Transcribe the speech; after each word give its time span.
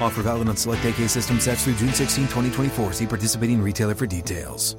Offer 0.00 0.22
valid 0.22 0.48
on 0.48 0.56
select 0.56 0.84
AK 0.84 1.08
system 1.08 1.40
sets 1.40 1.64
through 1.64 1.74
June 1.74 1.92
16, 1.92 2.24
2024. 2.24 2.92
See 2.92 3.06
participating 3.06 3.62
retailer 3.62 3.94
for 3.94 4.06
details. 4.06 4.76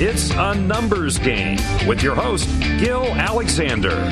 It's 0.00 0.30
a 0.30 0.54
numbers 0.54 1.18
game 1.18 1.58
with 1.88 2.04
your 2.04 2.14
host, 2.14 2.48
Gill 2.78 3.04
Alexander. 3.04 4.08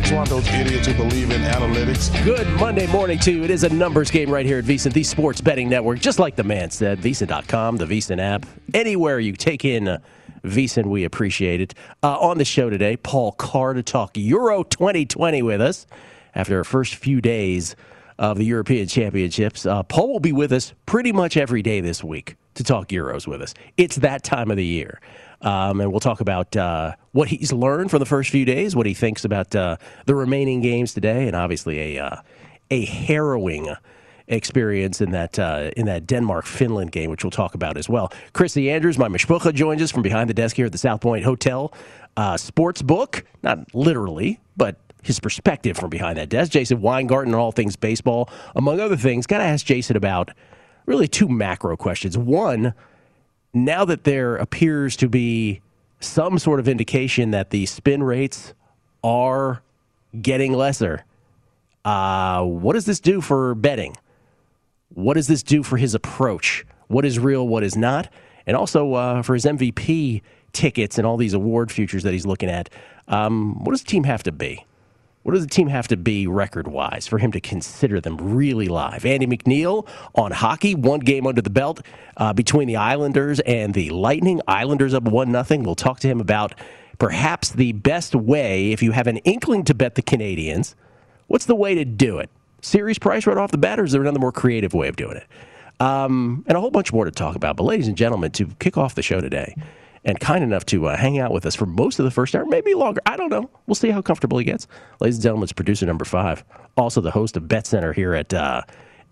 It's 0.00 0.10
one 0.10 0.22
of 0.22 0.30
those 0.30 0.48
idiots 0.48 0.86
who 0.86 0.94
believe 0.94 1.30
in 1.30 1.42
analytics. 1.42 2.24
Good 2.24 2.48
Monday 2.58 2.86
morning 2.86 3.18
to 3.18 3.32
you. 3.32 3.44
It 3.44 3.50
is 3.50 3.62
a 3.62 3.68
numbers 3.68 4.10
game 4.10 4.30
right 4.30 4.46
here 4.46 4.58
at 4.60 4.64
VSiN, 4.64 4.94
the 4.94 5.02
sports 5.02 5.42
betting 5.42 5.68
network, 5.68 5.98
just 5.98 6.18
like 6.18 6.34
the 6.34 6.44
man 6.44 6.70
said. 6.70 7.00
VSiN.com, 7.00 7.76
the 7.76 7.84
VSiN 7.84 8.18
app, 8.18 8.46
anywhere 8.72 9.20
you 9.20 9.34
take 9.34 9.66
in 9.66 9.88
uh, 9.88 9.98
VSiN, 10.48 10.86
we 10.86 11.04
appreciate 11.04 11.60
it. 11.60 11.74
Uh, 12.02 12.18
on 12.18 12.38
the 12.38 12.44
show 12.44 12.70
today, 12.70 12.96
Paul 12.96 13.32
Carr 13.32 13.74
to 13.74 13.82
talk 13.82 14.16
Euro 14.16 14.62
2020 14.62 15.42
with 15.42 15.60
us 15.60 15.86
after 16.34 16.58
our 16.58 16.64
first 16.64 16.94
few 16.94 17.20
days 17.20 17.76
of 18.18 18.36
the 18.38 18.44
European 18.44 18.86
Championships. 18.86 19.64
Uh, 19.64 19.82
Paul 19.82 20.12
will 20.12 20.20
be 20.20 20.32
with 20.32 20.52
us 20.52 20.72
pretty 20.86 21.12
much 21.12 21.36
every 21.36 21.62
day 21.62 21.80
this 21.80 22.02
week 22.02 22.36
to 22.54 22.64
talk 22.64 22.88
Euros 22.88 23.26
with 23.26 23.40
us. 23.40 23.54
It's 23.76 23.96
that 23.96 24.24
time 24.24 24.50
of 24.50 24.56
the 24.56 24.66
year. 24.66 25.00
Um, 25.40 25.80
and 25.80 25.92
we'll 25.92 26.00
talk 26.00 26.20
about 26.20 26.56
uh, 26.56 26.94
what 27.12 27.28
he's 27.28 27.52
learned 27.52 27.90
from 27.90 28.00
the 28.00 28.06
first 28.06 28.30
few 28.30 28.44
days, 28.44 28.74
what 28.74 28.86
he 28.86 28.94
thinks 28.94 29.24
about 29.24 29.54
uh, 29.54 29.76
the 30.06 30.16
remaining 30.16 30.60
games 30.60 30.94
today, 30.94 31.28
and 31.28 31.36
obviously 31.36 31.96
a 31.96 32.04
uh, 32.04 32.16
a 32.70 32.84
harrowing 32.84 33.68
experience 34.28 35.00
in 35.00 35.10
that 35.12 35.38
uh, 35.38 35.70
in 35.76 35.86
that 35.86 36.06
Denmark 36.06 36.46
Finland 36.46 36.92
game, 36.92 37.10
which 37.10 37.24
we'll 37.24 37.30
talk 37.30 37.54
about 37.54 37.76
as 37.76 37.88
well. 37.88 38.12
Chrissy 38.32 38.70
Andrews, 38.70 38.98
my 38.98 39.08
mishpucha, 39.08 39.52
joins 39.54 39.82
us 39.82 39.90
from 39.90 40.02
behind 40.02 40.28
the 40.30 40.34
desk 40.34 40.56
here 40.56 40.66
at 40.66 40.72
the 40.72 40.78
South 40.78 41.00
Point 41.00 41.24
Hotel 41.24 41.72
uh, 42.16 42.36
Sports 42.36 42.82
Book, 42.82 43.24
not 43.42 43.74
literally, 43.74 44.40
but 44.56 44.76
his 45.02 45.20
perspective 45.20 45.76
from 45.76 45.90
behind 45.90 46.18
that 46.18 46.28
desk. 46.28 46.52
Jason 46.52 46.80
Weingarten 46.80 47.32
on 47.34 47.40
all 47.40 47.52
things 47.52 47.76
baseball, 47.76 48.28
among 48.54 48.80
other 48.80 48.96
things. 48.96 49.26
Got 49.26 49.38
to 49.38 49.44
ask 49.44 49.64
Jason 49.64 49.96
about 49.96 50.30
really 50.86 51.08
two 51.08 51.28
macro 51.28 51.76
questions. 51.76 52.18
One 52.18 52.74
now 53.54 53.84
that 53.84 54.04
there 54.04 54.36
appears 54.36 54.96
to 54.96 55.08
be 55.08 55.60
some 56.00 56.38
sort 56.38 56.60
of 56.60 56.68
indication 56.68 57.30
that 57.30 57.50
the 57.50 57.66
spin 57.66 58.02
rates 58.02 58.54
are 59.02 59.62
getting 60.20 60.52
lesser, 60.52 61.04
uh, 61.84 62.42
what 62.42 62.74
does 62.74 62.84
this 62.84 63.00
do 63.00 63.20
for 63.20 63.54
betting? 63.54 63.96
What 64.90 65.14
does 65.14 65.26
this 65.26 65.42
do 65.42 65.62
for 65.62 65.76
his 65.76 65.94
approach? 65.94 66.64
What 66.88 67.04
is 67.04 67.18
real? 67.18 67.46
What 67.46 67.62
is 67.62 67.76
not? 67.76 68.08
And 68.46 68.56
also 68.56 68.94
uh, 68.94 69.22
for 69.22 69.34
his 69.34 69.44
MVP 69.44 70.22
tickets 70.52 70.98
and 70.98 71.06
all 71.06 71.16
these 71.16 71.34
award 71.34 71.70
futures 71.70 72.02
that 72.02 72.12
he's 72.12 72.26
looking 72.26 72.48
at. 72.48 72.70
Um, 73.06 73.62
what 73.64 73.72
does 73.72 73.82
the 73.82 73.88
team 73.88 74.04
have 74.04 74.22
to 74.24 74.32
be? 74.32 74.64
What 75.22 75.34
does 75.34 75.42
the 75.42 75.50
team 75.50 75.68
have 75.68 75.88
to 75.88 75.96
be 75.96 76.26
record 76.26 76.68
wise 76.68 77.06
for 77.06 77.18
him 77.18 77.32
to 77.32 77.40
consider 77.40 78.00
them 78.00 78.16
really 78.16 78.68
live? 78.68 79.04
Andy 79.04 79.26
MacNeil 79.26 79.86
on 80.14 80.30
hockey, 80.30 80.74
one 80.74 81.00
game 81.00 81.26
under 81.26 81.42
the 81.42 81.50
belt 81.50 81.82
uh, 82.16 82.32
between 82.32 82.66
the 82.66 82.76
Islanders 82.76 83.38
and 83.40 83.74
the 83.74 83.90
Lightning. 83.90 84.40
Islanders 84.48 84.94
up 84.94 85.02
1 85.02 85.30
nothing. 85.30 85.64
We'll 85.64 85.74
talk 85.74 86.00
to 86.00 86.08
him 86.08 86.20
about 86.20 86.54
perhaps 86.98 87.50
the 87.50 87.72
best 87.72 88.14
way, 88.14 88.72
if 88.72 88.82
you 88.82 88.92
have 88.92 89.06
an 89.06 89.18
inkling 89.18 89.64
to 89.64 89.74
bet 89.74 89.96
the 89.96 90.02
Canadiens, 90.02 90.74
what's 91.26 91.44
the 91.44 91.54
way 91.54 91.74
to 91.74 91.84
do 91.84 92.18
it? 92.18 92.30
Series 92.60 92.98
price 92.98 93.26
right 93.26 93.36
off 93.36 93.50
the 93.50 93.58
bat, 93.58 93.78
or 93.78 93.84
is 93.84 93.92
there 93.92 94.02
another 94.02 94.18
more 94.18 94.32
creative 94.32 94.74
way 94.74 94.88
of 94.88 94.96
doing 94.96 95.16
it? 95.16 95.26
Um, 95.80 96.44
and 96.48 96.56
a 96.56 96.60
whole 96.60 96.70
bunch 96.70 96.92
more 96.92 97.04
to 97.04 97.10
talk 97.10 97.36
about. 97.36 97.56
But, 97.56 97.64
ladies 97.64 97.88
and 97.88 97.96
gentlemen, 97.96 98.32
to 98.32 98.46
kick 98.58 98.76
off 98.76 98.94
the 98.94 99.02
show 99.02 99.20
today, 99.20 99.54
and 100.04 100.18
kind 100.18 100.42
enough 100.42 100.64
to 100.66 100.86
uh, 100.86 100.96
hang 100.96 101.18
out 101.18 101.32
with 101.32 101.46
us 101.46 101.54
for 101.54 101.66
most 101.66 101.98
of 101.98 102.04
the 102.04 102.10
first 102.10 102.34
hour, 102.34 102.44
maybe 102.46 102.74
longer. 102.74 103.00
I 103.06 103.16
don't 103.16 103.30
know. 103.30 103.50
We'll 103.66 103.74
see 103.74 103.90
how 103.90 104.02
comfortable 104.02 104.38
he 104.38 104.44
gets. 104.44 104.66
Ladies 105.00 105.16
and 105.16 105.22
gentlemen, 105.22 105.44
it's 105.44 105.52
producer 105.52 105.86
number 105.86 106.04
five, 106.04 106.44
also 106.76 107.00
the 107.00 107.10
host 107.10 107.36
of 107.36 107.46
Bet 107.46 107.66
Center 107.66 107.92
here 107.92 108.14
at 108.14 108.32
uh, 108.32 108.62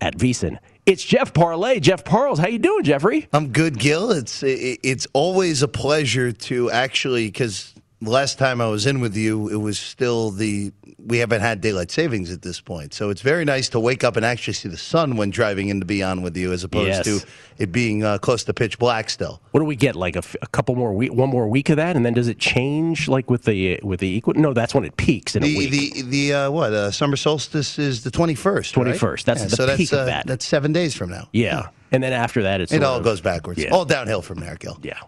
at 0.01 0.17
VSiN. 0.17 0.59
It's 0.87 1.03
Jeff 1.03 1.33
Parles. 1.33 1.81
Jeff 1.81 2.05
Parles, 2.05 2.39
how 2.39 2.47
you 2.49 2.59
doing, 2.59 2.85
Jeffrey? 2.85 3.29
I'm 3.33 3.49
good, 3.49 3.79
Gill. 3.79 4.11
It's 4.11 4.43
it's 4.43 5.07
always 5.13 5.63
a 5.63 5.69
pleasure 5.69 6.33
to 6.33 6.71
actually 6.71 7.27
because 7.27 7.75
last 8.01 8.39
time 8.39 8.61
I 8.61 8.67
was 8.69 8.87
in 8.87 9.01
with 9.01 9.17
you, 9.17 9.49
it 9.49 9.57
was 9.57 9.79
still 9.79 10.31
the 10.31 10.73
we 10.99 11.19
haven't 11.19 11.41
had 11.41 11.61
daylight 11.61 11.91
savings 11.93 12.33
at 12.33 12.43
this 12.43 12.61
point. 12.61 12.93
So 12.93 13.11
it's 13.11 13.21
very 13.23 13.45
nice 13.45 13.69
to 13.71 13.81
wake 13.81 14.03
up 14.03 14.17
and 14.17 14.25
actually 14.27 14.55
see 14.55 14.69
the 14.69 14.77
sun 14.77 15.17
when 15.17 15.31
driving 15.31 15.69
in 15.69 15.79
to 15.81 15.87
be 15.87 16.03
on 16.03 16.23
with 16.23 16.37
you, 16.37 16.53
as 16.53 16.65
opposed 16.65 16.89
Yes. 16.89 17.05
to 17.05 17.21
it 17.59 17.71
being 17.71 18.03
uh, 18.03 18.19
close 18.19 18.43
to 18.45 18.53
pitch 18.55 18.79
black 18.79 19.09
still. 19.09 19.41
What 19.53 19.61
do 19.61 19.67
we 19.67 19.77
get? 19.77 19.95
Like 19.95 20.17
a, 20.17 20.19
f- 20.19 20.35
a 20.43 20.47
couple 20.49 20.75
more 20.75 20.93
week, 20.93 21.13
one 21.13 21.31
more 21.31 21.47
week 21.49 21.69
of 21.71 21.77
that, 21.77 21.95
and 21.97 22.05
then 22.05 22.13
does 22.13 22.27
it 22.29 22.39
change 22.39 23.09
like 23.09 23.31
with 23.31 23.45
the 23.45 23.79
with 23.83 24.01
the 24.01 24.09
equal? 24.09 24.35
No, 24.35 24.53
that's 24.53 24.75
when 24.75 24.85
it 24.85 24.97
peaks 24.97 25.37
in 25.37 25.45
a 25.45 25.47
The 25.47 25.57
week. 25.57 25.71
the 25.95 26.03
the 26.03 26.33
uh, 26.35 26.51
what 26.51 26.73
uh, 26.73 26.91
summer 26.91 27.17
solstice 27.17 27.79
is 27.79 28.03
the 28.03 28.11
21st. 28.11 28.73
21st. 28.75 29.25
That's 29.25 29.45
the 29.45 29.51
so 29.51 29.67
peak 29.77 29.91
that's, 29.91 29.93
of 29.93 29.99
uh, 30.01 30.05
that. 30.07 30.27
That's 30.27 30.45
seven 30.45 30.73
days 30.73 30.95
from 30.95 31.11
now. 31.11 31.29
yeah, 31.33 31.69
and 31.93 32.03
then 32.03 32.13
after 32.13 32.43
that, 32.43 32.61
it's 32.61 32.73
It 32.73 32.83
all 32.83 32.99
of- 32.99 33.05
goes 33.05 33.21
backwards. 33.21 33.63
Yeah. 33.63 33.71
All 33.71 33.85
downhill 33.85 34.23
from 34.23 34.41
there, 34.41 34.57
Gill. 34.57 34.79
Yeah. 34.83 34.99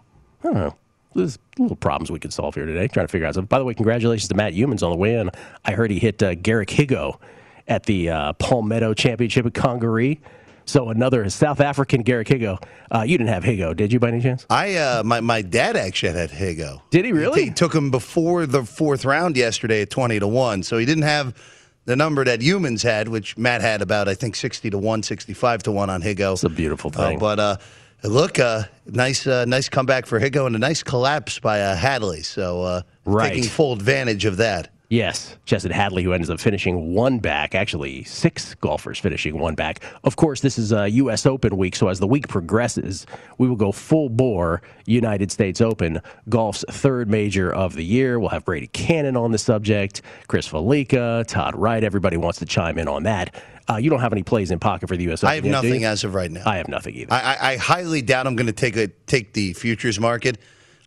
I 0.43 0.47
don't 0.47 0.53
know. 0.53 0.75
There's 1.15 1.39
little 1.57 1.75
problems 1.75 2.11
we 2.11 2.19
could 2.19 2.33
solve 2.33 2.55
here 2.55 2.65
today. 2.65 2.87
Trying 2.87 3.07
to 3.07 3.11
figure 3.11 3.27
out 3.27 3.33
something. 3.35 3.47
By 3.47 3.59
the 3.59 3.65
way, 3.65 3.73
congratulations 3.73 4.27
to 4.29 4.35
Matt 4.35 4.53
Youmans 4.53 4.83
on 4.83 4.91
the 4.91 4.97
win. 4.97 5.31
I 5.65 5.71
heard 5.71 5.89
he 5.91 5.99
hit 5.99 6.21
uh, 6.21 6.35
Garrick 6.35 6.69
Higgo 6.69 7.19
at 7.67 7.83
the 7.83 8.09
uh, 8.09 8.33
Palmetto 8.33 8.93
Championship 8.93 9.45
at 9.45 9.53
Congaree. 9.53 10.21
So 10.65 10.89
another 10.89 11.27
South 11.31 11.61
African 11.61 12.03
Garrick 12.03 12.27
Higgo. 12.27 12.63
Uh, 12.91 13.01
you 13.01 13.17
didn't 13.17 13.33
have 13.33 13.43
Higgo, 13.43 13.75
did 13.75 13.91
you, 13.91 13.99
by 13.99 14.09
any 14.09 14.21
chance? 14.21 14.45
I 14.51 14.75
uh, 14.75 15.01
my 15.03 15.19
my 15.19 15.41
dad 15.41 15.75
actually 15.75 16.13
had 16.13 16.29
Higgo. 16.29 16.81
Did 16.91 17.05
he 17.05 17.11
really? 17.11 17.45
He 17.45 17.49
took 17.51 17.73
him 17.73 17.89
before 17.89 18.45
the 18.45 18.63
fourth 18.63 19.03
round 19.03 19.35
yesterday 19.35 19.81
at 19.81 19.89
twenty 19.89 20.19
to 20.19 20.27
one. 20.27 20.61
So 20.61 20.77
he 20.77 20.85
didn't 20.85 21.05
have 21.05 21.33
the 21.85 21.95
number 21.95 22.23
that 22.23 22.41
Youmans 22.41 22.83
had, 22.83 23.07
which 23.07 23.35
Matt 23.35 23.61
had 23.61 23.81
about 23.81 24.07
I 24.07 24.13
think 24.13 24.35
sixty 24.35 24.69
to 24.69 24.77
one, 24.77 25.01
65 25.01 25.63
to 25.63 25.71
one 25.71 25.89
on 25.89 26.03
Higgo. 26.03 26.33
It's 26.33 26.43
a 26.43 26.49
beautiful 26.49 26.91
Uh, 26.93 27.07
thing. 27.07 27.17
but 27.19 27.39
uh, 27.39 27.57
look, 28.03 28.39
uh, 28.39 28.63
nice 28.85 29.27
uh, 29.27 29.45
nice 29.45 29.69
comeback 29.69 30.05
for 30.05 30.19
Higgo 30.19 30.45
and 30.47 30.55
a 30.55 30.59
nice 30.59 30.83
collapse 30.83 31.39
by 31.39 31.61
uh, 31.61 31.75
Hadley. 31.75 32.21
So 32.23 32.63
uh, 32.63 32.81
Right. 33.05 33.29
taking 33.33 33.49
full 33.49 33.73
advantage 33.73 34.25
of 34.25 34.37
that. 34.37 34.71
Yes, 34.91 35.37
Chesson 35.45 35.69
Hadley, 35.69 36.01
who 36.01 36.13
ends 36.13 36.31
up 36.31 36.39
finishing 36.39 36.95
one 36.95 37.19
back, 37.19 37.53
actually 37.53 38.03
six 38.05 38.55
golfers 38.55 38.97
finishing 38.97 39.37
one 39.37 39.53
back. 39.53 39.83
Of 40.03 40.15
course, 40.15 40.41
this 40.41 40.57
is 40.57 40.71
a 40.71 40.89
U.S. 40.89 41.27
Open 41.27 41.57
week, 41.57 41.75
so 41.75 41.89
as 41.89 41.99
the 41.99 42.07
week 42.07 42.27
progresses, 42.27 43.05
we 43.37 43.47
will 43.47 43.55
go 43.55 43.71
full 43.71 44.09
bore 44.09 44.63
United 44.87 45.31
States 45.31 45.61
Open, 45.61 46.01
golf's 46.27 46.65
third 46.71 47.07
major 47.07 47.53
of 47.53 47.75
the 47.75 47.85
year. 47.85 48.19
We'll 48.19 48.29
have 48.29 48.45
Brady 48.45 48.65
Kannon 48.65 49.15
on 49.15 49.31
the 49.31 49.37
subject, 49.37 50.01
Chris 50.27 50.47
Fallica, 50.47 51.23
Todd 51.27 51.55
Wright. 51.55 51.83
Everybody 51.83 52.17
wants 52.17 52.39
to 52.39 52.47
chime 52.47 52.79
in 52.79 52.87
on 52.87 53.03
that. 53.03 53.35
Uh, 53.69 53.77
you 53.77 53.91
don't 53.91 53.99
have 53.99 54.11
any 54.11 54.23
plays 54.23 54.49
in 54.49 54.57
pocket 54.57 54.89
for 54.89 54.97
the 54.97 55.03
U.S. 55.03 55.23
Open 55.23 55.31
I 55.31 55.35
have 55.35 55.45
yet, 55.45 55.51
nothing 55.51 55.83
as 55.83 56.03
of 56.03 56.15
right 56.15 56.31
now. 56.31 56.41
I 56.47 56.57
have 56.57 56.67
nothing 56.67 56.95
either. 56.95 57.13
I, 57.13 57.19
I, 57.19 57.51
I 57.51 57.57
highly 57.57 58.01
doubt 58.01 58.25
I'm 58.25 58.35
going 58.35 58.47
to 58.47 58.53
take 58.53 58.75
a 58.75 58.87
take 59.05 59.33
the 59.33 59.53
futures 59.53 59.99
market. 59.99 60.39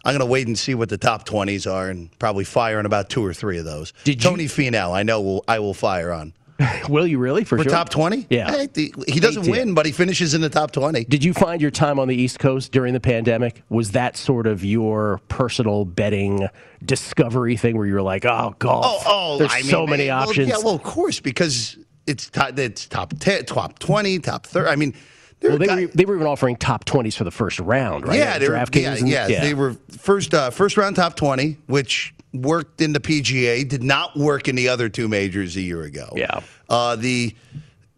I'm 0.05 0.13
going 0.13 0.21
to 0.21 0.31
wait 0.31 0.47
and 0.47 0.59
see 0.59 0.75
what 0.75 0.89
the 0.89 0.99
top 0.99 1.27
20s 1.27 1.71
are, 1.71 1.89
and 1.89 2.17
probably 2.19 2.45
fire 2.45 2.79
on 2.79 2.87
about 2.87 3.09
two 3.09 3.25
or 3.25 3.33
three 3.33 3.59
of 3.59 3.65
those. 3.65 3.93
Did 4.05 4.23
you- 4.23 4.31
Tony 4.31 4.45
Finau, 4.47 4.93
I 4.93 5.03
know 5.03 5.21
will 5.21 5.45
I 5.47 5.59
will 5.59 5.75
fire 5.75 6.13
on 6.13 6.33
will 6.89 7.07
you 7.07 7.19
really? 7.19 7.45
For, 7.45 7.57
sure. 7.57 7.65
for 7.65 7.71
sure? 7.71 7.79
top 7.79 7.89
20. 7.89 8.27
Yeah. 8.31 8.51
Hey, 8.51 8.67
the- 8.67 8.95
he 9.09 9.21
doesn't 9.21 9.43
18. 9.43 9.51
win, 9.53 9.75
but 9.75 9.87
he 9.87 9.93
finishes 9.93 10.35
in 10.35 10.41
the 10.41 10.49
top 10.49 10.71
20. 10.73 11.05
Did 11.05 11.25
you 11.25 11.33
find 11.33 11.61
your 11.61 11.71
time 11.71 11.99
on 11.99 12.09
the 12.09 12.15
East 12.17 12.39
Coast 12.39 12.73
during 12.73 12.93
the 12.95 13.01
pandemic? 13.01 13.63
Was 13.69 13.93
that 13.93 14.17
sort 14.17 14.47
of 14.47 14.65
your 14.65 15.21
personal 15.29 15.85
betting 15.85 16.49
discovery 16.85 17.57
thing 17.57 17.77
where 17.77 17.87
you 17.87 17.95
were 17.95 18.03
like, 18.03 18.25
oh, 18.25 18.55
golf? 18.59 18.85
Oh, 18.87 19.03
oh, 19.07 19.39
there's 19.39 19.53
I 19.53 19.63
mean, 19.63 19.71
so 19.71 19.87
many 19.87 20.09
well, 20.09 20.29
options. 20.29 20.49
yeah, 20.49 20.59
well, 20.59 20.75
of 20.75 20.83
course, 20.83 21.21
because 21.21 21.79
it's 22.07 22.29
top, 22.31 22.59
it's 22.59 22.87
top 22.87 23.15
10, 23.19 23.45
top 23.47 23.79
20, 23.79 24.19
top 24.21 24.47
30. 24.47 24.69
I 24.69 24.77
mean, 24.77 24.95
Well, 25.43 25.59
they 25.59 25.67
were, 25.87 25.87
they 25.95 26.05
were 26.05 26.15
even 26.15 26.27
offering 26.27 26.57
top 26.57 26.85
20s 26.85 27.17
for 27.17 27.25
the 27.25 27.31
first 27.31 27.59
round, 27.61 28.07
right? 28.07 28.19
Yeah, 28.19 28.39
they 28.39 28.49
were, 28.49 28.55
yeah, 28.55 28.95
and- 28.95 29.09
yeah, 29.09 29.27
They 29.41 29.55
were 29.55 29.77
first 29.99 30.35
uh, 30.35 30.51
first 30.51 30.77
round 30.77 30.97
top 30.97 31.17
twenty, 31.17 31.59
which 31.67 32.15
worked 32.33 32.81
in 32.81 32.93
the 32.93 33.01
PGA, 33.01 33.69
did 33.69 33.83
not 33.83 34.17
work 34.17 34.49
in 34.49 34.57
the 34.57 34.69
other 34.69 34.89
two 34.89 35.09
majors 35.09 35.57
a 35.57 35.61
year 35.61 35.83
ago. 35.83 36.09
Yeah. 36.17 36.41
Uh, 36.69 36.97
the 36.97 37.35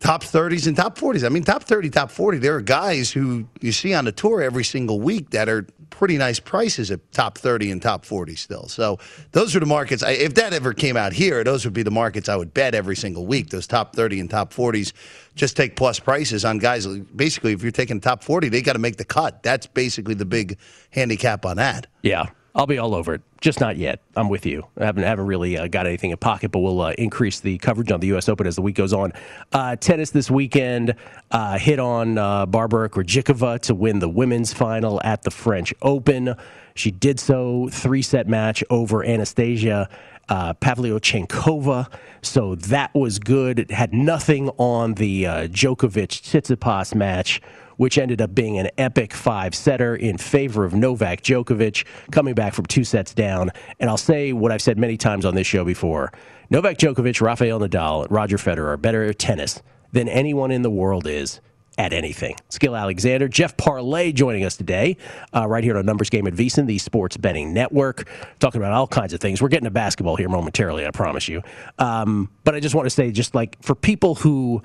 top 0.00 0.22
thirties 0.24 0.66
and 0.66 0.76
top 0.76 0.98
forties. 0.98 1.22
I 1.24 1.28
mean, 1.28 1.44
top 1.44 1.62
thirty, 1.64 1.88
top 1.90 2.10
forty. 2.10 2.38
There 2.38 2.54
are 2.56 2.60
guys 2.60 3.10
who 3.12 3.46
you 3.60 3.72
see 3.72 3.94
on 3.94 4.04
the 4.04 4.12
tour 4.12 4.42
every 4.42 4.64
single 4.64 5.00
week 5.00 5.30
that 5.30 5.48
are 5.48 5.66
pretty 5.90 6.18
nice 6.18 6.40
prices 6.40 6.90
at 6.90 7.12
top 7.12 7.38
thirty 7.38 7.70
and 7.70 7.80
top 7.80 8.04
forty 8.04 8.36
still. 8.36 8.68
So 8.68 8.98
those 9.32 9.54
are 9.54 9.60
the 9.60 9.66
markets. 9.66 10.02
I, 10.02 10.10
if 10.12 10.34
that 10.34 10.52
ever 10.52 10.72
came 10.72 10.96
out 10.96 11.12
here, 11.12 11.44
those 11.44 11.64
would 11.64 11.74
be 11.74 11.82
the 11.82 11.90
markets 11.90 12.28
I 12.28 12.36
would 12.36 12.52
bet 12.54 12.74
every 12.74 12.96
single 12.96 13.26
week. 13.26 13.50
Those 13.50 13.66
top 13.66 13.94
thirty 13.94 14.20
and 14.20 14.28
top 14.30 14.52
forties. 14.52 14.92
Just 15.34 15.56
take 15.56 15.76
plus 15.76 15.98
prices 15.98 16.44
on 16.44 16.58
guys. 16.58 16.86
Basically, 16.86 17.52
if 17.52 17.62
you're 17.62 17.72
taking 17.72 18.00
top 18.00 18.22
forty, 18.22 18.48
they 18.48 18.62
got 18.62 18.74
to 18.74 18.78
make 18.78 18.96
the 18.96 19.04
cut. 19.04 19.42
That's 19.42 19.66
basically 19.66 20.14
the 20.14 20.24
big 20.24 20.58
handicap 20.90 21.44
on 21.44 21.56
that. 21.56 21.86
Yeah, 22.02 22.26
I'll 22.56 22.66
be 22.66 22.78
all 22.78 22.94
over 22.94 23.14
it. 23.14 23.22
Just 23.40 23.58
not 23.58 23.76
yet. 23.76 24.00
I'm 24.14 24.28
with 24.28 24.46
you. 24.46 24.64
I 24.78 24.84
haven't, 24.84 25.02
haven't 25.02 25.26
really 25.26 25.58
uh, 25.58 25.66
got 25.66 25.86
anything 25.86 26.12
in 26.12 26.16
pocket, 26.16 26.52
but 26.52 26.60
we'll 26.60 26.80
uh, 26.80 26.92
increase 26.92 27.40
the 27.40 27.58
coverage 27.58 27.90
on 27.90 27.98
the 27.98 28.06
U.S. 28.08 28.28
Open 28.28 28.46
as 28.46 28.54
the 28.54 28.62
week 28.62 28.76
goes 28.76 28.92
on. 28.92 29.12
Uh, 29.52 29.74
tennis 29.74 30.10
this 30.10 30.30
weekend 30.30 30.94
uh, 31.32 31.58
hit 31.58 31.80
on 31.80 32.16
uh, 32.16 32.46
Barbara 32.46 32.88
Krejcikova 32.88 33.58
to 33.62 33.74
win 33.74 33.98
the 33.98 34.08
women's 34.08 34.52
final 34.52 35.00
at 35.02 35.22
the 35.22 35.32
French 35.32 35.74
Open. 35.82 36.36
She 36.76 36.92
did 36.92 37.18
so 37.18 37.68
three 37.72 38.02
set 38.02 38.28
match 38.28 38.62
over 38.70 39.04
Anastasia 39.04 39.88
uh, 40.28 40.54
Pavlyuchenkova. 40.54 41.88
So 42.22 42.54
that 42.54 42.94
was 42.94 43.18
good. 43.18 43.58
It 43.58 43.70
had 43.70 43.92
nothing 43.92 44.48
on 44.58 44.94
the 44.94 45.26
uh, 45.26 45.48
Djokovic 45.48 46.22
Tsitsipas 46.22 46.94
match 46.94 47.40
which 47.76 47.98
ended 47.98 48.20
up 48.20 48.34
being 48.34 48.58
an 48.58 48.70
epic 48.78 49.12
five 49.12 49.54
setter 49.54 49.94
in 49.96 50.18
favor 50.18 50.64
of 50.64 50.74
Novak 50.74 51.22
Djokovic, 51.22 51.84
coming 52.10 52.34
back 52.34 52.54
from 52.54 52.66
two 52.66 52.84
sets 52.84 53.14
down. 53.14 53.50
And 53.80 53.90
I'll 53.90 53.96
say 53.96 54.32
what 54.32 54.52
I've 54.52 54.62
said 54.62 54.78
many 54.78 54.96
times 54.96 55.24
on 55.24 55.34
this 55.34 55.46
show 55.46 55.64
before 55.64 56.12
Novak 56.50 56.78
Djokovic, 56.78 57.20
Rafael 57.20 57.60
Nadal, 57.60 58.06
Roger 58.10 58.36
Federer 58.36 58.68
are 58.68 58.76
better 58.76 59.04
at 59.04 59.18
tennis 59.18 59.62
than 59.92 60.08
anyone 60.08 60.50
in 60.50 60.62
the 60.62 60.70
world 60.70 61.06
is 61.06 61.40
at 61.76 61.92
anything. 61.92 62.36
Gill 62.58 62.76
Alexander, 62.76 63.28
Jeff 63.28 63.56
Parles 63.56 64.12
joining 64.12 64.44
us 64.44 64.56
today, 64.56 64.96
uh, 65.34 65.46
right 65.48 65.64
here 65.64 65.76
on 65.76 65.84
Numbers 65.84 66.10
Game 66.10 66.26
at 66.26 66.34
VSiN, 66.34 66.66
the 66.66 66.78
Sports 66.78 67.16
Betting 67.16 67.52
Network, 67.52 68.08
talking 68.38 68.60
about 68.60 68.72
all 68.72 68.86
kinds 68.86 69.12
of 69.12 69.20
things. 69.20 69.42
We're 69.42 69.48
getting 69.48 69.64
to 69.64 69.70
basketball 69.70 70.16
here 70.16 70.28
momentarily, 70.28 70.86
I 70.86 70.90
promise 70.90 71.28
you. 71.28 71.42
Um, 71.78 72.30
but 72.44 72.54
I 72.54 72.60
just 72.60 72.74
want 72.74 72.86
to 72.86 72.90
say, 72.90 73.10
just 73.10 73.34
like 73.34 73.60
for 73.62 73.74
people 73.74 74.14
who 74.14 74.62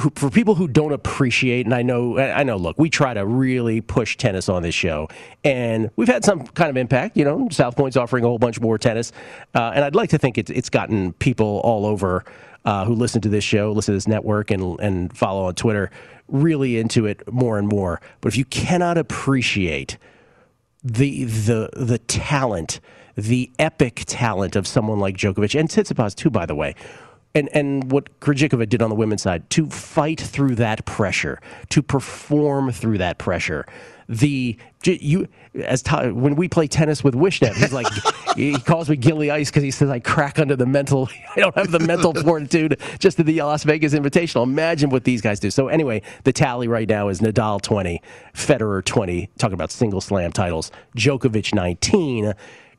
who, 0.00 0.10
for 0.14 0.30
people 0.30 0.54
who 0.54 0.66
don't 0.66 0.92
appreciate, 0.92 1.66
and 1.66 1.74
I 1.74 1.82
know, 1.82 2.18
I 2.18 2.42
know. 2.42 2.56
Look, 2.56 2.78
we 2.78 2.90
try 2.90 3.14
to 3.14 3.24
really 3.24 3.80
push 3.80 4.16
tennis 4.16 4.48
on 4.48 4.62
this 4.62 4.74
show, 4.74 5.08
and 5.44 5.90
we've 5.96 6.08
had 6.08 6.24
some 6.24 6.46
kind 6.46 6.70
of 6.70 6.76
impact. 6.76 7.16
You 7.16 7.24
know, 7.24 7.48
South 7.50 7.76
Point's 7.76 7.96
offering 7.96 8.24
a 8.24 8.26
whole 8.26 8.38
bunch 8.38 8.60
more 8.60 8.78
tennis, 8.78 9.12
uh, 9.54 9.72
and 9.74 9.84
I'd 9.84 9.94
like 9.94 10.10
to 10.10 10.18
think 10.18 10.38
it's 10.38 10.50
it's 10.50 10.70
gotten 10.70 11.12
people 11.14 11.60
all 11.64 11.86
over 11.86 12.24
uh, 12.64 12.84
who 12.84 12.94
listen 12.94 13.20
to 13.22 13.28
this 13.28 13.44
show, 13.44 13.72
listen 13.72 13.92
to 13.92 13.96
this 13.96 14.08
network, 14.08 14.50
and 14.50 14.78
and 14.80 15.16
follow 15.16 15.44
on 15.44 15.54
Twitter, 15.54 15.90
really 16.28 16.78
into 16.78 17.06
it 17.06 17.30
more 17.32 17.58
and 17.58 17.68
more. 17.68 18.00
But 18.20 18.28
if 18.28 18.38
you 18.38 18.44
cannot 18.46 18.98
appreciate 18.98 19.98
the 20.82 21.24
the 21.24 21.70
the 21.74 21.98
talent, 21.98 22.80
the 23.16 23.50
epic 23.58 24.04
talent 24.06 24.56
of 24.56 24.66
someone 24.66 24.98
like 24.98 25.16
Djokovic 25.16 25.58
and 25.58 25.68
Tsitsipas 25.68 26.14
too, 26.14 26.30
by 26.30 26.46
the 26.46 26.54
way. 26.54 26.74
And 27.34 27.48
and 27.52 27.92
what 27.92 28.20
Krejcikova 28.20 28.68
did 28.68 28.82
on 28.82 28.90
the 28.90 28.96
women's 28.96 29.22
side 29.22 29.48
to 29.50 29.66
fight 29.66 30.20
through 30.20 30.56
that 30.56 30.84
pressure, 30.84 31.40
to 31.68 31.82
perform 31.82 32.72
through 32.72 32.98
that 32.98 33.18
pressure. 33.18 33.66
The 34.08 34.56
you 34.84 35.28
as 35.54 35.82
Todd, 35.82 36.12
when 36.12 36.34
we 36.34 36.48
play 36.48 36.66
tennis 36.66 37.04
with 37.04 37.14
Wishnet, 37.14 37.54
he's 37.54 37.72
like 37.72 37.86
he 38.36 38.58
calls 38.58 38.88
me 38.88 38.96
Gilly 38.96 39.30
Ice 39.30 39.50
because 39.50 39.62
he 39.62 39.70
says 39.70 39.90
I 39.90 40.00
crack 40.00 40.40
under 40.40 40.56
the 40.56 40.66
mental. 40.66 41.08
I 41.36 41.40
don't 41.40 41.54
have 41.54 41.70
the 41.70 41.78
mental 41.78 42.12
fortitude 42.24 42.80
just 42.98 43.16
to 43.18 43.22
the 43.22 43.40
Las 43.42 43.62
Vegas 43.62 43.94
Invitational. 43.94 44.42
Imagine 44.42 44.90
what 44.90 45.04
these 45.04 45.20
guys 45.20 45.38
do. 45.38 45.50
So 45.50 45.68
anyway, 45.68 46.02
the 46.24 46.32
tally 46.32 46.66
right 46.66 46.88
now 46.88 47.08
is 47.08 47.20
Nadal 47.20 47.62
twenty, 47.62 48.02
Federer 48.34 48.84
twenty. 48.84 49.30
Talking 49.38 49.54
about 49.54 49.70
single 49.70 50.00
slam 50.00 50.32
titles, 50.32 50.72
Djokovic 50.96 51.54
nineteen. 51.54 52.34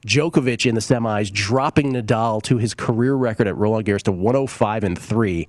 Djokovic 0.05 0.65
in 0.65 0.75
the 0.75 0.81
semis, 0.81 1.31
dropping 1.31 1.93
Nadal 1.93 2.41
to 2.43 2.57
his 2.57 2.73
career 2.73 3.13
record 3.13 3.47
at 3.47 3.55
Roland 3.55 3.85
Garros 3.85 4.01
to 4.03 4.11
105 4.11 4.83
and 4.83 4.97
three. 4.97 5.47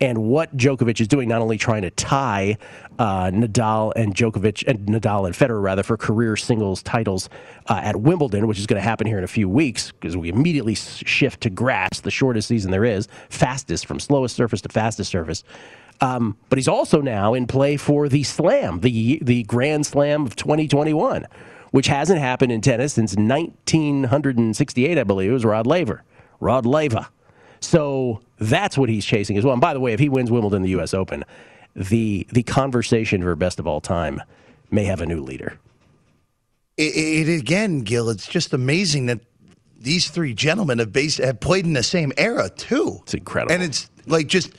And 0.00 0.18
what 0.24 0.54
Djokovic 0.56 1.00
is 1.00 1.08
doing, 1.08 1.28
not 1.28 1.40
only 1.40 1.56
trying 1.56 1.82
to 1.82 1.90
tie 1.90 2.58
uh, 2.98 3.30
Nadal 3.30 3.92
and 3.96 4.14
Djokovic 4.14 4.66
and 4.66 4.80
Nadal 4.86 5.24
and 5.24 5.34
Federer 5.34 5.62
rather 5.62 5.82
for 5.82 5.96
career 5.96 6.36
singles 6.36 6.82
titles 6.82 7.30
uh, 7.68 7.80
at 7.82 7.96
Wimbledon, 7.96 8.46
which 8.46 8.58
is 8.58 8.66
going 8.66 8.80
to 8.80 8.86
happen 8.86 9.06
here 9.06 9.18
in 9.18 9.24
a 9.24 9.28
few 9.28 9.48
weeks 9.48 9.92
because 9.92 10.16
we 10.16 10.28
immediately 10.28 10.74
shift 10.74 11.40
to 11.42 11.50
grass, 11.50 12.00
the 12.00 12.10
shortest 12.10 12.48
season 12.48 12.72
there 12.72 12.84
is, 12.84 13.08
fastest 13.30 13.86
from 13.86 14.00
slowest 14.00 14.34
surface 14.34 14.60
to 14.62 14.68
fastest 14.68 15.10
surface. 15.10 15.44
Um, 16.00 16.36
but 16.48 16.58
he's 16.58 16.68
also 16.68 17.00
now 17.00 17.34
in 17.34 17.46
play 17.46 17.76
for 17.76 18.08
the 18.08 18.24
Slam, 18.24 18.80
the 18.80 19.20
the 19.22 19.44
Grand 19.44 19.86
Slam 19.86 20.26
of 20.26 20.34
2021 20.34 21.26
which 21.74 21.88
hasn't 21.88 22.20
happened 22.20 22.52
in 22.52 22.60
tennis 22.60 22.92
since 22.92 23.16
1968, 23.16 24.96
I 24.96 25.02
believe. 25.02 25.30
It 25.30 25.32
was 25.32 25.44
Rod 25.44 25.66
Laver. 25.66 26.04
Rod 26.38 26.64
Laver. 26.64 27.08
So 27.58 28.20
that's 28.38 28.78
what 28.78 28.88
he's 28.88 29.04
chasing 29.04 29.36
as 29.36 29.44
well. 29.44 29.54
And 29.54 29.60
by 29.60 29.74
the 29.74 29.80
way, 29.80 29.92
if 29.92 29.98
he 29.98 30.08
wins 30.08 30.30
Wimbledon, 30.30 30.62
the 30.62 30.68
U.S. 30.68 30.94
Open, 30.94 31.24
the 31.74 32.28
the 32.30 32.44
conversation 32.44 33.24
for 33.24 33.34
best 33.34 33.58
of 33.58 33.66
all 33.66 33.80
time 33.80 34.22
may 34.70 34.84
have 34.84 35.00
a 35.00 35.06
new 35.06 35.20
leader. 35.20 35.58
It, 36.76 37.26
it 37.26 37.40
again, 37.40 37.80
Gill. 37.80 38.08
It's 38.08 38.28
just 38.28 38.52
amazing 38.52 39.06
that 39.06 39.18
these 39.76 40.08
three 40.10 40.32
gentlemen 40.32 40.78
have 40.78 40.92
based, 40.92 41.18
have 41.18 41.40
played 41.40 41.66
in 41.66 41.72
the 41.72 41.82
same 41.82 42.12
era 42.16 42.50
too. 42.50 43.00
It's 43.02 43.14
incredible, 43.14 43.52
and 43.52 43.64
it's 43.64 43.90
like 44.06 44.28
just 44.28 44.52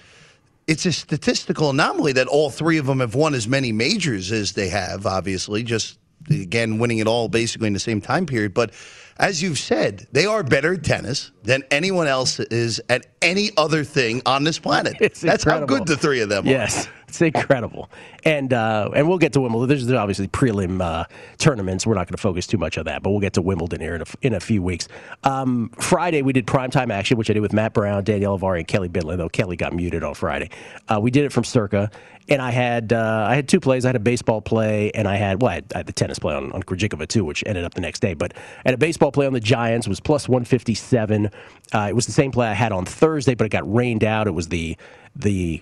it's 0.68 0.86
a 0.86 0.92
statistical 0.92 1.70
anomaly 1.70 2.12
that 2.12 2.28
all 2.28 2.50
three 2.50 2.78
of 2.78 2.88
them 2.88 3.00
have 3.00 3.16
won 3.16 3.34
as 3.34 3.48
many 3.48 3.72
majors 3.72 4.34
as 4.34 4.52
they 4.52 4.68
have. 4.68 5.06
Obviously, 5.06 5.64
just 5.64 5.98
again 6.30 6.78
winning 6.78 7.00
it 7.00 7.08
all 7.08 7.28
basically 7.28 7.68
in 7.68 7.74
the 7.74 7.80
same 7.80 8.02
time 8.02 8.26
period. 8.26 8.54
But 8.54 8.72
as 9.18 9.42
you've 9.42 9.58
said, 9.58 10.08
they 10.12 10.26
are 10.26 10.44
better 10.44 10.74
at 10.74 10.84
tennis 10.84 11.32
than 11.44 11.64
anyone 11.72 12.08
else 12.08 12.40
is 12.40 12.82
at 12.90 13.06
any 13.22 13.52
other 13.56 13.84
thing 13.84 14.22
on 14.26 14.44
this 14.44 14.60
planet. 14.60 14.96
It's 15.06 15.22
That's 15.22 15.44
incredible. 15.44 15.76
how 15.76 15.80
good 15.80 15.88
the 15.88 15.98
three 15.98 16.22
of 16.22 16.30
them 16.30 16.46
are. 16.46 16.50
Yes, 16.50 16.88
it's 17.08 17.22
incredible. 17.22 17.90
And 18.24 18.52
uh, 18.52 18.90
and 18.96 19.08
we'll 19.08 19.20
get 19.20 19.34
to 19.34 19.42
Wimbledon. 19.42 19.68
There's 19.78 19.92
obviously 19.92 20.28
prelim 20.28 20.82
uh, 20.82 21.06
tournaments. 21.38 21.86
We're 21.86 21.94
not 21.94 22.08
going 22.08 22.16
to 22.16 22.22
focus 22.22 22.48
too 22.48 22.58
much 22.58 22.78
on 22.78 22.86
that, 22.86 23.04
but 23.04 23.12
we'll 23.12 23.20
get 23.20 23.34
to 23.34 23.42
Wimbledon 23.42 23.82
here 23.82 23.96
in 23.96 24.02
a, 24.02 24.06
in 24.22 24.34
a 24.34 24.40
few 24.40 24.64
weeks. 24.64 24.88
Um, 25.24 25.70
Friday 25.80 26.24
we 26.24 26.34
did 26.34 26.48
primetime 26.48 26.92
action, 26.92 27.18
which 27.18 27.30
I 27.30 27.34
did 27.34 27.42
with 27.42 27.54
Matt 27.54 27.74
Brown, 27.74 28.04
Danielle 28.04 28.38
Avari, 28.40 28.60
and 28.60 28.68
Kelly 28.68 28.90
Bidlin. 28.90 29.18
Though 29.18 29.30
Kelly 29.30 29.56
got 29.56 29.74
muted 29.74 30.04
on 30.04 30.16
Friday, 30.16 30.50
uh, 30.90 31.00
we 31.00 31.12
did 31.12 31.24
it 31.24 31.32
from 31.32 31.44
Circa, 31.44 31.92
and 32.30 32.42
I 32.42 32.50
had 32.52 32.92
uh, 32.92 33.28
I 33.30 33.36
had 33.36 33.48
two 33.48 33.60
plays. 33.60 33.86
I 33.86 33.90
had 33.90 33.96
a 33.96 34.00
baseball 34.00 34.42
play, 34.42 34.92
and 34.92 35.08
I 35.08 35.16
had 35.16 35.42
well, 35.42 35.52
I 35.52 35.56
had, 35.56 35.66
I 35.76 35.78
had 35.80 35.88
the 35.88 35.94
tennis 35.94 36.18
play 36.18 36.34
on 36.34 36.52
on 36.52 36.64
Krejcikova 36.64 37.08
too, 37.08 37.24
which 37.24 37.44
ended 37.46 37.64
up 37.64 37.76
the 37.76 37.82
next 37.82 38.00
day. 38.00 38.16
But 38.16 38.34
had 38.66 38.74
a 38.74 38.78
baseball 38.78 39.05
play 39.12 39.28
on 39.28 39.34
the 39.34 39.40
Giants 39.40 39.88
was 39.88 40.00
plus 40.00 40.28
one 40.30 40.46
fifty 40.46 40.74
seven. 40.74 41.30
Uh, 41.74 41.88
it 41.90 41.96
was 41.96 42.06
the 42.06 42.12
same 42.12 42.32
play 42.32 42.48
I 42.48 42.54
had 42.54 42.72
on 42.72 42.86
Thursday, 42.86 43.36
but 43.36 43.46
it 43.46 43.50
got 43.50 43.72
rained 43.72 44.04
out. 44.04 44.28
It 44.28 44.32
was 44.32 44.48
the 44.48 44.78
the 45.16 45.62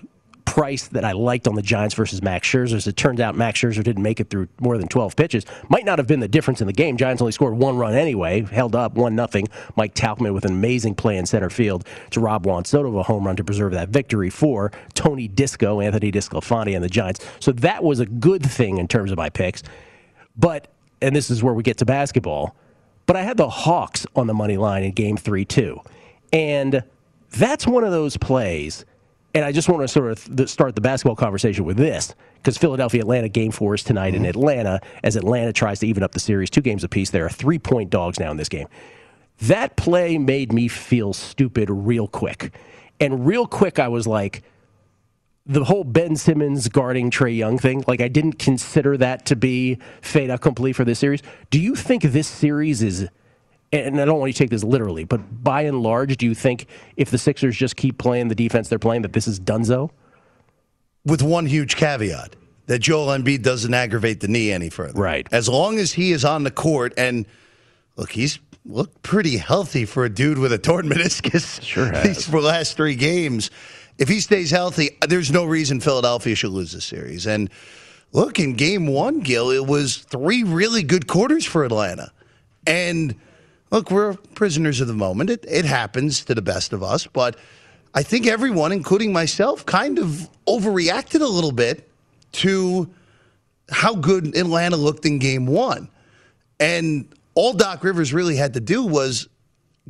price 0.54 0.86
that 0.88 1.04
I 1.04 1.12
liked 1.12 1.48
on 1.48 1.56
the 1.56 1.62
Giants 1.62 1.96
versus 1.96 2.22
Max 2.22 2.48
Scherzer. 2.48 2.74
As 2.74 2.86
it 2.86 2.96
turns 2.96 3.18
out, 3.18 3.34
Max 3.34 3.60
Scherzer 3.60 3.82
didn't 3.82 4.02
make 4.04 4.20
it 4.20 4.30
through 4.30 4.46
more 4.60 4.78
than 4.78 4.86
12 4.86 5.16
pitches. 5.16 5.44
Might 5.68 5.84
not 5.84 5.98
have 5.98 6.06
been 6.06 6.20
the 6.20 6.28
difference 6.28 6.60
in 6.60 6.68
the 6.68 6.72
game. 6.72 6.96
Giants 6.96 7.20
only 7.20 7.32
scored 7.32 7.54
one 7.54 7.76
run 7.76 7.94
anyway, 7.94 8.42
held 8.42 8.76
up 8.76 8.94
one 8.94 9.16
nothing. 9.16 9.48
Mike 9.74 9.94
Tauchman 9.94 10.32
with 10.32 10.44
an 10.44 10.52
amazing 10.52 10.94
play 10.94 11.16
in 11.16 11.26
center 11.26 11.50
field 11.50 11.84
to 12.10 12.20
Rob 12.20 12.46
Juan 12.46 12.64
Soto 12.64 12.88
of 12.88 12.94
a 12.94 13.02
home 13.02 13.26
run 13.26 13.34
to 13.36 13.42
preserve 13.42 13.72
that 13.72 13.88
victory 13.88 14.30
for 14.30 14.70
Tony 14.94 15.26
Disco, 15.26 15.80
Anthony 15.80 16.12
DeSclafani, 16.12 16.74
and 16.74 16.84
the 16.84 16.88
Giants. 16.88 17.26
So 17.40 17.50
that 17.52 17.82
was 17.82 17.98
a 17.98 18.06
good 18.06 18.44
thing 18.44 18.78
in 18.78 18.86
terms 18.86 19.10
of 19.10 19.18
my 19.18 19.30
picks. 19.30 19.62
But 20.36 20.68
and 21.02 21.14
this 21.14 21.30
is 21.30 21.42
where 21.42 21.54
we 21.54 21.62
get 21.62 21.78
to 21.78 21.84
basketball. 21.84 22.54
But 23.06 23.16
I 23.16 23.22
had 23.22 23.36
the 23.36 23.48
Hawks 23.48 24.06
on 24.16 24.26
the 24.26 24.34
money 24.34 24.56
line 24.56 24.82
in 24.82 24.92
Game 24.92 25.16
Three 25.16 25.44
too, 25.44 25.80
and 26.32 26.82
that's 27.30 27.66
one 27.66 27.84
of 27.84 27.90
those 27.90 28.16
plays 28.16 28.84
and 29.34 29.44
I 29.44 29.50
just 29.50 29.68
want 29.68 29.82
to 29.82 29.88
sort 29.88 30.12
of 30.12 30.36
th- 30.36 30.48
start 30.48 30.76
the 30.76 30.80
basketball 30.80 31.16
conversation 31.16 31.64
with 31.64 31.76
this 31.76 32.14
because 32.36 32.56
Philadelphia 32.56 33.00
Atlanta 33.00 33.28
game 33.28 33.50
four 33.50 33.74
is 33.74 33.82
tonight 33.82 34.14
in 34.14 34.22
mm-hmm. 34.22 34.30
Atlanta 34.30 34.80
as 35.02 35.16
Atlanta 35.16 35.52
tries 35.52 35.80
to 35.80 35.88
even 35.88 36.02
up 36.02 36.12
the 36.12 36.20
series 36.20 36.50
two 36.50 36.60
games 36.60 36.84
apiece. 36.84 37.10
They 37.10 37.20
are 37.20 37.28
three 37.28 37.58
point 37.58 37.90
dogs 37.90 38.20
now 38.20 38.30
in 38.30 38.36
this 38.36 38.48
game. 38.48 38.68
That 39.42 39.76
play 39.76 40.18
made 40.18 40.52
me 40.52 40.68
feel 40.68 41.12
stupid 41.12 41.68
real 41.68 42.06
quick. 42.06 42.54
And 43.00 43.26
real 43.26 43.46
quick, 43.48 43.80
I 43.80 43.88
was 43.88 44.06
like, 44.06 44.44
the 45.46 45.64
whole 45.64 45.84
Ben 45.84 46.16
Simmons 46.16 46.68
guarding 46.68 47.10
Trae 47.10 47.36
Young 47.36 47.58
thing, 47.58 47.84
like 47.86 48.00
I 48.00 48.08
didn't 48.08 48.38
consider 48.38 48.96
that 48.96 49.26
to 49.26 49.36
be 49.36 49.78
fait 50.00 50.30
accompli 50.30 50.72
for 50.72 50.84
this 50.84 50.98
series. 50.98 51.22
Do 51.50 51.60
you 51.60 51.74
think 51.74 52.02
this 52.02 52.26
series 52.26 52.82
is 52.82 53.08
and 53.72 54.00
I 54.00 54.04
don't 54.04 54.20
want 54.20 54.28
you 54.28 54.32
to 54.34 54.38
take 54.38 54.50
this 54.50 54.62
literally, 54.62 55.04
but 55.04 55.42
by 55.42 55.62
and 55.62 55.82
large, 55.82 56.16
do 56.16 56.26
you 56.26 56.34
think 56.34 56.66
if 56.96 57.10
the 57.10 57.18
Sixers 57.18 57.56
just 57.56 57.74
keep 57.74 57.98
playing 57.98 58.28
the 58.28 58.34
defense 58.34 58.68
they're 58.68 58.78
playing, 58.78 59.02
that 59.02 59.12
this 59.12 59.26
is 59.26 59.40
Dunzo? 59.40 59.90
With 61.04 61.22
one 61.22 61.46
huge 61.46 61.74
caveat 61.74 62.36
that 62.66 62.78
Joel 62.78 63.08
Embiid 63.08 63.42
doesn't 63.42 63.74
aggravate 63.74 64.20
the 64.20 64.28
knee 64.28 64.52
any 64.52 64.70
further. 64.70 64.98
Right. 64.98 65.26
As 65.32 65.48
long 65.48 65.78
as 65.78 65.92
he 65.92 66.12
is 66.12 66.24
on 66.24 66.44
the 66.44 66.50
court 66.50 66.94
and 66.96 67.26
look, 67.96 68.12
he's 68.12 68.38
looked 68.64 69.02
pretty 69.02 69.36
healthy 69.36 69.84
for 69.84 70.04
a 70.04 70.08
dude 70.08 70.38
with 70.38 70.52
a 70.52 70.58
torn 70.58 70.88
meniscus. 70.88 71.60
Sure 71.62 71.86
has. 71.92 72.04
These 72.04 72.24
for 72.26 72.40
the 72.40 72.46
last 72.46 72.76
three 72.76 72.94
games. 72.94 73.50
If 73.98 74.08
he 74.08 74.20
stays 74.20 74.50
healthy, 74.50 74.90
there's 75.06 75.30
no 75.30 75.44
reason 75.44 75.80
Philadelphia 75.80 76.34
should 76.34 76.50
lose 76.50 76.72
this 76.72 76.84
series. 76.84 77.26
And 77.26 77.50
look, 78.12 78.40
in 78.40 78.54
game 78.54 78.86
one, 78.86 79.20
Gill, 79.20 79.50
it 79.50 79.66
was 79.66 79.98
three 79.98 80.42
really 80.42 80.82
good 80.82 81.06
quarters 81.06 81.44
for 81.44 81.64
Atlanta. 81.64 82.12
And 82.66 83.14
look, 83.70 83.90
we're 83.90 84.14
prisoners 84.34 84.80
of 84.80 84.88
the 84.88 84.94
moment. 84.94 85.30
It, 85.30 85.44
it 85.48 85.64
happens 85.64 86.24
to 86.24 86.34
the 86.34 86.42
best 86.42 86.72
of 86.72 86.82
us, 86.82 87.06
but 87.06 87.36
I 87.94 88.02
think 88.02 88.26
everyone, 88.26 88.72
including 88.72 89.12
myself, 89.12 89.64
kind 89.64 89.98
of 89.98 90.28
overreacted 90.48 91.20
a 91.20 91.26
little 91.26 91.52
bit 91.52 91.88
to 92.32 92.90
how 93.70 93.94
good 93.94 94.36
Atlanta 94.36 94.76
looked 94.76 95.06
in 95.06 95.18
game 95.20 95.46
one. 95.46 95.88
And 96.58 97.14
all 97.34 97.52
Doc 97.52 97.84
Rivers 97.84 98.12
really 98.12 98.36
had 98.36 98.54
to 98.54 98.60
do 98.60 98.84
was 98.84 99.28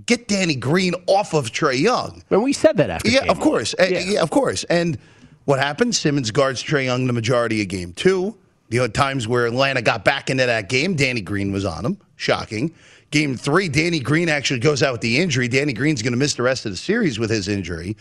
get 0.06 0.28
Danny 0.28 0.54
Green 0.56 0.94
off 1.06 1.34
of 1.34 1.50
Trae 1.52 1.78
Young. 1.78 2.22
And 2.30 2.42
we 2.42 2.52
said 2.52 2.76
that 2.78 2.90
after 2.90 3.08
Yeah, 3.10 3.24
of 3.30 3.38
course. 3.40 3.74
Uh, 3.78 3.84
Yeah. 3.90 4.22
of 4.22 4.30
course. 4.30 4.64
And 4.64 4.98
what 5.44 5.58
happened? 5.60 5.94
Simmons 5.94 6.30
guards 6.30 6.62
Trae 6.62 6.84
Young 6.84 7.06
the 7.06 7.12
majority 7.12 7.62
of 7.62 7.68
game 7.68 7.92
two. 7.92 8.36
The 8.70 8.78
other 8.80 8.88
times 8.92 9.28
where 9.28 9.46
Atlanta 9.46 9.82
got 9.82 10.04
back 10.04 10.30
into 10.30 10.46
that 10.46 10.68
game, 10.68 10.94
Danny 10.96 11.20
Green 11.20 11.52
was 11.52 11.64
on 11.64 11.84
him. 11.84 11.98
Shocking. 12.16 12.72
Game 13.10 13.36
three, 13.36 13.68
Danny 13.68 14.00
Green 14.00 14.28
actually 14.28 14.58
goes 14.58 14.82
out 14.82 14.92
with 14.92 15.00
the 15.02 15.20
injury. 15.20 15.46
Danny 15.46 15.72
Green's 15.72 16.02
going 16.02 16.14
to 16.14 16.18
miss 16.18 16.34
the 16.34 16.42
rest 16.42 16.66
of 16.66 16.72
the 16.72 16.76
series 16.78 17.18
with 17.18 17.30
his 17.30 17.46
injury. 17.46 17.96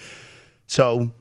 So, 0.65 1.11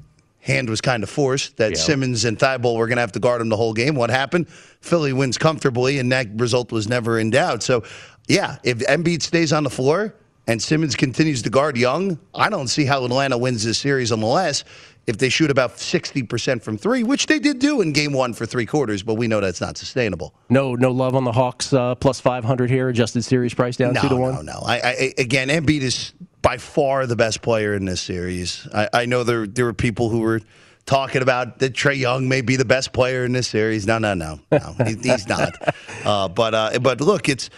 hand 0.40 0.70
was 0.70 0.80
kind 0.80 1.02
of 1.02 1.10
forced 1.10 1.56
that 1.58 1.72
Yeah. 1.72 1.76
Simmons 1.78 2.24
and 2.24 2.38
Thybulle 2.38 2.76
were 2.76 2.86
going 2.86 2.96
to 2.96 3.02
have 3.02 3.12
to 3.12 3.20
guard 3.20 3.42
him 3.42 3.48
the 3.50 3.56
whole 3.56 3.74
game. 3.74 3.94
What 3.94 4.08
happened? 4.10 4.48
Philly 4.80 5.12
wins 5.12 5.36
comfortably, 5.36 5.98
and 5.98 6.10
that 6.12 6.28
result 6.36 6.72
was 6.72 6.88
never 6.88 7.18
in 7.18 7.30
doubt. 7.30 7.62
So, 7.62 7.82
yeah, 8.28 8.56
if 8.64 8.78
Embiid 8.78 9.20
stays 9.22 9.52
on 9.52 9.64
the 9.64 9.70
floor 9.70 10.14
and 10.46 10.60
Simmons 10.60 10.96
continues 10.96 11.42
to 11.42 11.50
guard 11.50 11.76
Young, 11.76 12.18
I 12.34 12.48
don't 12.50 12.68
see 12.68 12.84
how 12.84 13.04
Atlanta 13.04 13.38
wins 13.38 13.64
this 13.64 13.78
series 13.78 14.10
unless 14.10 14.64
if 15.06 15.18
they 15.18 15.28
shoot 15.28 15.50
about 15.50 15.76
60% 15.76 16.62
from 16.62 16.78
three, 16.78 17.02
which 17.02 17.26
they 17.26 17.38
did 17.40 17.58
do 17.58 17.80
in 17.80 17.92
game 17.92 18.12
one 18.12 18.32
for 18.32 18.46
three 18.46 18.66
quarters, 18.66 19.02
but 19.02 19.14
we 19.14 19.26
know 19.26 19.40
that's 19.40 19.60
not 19.60 19.76
sustainable. 19.76 20.32
No, 20.48 20.74
no 20.74 20.90
love 20.92 21.16
on 21.16 21.24
the 21.24 21.32
Hawks 21.32 21.72
uh, 21.72 21.94
plus 21.96 22.20
five 22.20 22.44
hundred 22.44 22.70
here. 22.70 22.88
Adjusted 22.88 23.22
series 23.22 23.52
price 23.54 23.76
down 23.76 23.94
No, 23.94 24.02
two 24.02 24.08
to 24.10 24.16
one. 24.16 24.34
no, 24.34 24.42
no. 24.42 24.60
I, 24.64 24.80
I, 24.80 25.14
again, 25.18 25.48
Embiid 25.48 25.80
is 25.80 26.12
by 26.40 26.58
far 26.58 27.06
the 27.06 27.16
best 27.16 27.42
player 27.42 27.74
in 27.74 27.84
this 27.84 28.00
series. 28.00 28.66
I, 28.72 28.88
I 28.92 29.06
know 29.06 29.24
there 29.24 29.46
there 29.46 29.64
were 29.64 29.72
people 29.72 30.08
who 30.08 30.20
were 30.20 30.40
talking 30.86 31.22
about 31.22 31.58
that 31.60 31.72
Trae 31.72 31.98
Young 31.98 32.28
may 32.28 32.40
be 32.40 32.54
the 32.56 32.64
best 32.64 32.92
player 32.92 33.24
in 33.24 33.32
this 33.32 33.48
series. 33.48 33.86
No, 33.86 33.98
no, 33.98 34.14
no, 34.14 34.38
no. 34.52 34.74
he, 34.86 34.94
he's 34.94 35.26
not. 35.28 35.52
Uh, 36.04 36.26
but 36.26 36.52
uh, 36.52 36.78
but 36.80 37.00
look, 37.00 37.28
it's 37.28 37.46
it, 37.46 37.50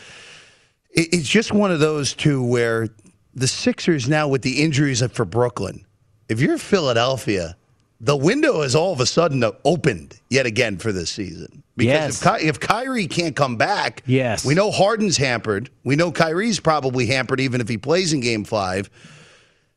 it's 0.94 1.28
just 1.28 1.52
one 1.52 1.70
of 1.70 1.80
those 1.80 2.14
two 2.14 2.42
where 2.42 2.88
the 3.34 3.48
Sixers 3.48 4.08
now 4.08 4.28
with 4.28 4.42
the 4.42 4.62
injuries 4.62 5.02
for 5.12 5.24
Brooklyn. 5.24 5.84
If 6.28 6.40
you're 6.40 6.56
Philadelphia, 6.58 7.56
the 8.00 8.16
window 8.16 8.62
is 8.62 8.74
all 8.74 8.92
of 8.92 9.00
a 9.00 9.06
sudden 9.06 9.44
opened 9.64 10.18
yet 10.30 10.46
again 10.46 10.78
for 10.78 10.92
this 10.92 11.10
season. 11.10 11.62
Because 11.76 12.22
Yes. 12.22 12.22
if, 12.22 12.40
Ky- 12.40 12.46
if 12.48 12.60
Kyrie 12.60 13.06
can't 13.08 13.34
come 13.34 13.56
back, 13.56 14.02
Yes. 14.06 14.44
we 14.44 14.54
know 14.54 14.70
Harden's 14.70 15.16
hampered. 15.16 15.70
We 15.82 15.96
know 15.96 16.12
Kyrie's 16.12 16.60
probably 16.60 17.06
hampered 17.06 17.40
even 17.40 17.60
if 17.60 17.68
he 17.68 17.76
plays 17.78 18.12
in 18.12 18.20
game 18.20 18.44
five. 18.44 18.88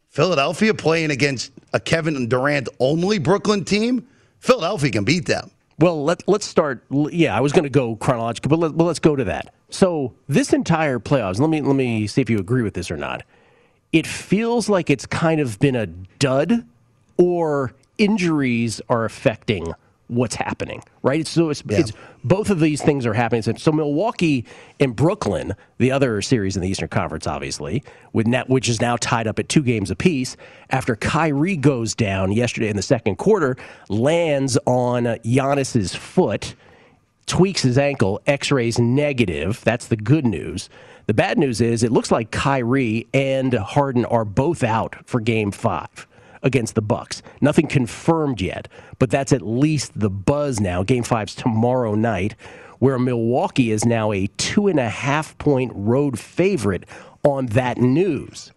Philadelphia 0.09 0.73
playing 0.73 1.11
against 1.11 1.51
a 1.73 1.79
Kevin 1.79 2.27
Durant 2.27 2.69
only 2.79 3.19
Brooklyn 3.19 3.65
team, 3.65 4.07
Philadelphia 4.39 4.91
can 4.91 5.03
beat 5.03 5.25
them. 5.25 5.51
Well, 5.79 6.03
let, 6.03 6.27
let's 6.27 6.45
start. 6.45 6.83
Yeah, 6.89 7.35
I 7.37 7.39
was 7.41 7.51
going 7.51 7.63
to 7.65 7.69
go 7.69 7.95
chronological, 7.95 8.49
but, 8.49 8.59
let, 8.59 8.77
but 8.77 8.83
let's 8.85 8.99
go 8.99 9.15
to 9.15 9.25
that. 9.25 9.53
So 9.69 10.13
this 10.27 10.53
entire 10.53 10.99
playoffs, 10.99 11.39
let 11.39 11.49
me 11.49 11.61
let 11.61 11.75
me 11.75 12.07
see 12.07 12.21
if 12.21 12.29
you 12.29 12.39
agree 12.39 12.61
with 12.61 12.73
this 12.73 12.89
or 12.89 12.97
not. 12.97 13.23
It 13.91 14.07
feels 14.07 14.69
like 14.69 14.89
it's 14.89 15.05
kind 15.05 15.39
of 15.41 15.59
been 15.59 15.75
a 15.75 15.87
dud, 15.87 16.65
or 17.17 17.73
injuries 17.97 18.81
are 18.89 19.05
affecting 19.05 19.73
what's 20.07 20.35
happening, 20.35 20.81
right? 21.03 21.27
So 21.27 21.49
it's, 21.49 21.61
it's 21.79 21.91
both 22.23 22.49
of 22.49 22.61
these 22.61 22.81
things 22.81 23.05
are 23.05 23.13
happening. 23.13 23.41
So- 23.41 23.53
So 23.57 23.71
Milwaukee 23.73 24.45
and 24.79 24.95
Brooklyn, 24.95 25.53
the 25.79 25.91
other 25.91 26.21
series 26.21 26.55
in 26.55 26.61
the 26.61 26.69
Eastern 26.69 26.87
Conference, 26.87 27.27
obviously, 27.27 27.83
with 28.13 28.25
net, 28.25 28.47
which 28.49 28.69
is 28.69 28.79
now 28.79 28.95
tied 28.97 29.27
up 29.27 29.37
at 29.39 29.49
two 29.49 29.63
games 29.63 29.91
apiece. 29.91 30.37
After 30.69 30.95
Kyrie 30.95 31.57
goes 31.57 31.93
down 31.93 32.31
yesterday 32.31 32.69
in 32.69 32.77
the 32.77 32.81
second 32.81 33.17
quarter, 33.17 33.57
lands 33.89 34.57
on 34.65 35.03
Giannis's 35.25 35.93
foot 35.93 36.55
tweaks 37.27 37.61
his 37.61 37.77
ankle, 37.77 38.19
x 38.25 38.51
rays 38.51 38.79
negative. 38.79 39.61
That's 39.63 39.87
the 39.87 39.95
good 39.97 40.25
news. 40.25 40.69
The 41.05 41.13
bad 41.13 41.37
news 41.37 41.61
is 41.61 41.83
it 41.83 41.91
looks 41.91 42.11
like 42.11 42.31
Kyrie 42.31 43.07
and 43.13 43.53
Harden 43.53 44.03
are 44.05 44.25
both 44.25 44.63
out 44.63 44.95
for 45.07 45.19
game 45.21 45.51
five 45.51 46.07
against 46.43 46.75
the 46.75 46.81
Bucks. 46.81 47.21
Nothing 47.41 47.67
confirmed 47.67 48.41
yet, 48.41 48.67
but 48.99 49.09
that's 49.09 49.31
at 49.33 49.41
least 49.41 49.91
the 49.97 50.09
buzz 50.09 50.59
now. 50.59 50.83
Game 50.83 51.03
five's 51.03 51.33
tomorrow 51.35 51.95
night, 51.95 52.35
where 52.79 52.99
Milwaukee 52.99 53.71
is 53.71 53.85
now 53.85 54.11
a 54.11 54.27
two 54.37 54.67
and 54.67 54.79
a 54.79 54.89
half 54.89 55.37
point 55.37 55.71
road 55.75 56.19
favorite 56.19 56.83
on 57.23 57.47
that 57.47 57.77
news. 57.77 58.51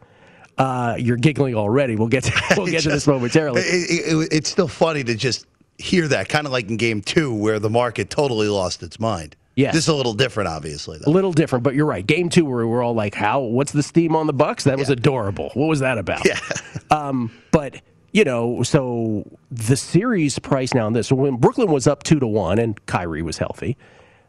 Uh, 0.58 0.94
you're 0.98 1.16
giggling 1.16 1.54
already. 1.54 1.96
We'll 1.96 2.08
get 2.08 2.24
to, 2.24 2.42
we'll 2.56 2.66
get 2.66 2.82
to 2.82 2.90
this 2.90 3.06
momentarily. 3.08 3.62
It- 3.62 3.90
it- 3.90 4.16
it- 4.16 4.28
it's 4.32 4.50
still 4.50 4.68
funny 4.68 5.02
to 5.04 5.14
just 5.14 5.46
hear 5.80 6.08
that, 6.08 6.28
kind 6.28 6.46
of 6.46 6.52
like 6.52 6.68
in 6.68 6.76
game 6.76 7.00
two, 7.00 7.34
where 7.34 7.58
the 7.58 7.70
market 7.70 8.10
totally 8.10 8.48
lost 8.48 8.82
its 8.82 9.00
mind. 9.00 9.36
Yes. 9.56 9.74
This 9.74 9.84
is 9.84 9.88
a 9.88 9.94
little 9.94 10.14
different, 10.14 10.48
obviously. 10.48 10.98
A 11.04 11.10
little 11.10 11.32
different, 11.32 11.64
but 11.64 11.74
you're 11.74 11.86
right. 11.86 12.06
Game 12.06 12.28
two, 12.28 12.44
where 12.44 12.66
we're 12.66 12.82
all 12.82 12.94
like, 12.94 13.14
"How? 13.14 13.40
What's 13.40 13.72
the 13.72 13.82
steam 13.82 14.16
on 14.16 14.26
the 14.26 14.32
Bucks?" 14.32 14.64
That 14.64 14.78
was 14.78 14.88
adorable. 14.88 15.50
What 15.54 15.66
was 15.66 15.80
that 15.80 15.98
about? 15.98 16.24
Yeah. 16.24 16.38
Um, 16.92 17.30
but 17.52 17.80
you 18.10 18.24
know, 18.24 18.64
so 18.64 19.24
the 19.52 19.76
series 19.76 20.40
price 20.40 20.74
now 20.74 20.86
on 20.86 20.92
this. 20.92 21.12
When 21.12 21.36
Brooklyn 21.36 21.70
was 21.70 21.86
up 21.86 22.02
two 22.02 22.18
to 22.18 22.26
one 22.26 22.58
and 22.58 22.84
Kyrie 22.86 23.22
was 23.22 23.38
healthy, 23.38 23.76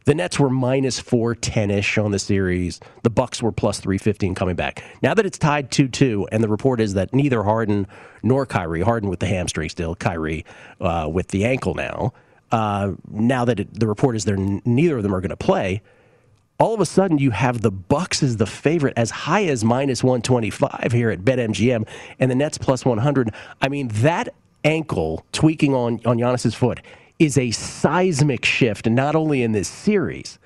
The 0.05 0.15
Nets 0.15 0.39
were 0.39 0.49
minus 0.49 0.99
410 0.99 1.69
ish 1.69 1.97
on 1.97 2.11
the 2.11 2.17
series. 2.17 2.79
The 3.03 3.09
Bucks 3.09 3.43
were 3.43 3.51
plus 3.51 3.79
315 3.79 4.33
coming 4.33 4.55
back. 4.55 4.83
Now 5.03 5.13
that 5.13 5.25
it's 5.25 5.37
tied 5.37 5.69
2 5.69 5.87
2, 5.87 6.29
and 6.31 6.43
the 6.43 6.47
report 6.47 6.81
is 6.81 6.95
that 6.95 7.13
neither 7.13 7.43
Harden 7.43 7.85
nor 8.23 8.45
Kyrie, 8.45 8.81
Harden 8.81 9.09
with 9.09 9.19
the 9.19 9.27
hamstring 9.27 9.69
still, 9.69 9.95
Kyrie 9.95 10.43
uh, 10.79 11.07
with 11.11 11.27
the 11.27 11.45
ankle 11.45 11.75
now, 11.75 12.13
uh, 12.51 12.93
now 13.09 13.45
that 13.45 13.59
it, 13.59 13.79
the 13.79 13.87
report 13.87 14.15
is 14.15 14.25
there, 14.25 14.37
neither 14.37 14.97
of 14.97 15.03
them 15.03 15.13
are 15.13 15.21
going 15.21 15.29
to 15.29 15.37
play. 15.37 15.81
All 16.59 16.73
of 16.73 16.79
a 16.79 16.85
sudden, 16.85 17.17
you 17.17 17.31
have 17.31 17.61
the 17.61 17.71
Bucks 17.71 18.21
as 18.21 18.37
the 18.37 18.45
favorite, 18.45 18.93
as 18.97 19.09
high 19.09 19.45
as 19.45 19.63
minus 19.63 20.03
125 20.03 20.91
here 20.91 21.09
at 21.09 21.21
BetMGM, 21.21 21.87
and 22.19 22.29
the 22.29 22.35
Nets 22.35 22.57
plus 22.57 22.85
100. 22.85 23.31
I 23.61 23.69
mean, 23.69 23.87
that 23.89 24.33
ankle 24.63 25.25
tweaking 25.31 25.73
on 25.73 25.99
on 26.05 26.17
Giannis's 26.17 26.53
foot 26.53 26.81
is 27.21 27.37
a 27.37 27.51
seismic 27.51 28.43
shift, 28.43 28.89
not 28.89 29.15
only 29.15 29.43
in 29.43 29.51
this 29.51 29.67
series, 29.67 30.39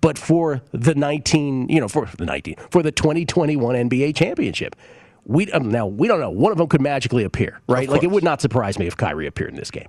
but 0.00 0.16
for 0.18 0.62
the 0.72 0.94
19, 0.94 1.68
you 1.68 1.78
know, 1.78 1.88
for 1.88 2.06
the 2.16 2.24
19, 2.24 2.56
for 2.70 2.82
the 2.82 2.90
2021 2.90 3.74
NBA 3.90 4.16
championship. 4.16 4.74
We 5.26 5.52
um, 5.52 5.70
now 5.70 5.86
we 5.86 6.08
don't 6.08 6.20
know. 6.20 6.30
One 6.30 6.50
of 6.50 6.58
them 6.58 6.68
could 6.68 6.80
magically 6.80 7.22
appear, 7.22 7.60
right? 7.68 7.88
Like 7.88 8.02
it 8.02 8.10
would 8.10 8.24
not 8.24 8.40
surprise 8.40 8.78
me 8.78 8.86
if 8.86 8.96
Kyrie 8.96 9.26
appeared 9.26 9.50
in 9.50 9.56
this 9.56 9.70
game, 9.70 9.88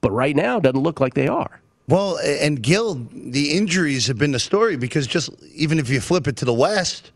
but 0.00 0.10
right 0.10 0.34
now 0.34 0.56
it 0.56 0.62
doesn't 0.62 0.80
look 0.80 0.98
like 0.98 1.14
they 1.14 1.28
are. 1.28 1.60
Well, 1.88 2.18
and 2.18 2.60
Gill, 2.60 3.06
the 3.12 3.52
injuries 3.52 4.08
have 4.08 4.18
been 4.18 4.32
the 4.32 4.40
story 4.40 4.76
because 4.76 5.06
just 5.06 5.30
even 5.54 5.78
if 5.78 5.88
you 5.88 6.00
flip 6.00 6.26
it 6.26 6.36
to 6.38 6.44
the 6.44 6.54
West, 6.54 7.12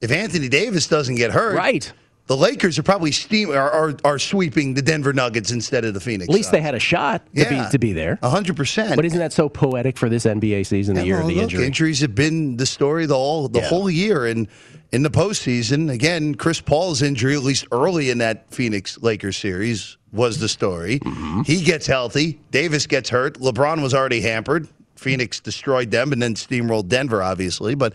if 0.00 0.10
Anthony 0.10 0.48
Davis 0.48 0.86
doesn't 0.86 1.16
get 1.16 1.32
hurt, 1.32 1.56
right, 1.56 1.92
the 2.26 2.36
Lakers 2.36 2.78
are 2.78 2.82
probably 2.82 3.12
steam 3.12 3.50
are, 3.50 3.70
are, 3.70 3.94
are 4.04 4.18
sweeping 4.18 4.74
the 4.74 4.82
Denver 4.82 5.12
Nuggets 5.12 5.52
instead 5.52 5.84
of 5.84 5.94
the 5.94 6.00
Phoenix. 6.00 6.28
At 6.28 6.34
least 6.34 6.50
they 6.52 6.60
had 6.60 6.74
a 6.74 6.78
shot 6.80 7.24
to 7.34 7.42
Yeah. 7.42 7.64
be 7.66 7.70
to 7.70 7.78
be 7.78 7.92
there. 7.92 8.18
hundred 8.22 8.56
percent. 8.56 8.96
But 8.96 9.04
isn't 9.04 9.18
that 9.18 9.32
so 9.32 9.48
poetic 9.48 9.96
for 9.96 10.08
this 10.08 10.24
NBA 10.26 10.64
season, 10.66 10.94
the 10.94 11.02
Yeah, 11.02 11.06
year 11.06 11.14
well, 11.16 11.22
of 11.24 11.28
the 11.28 11.34
look, 11.34 11.42
injury? 11.44 11.66
Injuries 11.66 12.00
have 12.00 12.14
been 12.14 12.56
the 12.56 12.66
story 12.66 13.06
the 13.06 13.14
whole 13.14 13.48
the 13.48 13.60
Yeah. 13.60 13.68
whole 13.68 13.88
year, 13.90 14.26
and 14.26 14.48
in 14.92 15.02
the 15.02 15.10
postseason, 15.10 15.90
again, 15.90 16.34
Chris 16.34 16.60
Paul's 16.60 17.02
injury, 17.02 17.34
at 17.34 17.42
least 17.42 17.66
early 17.72 18.10
in 18.10 18.18
that 18.18 18.46
Phoenix 18.52 18.98
Lakers 19.02 19.36
series, 19.36 19.96
was 20.12 20.38
the 20.38 20.48
story. 20.48 21.00
Mm-hmm. 21.00 21.42
He 21.42 21.62
gets 21.62 21.86
healthy. 21.86 22.38
Davis 22.50 22.86
gets 22.86 23.10
hurt. 23.10 23.38
LeBron 23.40 23.82
was 23.82 23.92
already 23.94 24.20
hampered. 24.20 24.68
Phoenix 24.96 25.40
destroyed 25.40 25.90
them 25.90 26.12
and 26.12 26.22
then 26.22 26.34
steamrolled 26.34 26.88
Denver, 26.88 27.22
obviously. 27.22 27.74
But 27.74 27.92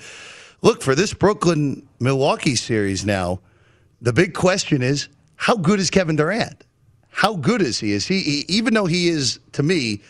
look 0.62 0.82
for 0.84 0.94
this 0.94 1.14
Brooklyn 1.14 1.84
Milwaukee 2.00 2.56
series 2.56 3.04
now. 3.06 3.40
The 4.02 4.14
big 4.14 4.34
question 4.34 4.82
is 4.82 5.10
how 5.36 5.56
good 5.56 5.80
is 5.80 5.90
Kevin 5.90 6.16
Durant? 6.16 6.64
How 7.10 7.36
good 7.36 7.62
is 7.62 7.80
he? 7.80 7.92
Is 7.92 8.08
he, 8.08 8.20
he 8.22 8.46
even 8.48 8.74
though 8.74 8.86
he 8.86 9.08
is 9.08 9.40
to 9.54 9.64
me 9.64 10.02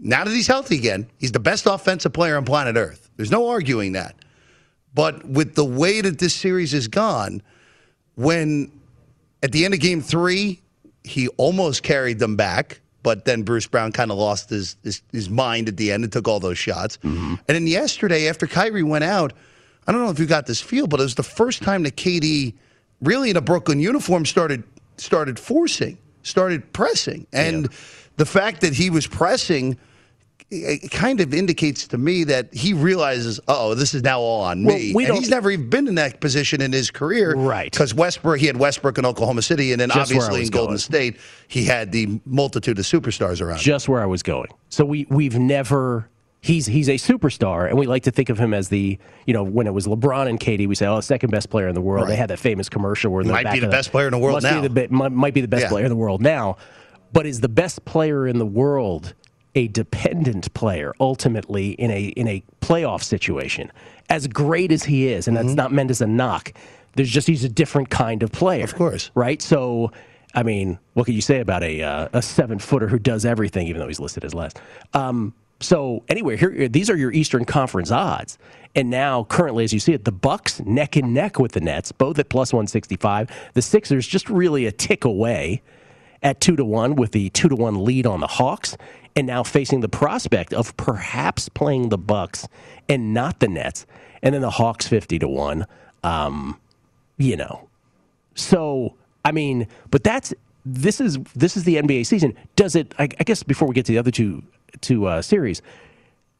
now 0.00 0.24
that 0.24 0.30
he's 0.30 0.46
healthy 0.46 0.76
again, 0.76 1.08
he's 1.18 1.32
the 1.32 1.40
best 1.40 1.66
offensive 1.66 2.12
player 2.12 2.36
on 2.36 2.44
planet 2.44 2.76
Earth. 2.76 3.08
There's 3.16 3.30
no 3.30 3.48
arguing 3.48 3.92
that. 3.92 4.14
But 4.94 5.24
with 5.26 5.54
the 5.54 5.64
way 5.64 6.00
that 6.00 6.18
this 6.18 6.34
series 6.34 6.72
has 6.72 6.88
gone, 6.88 7.42
when 8.14 8.70
at 9.42 9.52
the 9.52 9.64
end 9.64 9.74
of 9.74 9.80
game 9.80 10.00
three, 10.00 10.60
he 11.04 11.28
almost 11.36 11.82
carried 11.82 12.18
them 12.18 12.36
back, 12.36 12.80
but 13.02 13.24
then 13.24 13.42
Bruce 13.42 13.66
Brown 13.66 13.92
kind 13.92 14.10
of 14.10 14.18
lost 14.18 14.50
his, 14.50 14.76
his 14.82 15.02
his 15.12 15.30
mind 15.30 15.68
at 15.68 15.76
the 15.76 15.92
end 15.92 16.02
and 16.02 16.12
took 16.12 16.26
all 16.26 16.40
those 16.40 16.58
shots. 16.58 16.96
Mm-hmm. 16.98 17.34
And 17.46 17.54
then 17.54 17.66
yesterday, 17.66 18.28
after 18.28 18.46
Kyrie 18.46 18.82
went 18.82 19.04
out, 19.04 19.32
I 19.86 19.92
don't 19.92 20.02
know 20.02 20.10
if 20.10 20.18
you 20.18 20.26
got 20.26 20.46
this 20.46 20.60
feel, 20.60 20.86
but 20.86 20.98
it 20.98 21.04
was 21.04 21.14
the 21.14 21.22
first 21.22 21.62
time 21.62 21.84
that 21.84 21.96
KD, 21.96 22.54
really 23.00 23.30
in 23.30 23.36
a 23.36 23.40
Brooklyn 23.40 23.80
uniform, 23.80 24.24
started 24.26 24.62
started 24.98 25.38
forcing, 25.38 25.98
started 26.22 26.72
pressing, 26.72 27.26
and 27.32 27.68
the 28.16 28.26
fact 28.26 28.60
that 28.62 28.72
he 28.74 28.90
was 28.90 29.06
pressing. 29.06 29.78
It 30.48 30.92
kind 30.92 31.20
of 31.20 31.34
indicates 31.34 31.88
to 31.88 31.98
me 31.98 32.22
that 32.22 32.54
he 32.54 32.72
realizes, 32.72 33.40
oh, 33.48 33.74
this 33.74 33.94
is 33.94 34.04
now 34.04 34.20
all 34.20 34.42
on 34.42 34.62
Well, 34.62 34.76
me. 34.76 34.92
we 34.94 35.04
and 35.06 35.16
he's 35.16 35.28
never 35.28 35.50
even 35.50 35.68
been 35.68 35.88
in 35.88 35.96
that 35.96 36.20
position 36.20 36.62
in 36.62 36.72
his 36.72 36.88
career, 36.88 37.34
Right. 37.34 37.68
Because 37.68 37.92
Westbrook, 37.94 38.38
he 38.38 38.46
had 38.46 38.56
Westbrook 38.56 38.96
in 38.96 39.04
Oklahoma 39.04 39.42
City, 39.42 39.72
and 39.72 39.80
then 39.80 39.88
Just 39.88 39.98
obviously 39.98 40.42
in 40.42 40.48
Golden 40.50 40.68
going. 40.74 40.78
State, 40.78 41.16
he 41.48 41.64
had 41.64 41.90
the 41.90 42.20
multitude 42.26 42.78
of 42.78 42.84
superstars 42.84 43.40
around. 43.40 43.56
him. 43.56 43.62
just 43.62 43.88
where 43.88 44.00
I 44.00 44.06
was 44.06 44.22
going. 44.22 44.46
So 44.68 44.84
we 44.84 45.04
we've 45.10 45.36
never 45.36 46.08
he's 46.40 46.66
he's 46.66 46.88
a 46.88 46.94
superstar, 46.94 47.68
and 47.68 47.78
we 47.78 47.86
like 47.86 48.04
to 48.04 48.10
think 48.10 48.28
of 48.28 48.38
him 48.38 48.54
as 48.54 48.68
the 48.68 48.98
you 49.26 49.34
know 49.34 49.42
when 49.42 49.66
it 49.66 49.74
was 49.74 49.86
LeBron 49.86 50.28
and 50.28 50.38
KD, 50.40 50.66
we 50.68 50.74
say 50.74 50.86
oh 50.86 51.00
second 51.00 51.30
best 51.30 51.50
player 51.50 51.68
in 51.68 51.74
the 51.74 51.80
world. 51.80 52.08
They 52.08 52.16
had 52.16 52.30
that 52.30 52.38
famous 52.38 52.68
commercial 52.68 53.12
where 53.12 53.24
Might 53.24 53.52
be 53.52 53.60
the 53.60 53.68
best 53.68 53.90
player 53.90 54.06
in 54.06 54.12
the 54.12 54.18
world 54.18 54.42
now. 54.42 54.60
Be 54.62 54.68
the, 54.68 54.88
might, 54.90 55.12
might 55.12 55.34
be 55.34 55.40
the 55.40 55.48
best 55.48 55.62
Yeah. 55.62 55.68
player 55.68 55.84
in 55.84 55.90
the 55.90 55.96
world 55.96 56.22
now, 56.22 56.56
but 57.12 57.26
is 57.26 57.40
the 57.40 57.48
best 57.48 57.84
player 57.84 58.26
in 58.26 58.38
the 58.38 58.46
world 58.46 59.14
a 59.54 59.68
dependent 59.68 60.52
player 60.54 60.92
ultimately 61.00 61.70
in 61.70 61.90
a 61.90 62.04
in 62.08 62.28
a 62.28 62.42
playoff 62.60 63.02
situation? 63.02 63.72
As 64.08 64.26
great 64.28 64.70
as 64.70 64.84
he 64.84 65.08
is, 65.08 65.26
and 65.26 65.36
that's 65.36 65.46
Mm-hmm. 65.48 65.54
not 65.56 65.72
meant 65.72 65.90
as 65.90 66.00
a 66.00 66.06
knock. 66.06 66.52
There's 66.94 67.10
just 67.10 67.26
he's 67.26 67.44
a 67.44 67.48
different 67.48 67.90
kind 67.90 68.22
of 68.22 68.30
player, 68.32 68.64
Of 68.64 68.74
course. 68.74 69.10
right? 69.14 69.42
So, 69.42 69.90
I 70.34 70.42
mean, 70.42 70.78
what 70.94 71.04
can 71.04 71.14
you 71.14 71.20
say 71.20 71.40
about 71.40 71.62
a 71.62 71.82
uh, 71.82 72.08
a 72.12 72.22
seven 72.22 72.58
footer 72.58 72.86
who 72.88 72.98
does 72.98 73.24
everything, 73.26 73.66
even 73.66 73.80
though 73.80 73.88
he's 73.88 74.00
listed 74.00 74.24
as 74.24 74.32
less? 74.32 74.52
Um, 74.94 75.34
so, 75.60 76.02
anyway, 76.08 76.36
here 76.36 76.68
these 76.68 76.90
are 76.90 76.96
your 76.96 77.12
Eastern 77.12 77.44
Conference 77.44 77.90
odds, 77.90 78.36
and 78.74 78.90
now 78.90 79.24
currently, 79.24 79.64
as 79.64 79.72
you 79.72 79.80
see 79.80 79.94
it, 79.94 80.04
the 80.04 80.12
Bucks 80.12 80.60
neck 80.60 80.96
and 80.96 81.14
neck 81.14 81.38
with 81.38 81.52
the 81.52 81.60
Nets, 81.60 81.92
both 81.92 82.18
at 82.18 82.28
plus 82.28 82.52
one 82.52 82.66
sixty 82.66 82.96
five. 82.96 83.30
The 83.54 83.62
Sixers 83.62 84.06
just 84.06 84.28
really 84.28 84.66
a 84.66 84.72
tick 84.72 85.04
away 85.04 85.62
at 86.22 86.40
two 86.40 86.56
to 86.56 86.64
one 86.64 86.94
with 86.94 87.12
the 87.12 87.30
two 87.30 87.48
to 87.48 87.56
one 87.56 87.84
lead 87.84 88.06
on 88.06 88.20
the 88.20 88.26
Hawks, 88.26 88.76
and 89.14 89.26
now 89.26 89.42
facing 89.42 89.80
the 89.80 89.88
prospect 89.88 90.52
of 90.52 90.76
perhaps 90.76 91.48
playing 91.48 91.88
the 91.88 91.98
Bucks 91.98 92.46
and 92.86 93.14
not 93.14 93.40
the 93.40 93.48
Nets, 93.48 93.86
and 94.22 94.34
then 94.34 94.42
the 94.42 94.50
Hawks 94.50 94.86
fifty 94.86 95.18
to 95.18 95.28
one. 95.28 95.66
Um, 96.04 96.60
you 97.16 97.36
know, 97.38 97.70
so 98.34 98.94
I 99.24 99.32
mean, 99.32 99.68
but 99.90 100.04
that's 100.04 100.34
this 100.66 101.00
is 101.00 101.16
this 101.34 101.56
is 101.56 101.64
the 101.64 101.76
NBA 101.76 102.04
season. 102.04 102.34
Does 102.56 102.76
it? 102.76 102.94
I, 102.98 103.04
I 103.04 103.24
guess 103.24 103.42
before 103.42 103.66
we 103.66 103.74
get 103.74 103.86
to 103.86 103.92
the 103.92 103.98
other 103.98 104.10
two 104.10 104.42
two 104.80 105.06
uh, 105.06 105.22
series, 105.22 105.62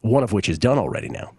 one 0.00 0.22
of 0.22 0.32
which 0.32 0.48
is 0.48 0.58
done 0.58 0.78
already 0.78 1.08
now. 1.08 1.32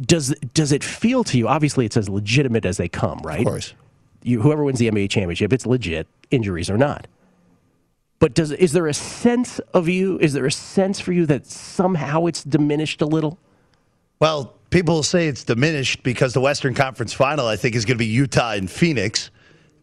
Does 0.00 0.34
does 0.54 0.72
it 0.72 0.82
feel 0.82 1.24
to 1.24 1.38
you? 1.38 1.48
Obviously, 1.48 1.84
it's 1.84 1.96
as 1.96 2.08
legitimate 2.08 2.64
as 2.64 2.78
they 2.78 2.88
come, 2.88 3.18
right? 3.22 3.40
Of 3.40 3.46
course. 3.46 3.74
You, 4.22 4.40
whoever 4.42 4.64
wins 4.64 4.78
the 4.78 4.90
NBA 4.90 5.10
championship, 5.10 5.52
it's 5.52 5.66
legit, 5.66 6.06
injuries 6.30 6.68
or 6.70 6.76
not. 6.76 7.06
But 8.18 8.34
does 8.34 8.52
is 8.52 8.72
there 8.72 8.86
a 8.86 8.94
sense 8.94 9.58
of 9.72 9.88
you? 9.88 10.18
Is 10.18 10.34
there 10.34 10.46
a 10.46 10.52
sense 10.52 11.00
for 11.00 11.12
you 11.12 11.26
that 11.26 11.46
somehow 11.46 12.26
it's 12.26 12.44
diminished 12.44 13.00
a 13.02 13.06
little? 13.06 13.38
Well, 14.20 14.54
people 14.68 15.02
say 15.02 15.26
it's 15.26 15.44
diminished 15.44 16.02
because 16.02 16.34
the 16.34 16.40
Western 16.40 16.74
Conference 16.74 17.14
Final, 17.14 17.46
I 17.46 17.56
think, 17.56 17.74
is 17.74 17.86
going 17.86 17.96
to 17.96 17.98
be 17.98 18.06
Utah 18.06 18.52
and 18.52 18.70
Phoenix. 18.70 19.30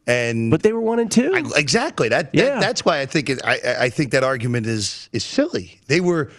And 0.07 0.49
But 0.49 0.63
they 0.63 0.71
were 0.71 0.79
one 0.81 0.99
and 0.99 1.11
two. 1.11 1.33
I- 1.35 1.59
exactly 1.59 2.07
that, 2.09 2.31
that- 2.33 2.61
that's 2.61 2.85
why 2.85 3.01
I 3.01 3.05
think 3.05 3.29
it, 3.29 3.39
I, 3.43 3.59
I- 3.81 3.89
think 3.89 4.11
that 4.11 4.23
argument 4.23 4.65
is 4.65 5.09
is 5.11 5.23
silly. 5.23 5.79
They 5.87 5.99
were 5.99 6.31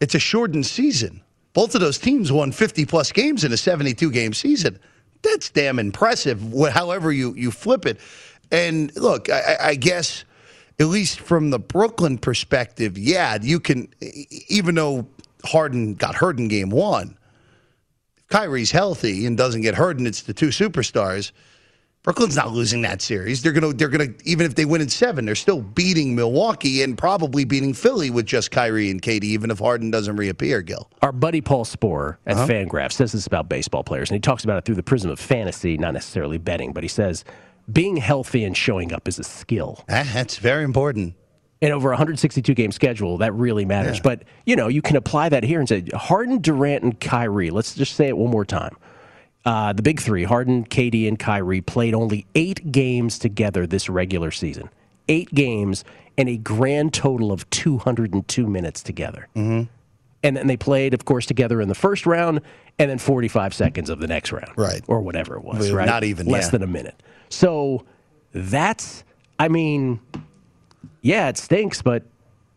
it's 0.00 0.14
a 0.14 0.18
shortened 0.20 0.64
season. 0.66 1.20
Both 1.52 1.74
of 1.74 1.80
those 1.80 1.98
teams 1.98 2.30
won 2.30 2.52
50 2.52 2.84
plus 2.86 3.10
games 3.12 3.42
in 3.42 3.52
a 3.52 3.56
72 3.56 4.10
game 4.12 4.32
season. 4.32 4.78
That's 5.22 5.50
damn 5.50 5.78
impressive. 5.78 6.40
However 6.72 7.10
you 7.12 7.34
you 7.34 7.50
flip 7.50 7.84
it, 7.84 7.98
and 8.52 8.94
look, 8.96 9.28
I, 9.28 9.56
I- 9.60 9.74
guess 9.74 10.24
at 10.78 10.86
least 10.86 11.18
from 11.20 11.50
the 11.50 11.58
Brooklyn 11.58 12.18
perspective, 12.18 12.96
yeah, 12.96 13.38
you 13.42 13.58
can. 13.58 13.88
Even 14.48 14.76
though 14.76 15.06
Harden 15.44 15.94
got 15.94 16.14
hurt 16.14 16.38
in 16.38 16.46
Game 16.48 16.70
One, 16.70 17.16
if 18.18 18.28
Kyrie's 18.28 18.70
healthy 18.70 19.26
and 19.26 19.36
doesn't 19.36 19.62
get 19.62 19.74
hurt, 19.74 19.98
and 19.98 20.06
it's 20.06 20.22
the 20.22 20.34
two 20.34 20.48
superstars. 20.48 21.32
Brooklyn's 22.06 22.36
not 22.36 22.52
losing 22.52 22.82
that 22.82 23.02
series. 23.02 23.42
They're 23.42 23.50
gonna 23.50 23.72
they're 23.72 23.88
gonna 23.88 24.14
even 24.24 24.46
if 24.46 24.54
they 24.54 24.64
win 24.64 24.80
in 24.80 24.88
seven, 24.88 25.24
they're 25.26 25.34
still 25.34 25.60
beating 25.60 26.14
Milwaukee 26.14 26.84
and 26.84 26.96
probably 26.96 27.44
beating 27.44 27.74
Philly 27.74 28.10
with 28.10 28.26
just 28.26 28.52
Kyrie 28.52 28.92
and 28.92 29.02
KD, 29.02 29.24
even 29.24 29.50
if 29.50 29.58
Harden 29.58 29.90
doesn't 29.90 30.14
reappear, 30.14 30.62
Gil. 30.62 30.88
Our 31.02 31.10
buddy 31.10 31.40
Paul 31.40 31.64
Sporer 31.64 32.18
at 32.24 32.36
Uh-huh. 32.36 32.46
Fangraph 32.46 32.92
says 32.92 33.10
this 33.10 33.26
about 33.26 33.48
baseball 33.48 33.82
players, 33.82 34.08
and 34.08 34.14
he 34.14 34.20
talks 34.20 34.44
about 34.44 34.56
it 34.58 34.64
through 34.64 34.76
the 34.76 34.84
prism 34.84 35.10
of 35.10 35.18
fantasy, 35.18 35.76
not 35.76 35.94
necessarily 35.94 36.38
betting. 36.38 36.72
But 36.72 36.84
he 36.84 36.88
says 36.88 37.24
being 37.72 37.96
healthy 37.96 38.44
and 38.44 38.56
showing 38.56 38.92
up 38.92 39.08
is 39.08 39.18
a 39.18 39.24
skill. 39.24 39.84
Ah, 39.88 40.08
that's 40.14 40.36
very 40.36 40.62
important. 40.62 41.14
And 41.60 41.72
over 41.72 41.88
a 41.88 41.94
162 41.94 42.54
game 42.54 42.70
schedule, 42.70 43.18
that 43.18 43.32
really 43.34 43.64
matters. 43.64 43.98
But 43.98 44.22
you 44.44 44.54
know, 44.54 44.68
you 44.68 44.80
can 44.80 44.94
apply 44.94 45.30
that 45.30 45.42
here 45.42 45.58
and 45.58 45.68
say 45.68 45.82
Harden, 45.92 46.38
Durant, 46.40 46.84
and 46.84 47.00
Kyrie. 47.00 47.50
Let's 47.50 47.74
just 47.74 47.96
say 47.96 48.06
it 48.06 48.16
one 48.16 48.30
more 48.30 48.44
time. 48.44 48.76
Uh, 49.46 49.72
the 49.72 49.82
big 49.82 50.00
three, 50.00 50.24
Harden, 50.24 50.64
KD, 50.64 51.06
and 51.06 51.18
Kyrie, 51.18 51.60
played 51.60 51.94
only 51.94 52.26
eight 52.34 52.72
games 52.72 53.16
together 53.18 53.64
this 53.66 53.88
regular 53.88 54.32
season. 54.32 54.68
Eight 55.08 55.32
games 55.32 55.84
and 56.18 56.28
a 56.28 56.36
grand 56.36 56.92
total 56.92 57.30
of 57.30 57.48
202 57.50 58.46
minutes 58.46 58.82
together. 58.82 59.28
Mm-hmm. 59.36 59.70
And 60.24 60.36
then 60.36 60.48
they 60.48 60.56
played, 60.56 60.94
of 60.94 61.04
course, 61.04 61.26
together 61.26 61.60
in 61.60 61.68
the 61.68 61.76
first 61.76 62.06
round 62.06 62.40
and 62.80 62.90
then 62.90 62.98
45 62.98 63.54
seconds 63.54 63.88
of 63.88 64.00
the 64.00 64.08
next 64.08 64.32
round. 64.32 64.50
Right. 64.56 64.82
Or 64.88 65.00
whatever 65.00 65.36
it 65.36 65.44
was, 65.44 65.70
right? 65.70 65.86
not 65.86 66.02
even, 66.02 66.26
Less 66.26 66.46
yeah. 66.46 66.50
than 66.50 66.62
a 66.64 66.66
minute. 66.66 67.00
So 67.28 67.84
that's, 68.32 69.04
I 69.38 69.46
mean, 69.46 70.00
yeah, 71.02 71.28
it 71.28 71.38
stinks, 71.38 71.82
but 71.82 72.02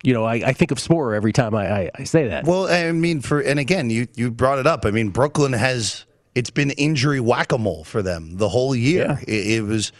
You 0.04 0.14
know, 0.14 0.24
I, 0.24 0.36
I 0.36 0.54
think 0.54 0.72
of 0.72 0.80
Sporer 0.80 1.16
every 1.16 1.34
time 1.34 1.54
I, 1.54 1.72
I, 1.72 1.92
I 1.94 2.04
say 2.06 2.30
that. 2.30 2.46
Well, 2.46 2.68
I 2.68 2.92
mean, 2.94 3.22
for 3.22 3.42
and 3.42 3.60
again, 3.60 3.90
you 3.90 4.08
you 4.16 4.32
brought 4.32 4.58
it 4.58 4.66
up. 4.66 4.86
I 4.86 4.92
mean, 4.92 5.10
Brooklyn 5.10 5.52
has 5.54 6.06
it's 6.36 6.50
been 6.50 6.72
injury 6.72 7.20
whack 7.20 7.52
a 7.52 7.58
mole 7.58 7.84
for 7.84 8.02
them 8.02 8.38
the 8.38 8.50
whole 8.50 8.76
year. 8.76 9.20
It, 9.28 9.48
it 9.48 9.62
was 9.64 9.92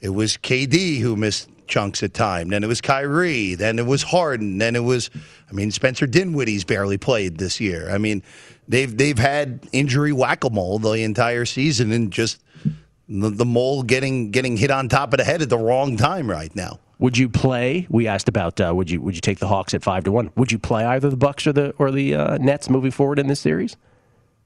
it 0.00 0.10
was 0.10 0.36
KD 0.36 1.00
who 1.00 1.16
missed 1.16 1.48
chunks 1.68 2.02
at 2.02 2.14
time. 2.14 2.48
Then 2.48 2.64
it 2.64 2.66
was 2.66 2.80
Kyrie. 2.80 3.54
Then 3.54 3.78
it 3.78 3.86
was 3.86 4.02
Harden. 4.02 4.58
Then 4.58 4.74
it 4.74 4.82
was, 4.82 5.10
I 5.48 5.52
mean, 5.52 5.70
Spencer 5.70 6.06
Dinwiddie's 6.06 6.64
barely 6.64 6.98
played 6.98 7.38
this 7.38 7.60
year. 7.60 7.90
I 7.90 7.98
mean, 7.98 8.22
they've 8.66 8.94
they've 8.94 9.18
had 9.18 9.68
injury 9.72 10.12
whack 10.12 10.44
a 10.44 10.50
mole 10.50 10.78
the 10.78 10.92
entire 10.92 11.44
season, 11.44 11.92
and 11.92 12.10
just 12.10 12.42
the, 13.08 13.30
the 13.30 13.44
mole 13.44 13.82
getting 13.82 14.30
getting 14.30 14.56
hit 14.56 14.70
on 14.70 14.88
top 14.88 15.12
of 15.12 15.18
the 15.18 15.24
head 15.24 15.42
at 15.42 15.48
the 15.48 15.58
wrong 15.58 15.96
time 15.96 16.28
right 16.28 16.54
now. 16.56 16.80
Would 16.98 17.16
you 17.16 17.28
play? 17.28 17.86
We 17.88 18.08
asked 18.08 18.28
about 18.28 18.60
uh, 18.60 18.72
would 18.74 18.90
you 18.90 19.00
would 19.00 19.14
you 19.14 19.20
take 19.20 19.38
the 19.38 19.46
Hawks 19.46 19.72
at 19.74 19.84
five 19.84 20.04
to 20.04 20.12
one? 20.12 20.30
Would 20.34 20.50
you 20.50 20.58
play 20.58 20.84
either 20.84 21.08
the 21.08 21.16
Bucks 21.16 21.46
or 21.46 21.52
the 21.52 21.72
or 21.78 21.92
the 21.92 22.14
uh, 22.14 22.38
Nets 22.38 22.68
moving 22.68 22.90
forward 22.90 23.18
in 23.18 23.28
this 23.28 23.40
series? 23.40 23.76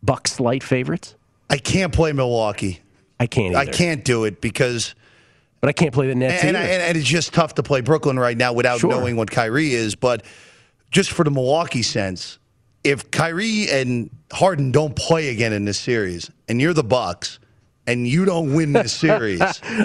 Bucks 0.02 0.33
slight 0.33 0.62
favorites. 0.62 1.14
I 1.50 1.59
can't 1.59 1.92
play 1.92 2.12
Milwaukee. 2.12 2.81
I 3.20 3.26
can't. 3.26 3.55
Either. 3.55 3.70
I 3.70 3.72
can't 3.72 4.05
do 4.05 4.24
it 4.24 4.40
because. 4.40 4.94
But 5.61 5.68
I 5.68 5.72
can't 5.72 5.92
play 5.94 6.09
the 6.09 6.14
Nets 6.16 6.42
and, 6.42 6.57
either. 6.57 6.66
and, 6.72 6.83
and 6.83 6.96
it's 6.98 7.07
just 7.07 7.33
tough 7.33 7.55
to 7.55 7.62
play 7.62 7.83
Brooklyn 7.83 8.18
right 8.18 8.37
now 8.37 8.52
without 8.52 8.81
Sure. 8.81 8.90
knowing 8.90 9.14
what 9.16 9.31
Kyrie 9.31 9.72
is. 9.74 9.94
But 9.94 10.24
just 10.90 11.12
for 11.12 11.22
the 11.24 11.31
Milwaukee 11.31 11.83
sense, 11.83 12.38
if 12.83 13.11
Kyrie 13.12 13.68
and 13.70 14.11
Harden 14.33 14.72
don't 14.72 14.96
play 14.96 15.28
again 15.28 15.52
in 15.52 15.64
this 15.64 15.78
series, 15.78 16.31
and 16.48 16.61
you're 16.61 16.72
the 16.74 16.83
Bucks, 16.83 17.38
and 17.87 18.09
you 18.09 18.24
don't 18.24 18.55
win 18.55 18.72
this 18.72 18.92
series, 19.07 19.40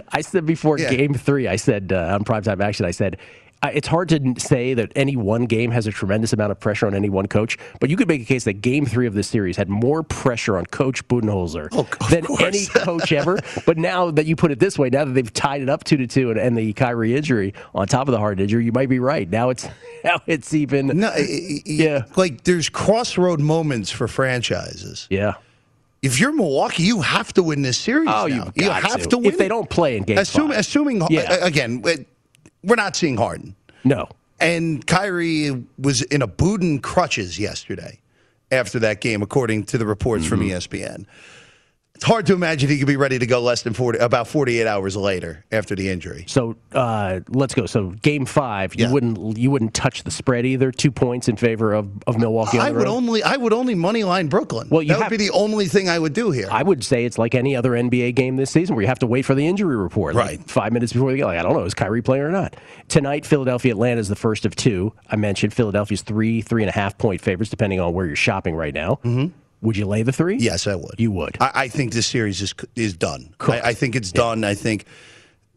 I 0.09 0.21
said 0.21 0.47
before 0.47 0.79
Yeah. 0.79 0.89
game 0.93 1.13
three, 1.13 1.47
I 1.47 1.57
said 1.57 1.91
uh, 1.93 2.15
on 2.15 2.23
primetime 2.23 2.59
action, 2.59 2.85
I 2.87 2.91
said, 2.91 3.17
it's 3.63 3.87
hard 3.87 4.09
to 4.09 4.35
say 4.37 4.73
that 4.75 4.91
any 4.95 5.15
one 5.15 5.45
game 5.45 5.71
has 5.71 5.87
a 5.87 5.91
tremendous 5.91 6.31
amount 6.33 6.51
of 6.51 6.59
pressure 6.59 6.85
on 6.87 6.93
any 6.93 7.09
one 7.09 7.27
coach, 7.27 7.57
but 7.79 7.89
you 7.89 7.97
could 7.97 8.07
make 8.07 8.21
a 8.21 8.25
case 8.25 8.43
that 8.43 8.61
game 8.61 8.85
three 8.85 9.07
of 9.07 9.13
this 9.13 9.27
series 9.27 9.57
had 9.57 9.67
more 9.67 10.03
pressure 10.03 10.57
on 10.57 10.65
Coach 10.67 11.07
Budenholzer 11.07 11.69
oh, 11.71 11.87
than 12.09 12.25
any 12.39 12.65
coach 12.67 13.11
ever. 13.11 13.39
But 13.65 13.77
now 13.77 14.11
that 14.11 14.25
you 14.25 14.35
put 14.35 14.51
it 14.51 14.59
this 14.59 14.77
way, 14.77 14.89
now 14.89 15.05
that 15.05 15.13
they've 15.13 15.33
tied 15.33 15.61
it 15.61 15.69
up 15.69 15.83
two 15.83 15.97
to 15.97 16.07
two 16.07 16.29
and, 16.31 16.39
and 16.39 16.57
the 16.57 16.73
Kyrie 16.73 17.15
injury 17.15 17.53
on 17.73 17.87
top 17.87 18.07
of 18.07 18.11
the 18.11 18.19
hard 18.19 18.39
injury, 18.39 18.63
you 18.63 18.71
might 18.71 18.89
be 18.89 18.99
right. 18.99 19.29
Now 19.29 19.49
it's 19.49 19.67
now 20.03 20.21
it's 20.27 20.53
even 20.53 20.87
no, 20.87 21.13
yeah, 21.65 22.05
like 22.15 22.43
there's 22.43 22.69
crossroad 22.69 23.39
moments 23.39 23.91
for 23.91 24.07
franchises. 24.07 25.07
Yeah. 25.09 25.35
If 26.03 26.19
you're 26.19 26.31
Milwaukee, 26.31 26.83
you 26.83 27.01
have 27.01 27.33
to 27.33 27.43
win 27.43 27.63
this 27.63 27.77
series. 27.77 28.07
Oh, 28.11 28.27
you've 28.27 28.51
you 28.55 28.69
have 28.69 29.01
to. 29.01 29.09
to. 29.09 29.17
win. 29.17 29.25
If 29.25 29.39
they 29.39 29.47
don't 29.47 29.67
play 29.67 29.97
in 29.97 30.03
game 30.03 30.17
five. 30.17 30.51
assuming 30.51 31.01
Yeah. 31.09 31.43
again, 31.43 31.83
we're 32.67 32.75
not 32.75 32.95
seeing 32.95 33.17
Harden. 33.17 33.55
No. 33.83 34.07
And 34.39 34.85
Kyrie 34.85 35.65
was 35.79 36.03
in 36.03 36.21
a 36.21 36.27
boot 36.27 36.61
and 36.61 36.83
crutches 36.83 37.39
yesterday 37.39 37.99
after 38.51 38.77
that 38.79 39.01
game, 39.01 39.21
according 39.23 39.63
to 39.65 39.77
the 39.79 39.85
reports 39.85 40.25
from 40.25 40.41
Mm-hmm. 40.41 40.75
ESPN. 40.75 41.05
It's 41.97 42.05
hard 42.05 42.27
to 42.27 42.33
imagine 42.33 42.69
he 42.69 42.77
could 42.77 42.85
be 42.85 42.95
ready 42.95 43.17
to 43.17 43.25
go 43.25 43.41
less 43.41 43.63
than 43.63 43.73
40, 43.73 43.97
about 43.97 44.27
48 44.27 44.67
hours 44.67 44.95
later 44.95 45.43
after 45.51 45.75
the 45.75 45.89
injury. 45.89 46.25
So 46.27 46.55
uh, 46.71 47.21
let's 47.29 47.55
go. 47.55 47.65
So 47.65 47.89
game 47.89 48.27
five, 48.27 48.75
you 48.75 48.91
wouldn't 48.91 49.35
you 49.35 49.49
wouldn't 49.49 49.73
touch 49.73 50.03
the 50.03 50.11
spread 50.11 50.45
either. 50.45 50.71
Two 50.71 50.91
points 50.91 51.27
in 51.27 51.37
favor 51.37 51.73
of, 51.73 51.89
of 52.05 52.19
Milwaukee. 52.19 52.59
I 52.59 52.69
would 52.69 52.83
road? 52.83 52.87
only 52.87 53.23
I 53.23 53.35
would 53.35 53.51
only 53.51 53.73
money 53.73 54.03
line 54.03 54.27
Brooklyn. 54.27 54.67
Well, 54.69 54.83
you 54.83 54.89
that 54.89 55.01
have- 55.01 55.11
would 55.11 55.17
be 55.17 55.25
the 55.27 55.33
only 55.33 55.65
thing 55.65 55.89
I 55.89 55.97
would 55.97 56.13
do 56.13 56.29
here. 56.29 56.47
I 56.51 56.61
would 56.61 56.83
say 56.83 57.03
it's 57.03 57.17
like 57.17 57.33
any 57.33 57.55
other 57.55 57.71
NBA 57.71 58.13
game 58.13 58.35
this 58.35 58.51
season 58.51 58.75
where 58.75 58.83
you 58.83 58.87
have 58.89 58.99
to 58.99 59.07
wait 59.07 59.23
for 59.25 59.33
the 59.33 59.47
injury 59.47 59.75
report. 59.75 60.13
like 60.13 60.27
Right. 60.27 60.49
five 60.51 60.73
minutes 60.73 60.93
before 60.93 61.09
the 61.11 61.17
game. 61.17 61.25
Like, 61.25 61.39
I 61.39 61.41
don't 61.41 61.53
know, 61.53 61.63
is 61.63 61.73
Kyrie 61.73 62.03
playing 62.03 62.23
or 62.25 62.29
not? 62.31 62.55
Tonight, 62.89 63.25
Philadelphia 63.25 63.71
Atlanta 63.71 63.99
is 63.99 64.07
the 64.07 64.15
first 64.15 64.45
of 64.45 64.55
two. 64.55 64.93
I 65.09 65.15
mentioned 65.15 65.51
Philadelphia's 65.51 66.03
three, 66.03 66.41
three 66.41 66.61
and 66.61 66.69
a 66.69 66.73
half 66.73 66.95
point 66.99 67.21
favorites, 67.21 67.49
depending 67.49 67.79
on 67.79 67.93
where 67.93 68.05
you're 68.05 68.15
shopping 68.15 68.55
right 68.55 68.73
now. 68.73 68.99
Mm-hmm. 69.03 69.33
Would 69.61 69.77
you 69.77 69.85
lay 69.85 70.03
the 70.03 70.11
three? 70.11 70.37
Yes, 70.37 70.67
I 70.67 70.75
would. 70.75 70.95
You 70.97 71.11
would. 71.11 71.37
I, 71.39 71.51
I 71.55 71.67
think 71.67 71.93
this 71.93 72.07
series 72.07 72.41
is 72.41 72.53
is 72.75 72.93
done. 72.93 73.33
I, 73.39 73.61
I 73.61 73.73
think 73.73 73.95
it's 73.95 74.11
done. 74.11 74.43
I 74.43 74.53
think 74.53 74.85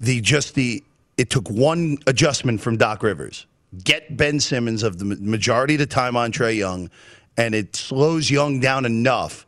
the 0.00 0.20
just 0.20 0.54
the 0.54 0.82
it 1.16 1.28
took 1.28 1.50
one 1.50 1.98
adjustment 2.06 2.60
from 2.60 2.76
Doc 2.76 3.02
Rivers. 3.02 3.46
Get 3.84 4.16
Ben 4.16 4.40
Simmons 4.40 4.82
of 4.82 4.98
the 4.98 5.04
majority 5.04 5.74
of 5.74 5.80
the 5.80 5.86
time 5.86 6.16
on 6.16 6.32
Trae 6.32 6.56
Young, 6.56 6.90
and 7.36 7.54
it 7.54 7.76
slows 7.76 8.30
Young 8.30 8.58
down 8.58 8.84
enough 8.84 9.46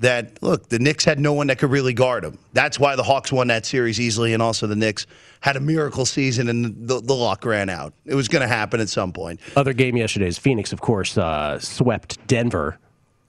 that 0.00 0.42
look 0.42 0.68
the 0.68 0.78
Knicks 0.78 1.04
had 1.04 1.20
no 1.20 1.32
one 1.32 1.46
that 1.46 1.58
could 1.58 1.70
really 1.70 1.94
guard 1.94 2.24
him. 2.24 2.38
That's 2.52 2.78
why 2.78 2.96
the 2.96 3.02
Hawks 3.02 3.32
won 3.32 3.46
that 3.48 3.64
series 3.64 4.00
easily, 4.00 4.34
and 4.34 4.42
also 4.42 4.66
the 4.66 4.76
Knicks 4.76 5.06
had 5.40 5.56
a 5.56 5.60
miracle 5.60 6.04
season, 6.04 6.48
and 6.48 6.88
the, 6.88 7.00
the 7.00 7.14
luck 7.14 7.44
ran 7.44 7.68
out. 7.68 7.94
It 8.04 8.14
was 8.14 8.28
going 8.28 8.42
to 8.42 8.48
happen 8.48 8.80
at 8.80 8.88
some 8.88 9.12
point. 9.12 9.40
Other 9.56 9.72
game 9.72 9.96
yesterday 9.96 10.26
is 10.26 10.38
Phoenix, 10.38 10.72
of 10.72 10.80
course, 10.80 11.16
uh, 11.16 11.58
swept 11.60 12.26
Denver 12.26 12.78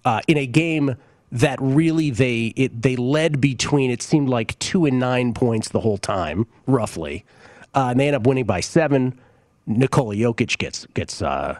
uh, 0.05 0.21
in 0.27 0.37
a 0.37 0.45
game 0.47 0.95
that 1.31 1.59
really 1.61 2.11
they 2.11 2.53
it, 2.55 2.81
they 2.81 2.95
led 2.95 3.41
between 3.41 3.91
it 3.91 4.01
seemed 4.01 4.29
like 4.29 4.57
two 4.59 4.85
and 4.85 4.99
nine 4.99 5.33
points 5.33 5.69
the 5.69 5.81
whole 5.81 5.97
time, 5.97 6.47
roughly, 6.67 7.25
uh, 7.73 7.87
and 7.91 7.99
they 7.99 8.07
end 8.07 8.15
up 8.15 8.25
winning 8.25 8.45
by 8.45 8.61
seven. 8.61 9.19
Nikola 9.67 10.15
Jokic 10.15 10.57
gets 10.59 10.85
gets 10.93 11.21
uh, 11.21 11.57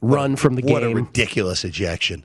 run 0.00 0.36
from 0.36 0.54
the 0.54 0.62
game. 0.62 0.72
What 0.72 0.82
a 0.84 0.94
ridiculous 0.94 1.64
ejection! 1.64 2.24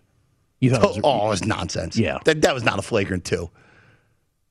You 0.62 0.69
thought 0.71 0.84
it 0.84 0.88
was- 0.88 0.99
oh, 1.04 1.25
it 1.25 1.30
was 1.30 1.45
nonsense. 1.45 1.97
Yeah. 1.97 2.19
that, 2.25 2.41
that 2.43 2.54
was 2.54 2.63
not 2.63 2.80
a 2.80 2.82
flagrant 2.82 3.25
two. 3.25 3.49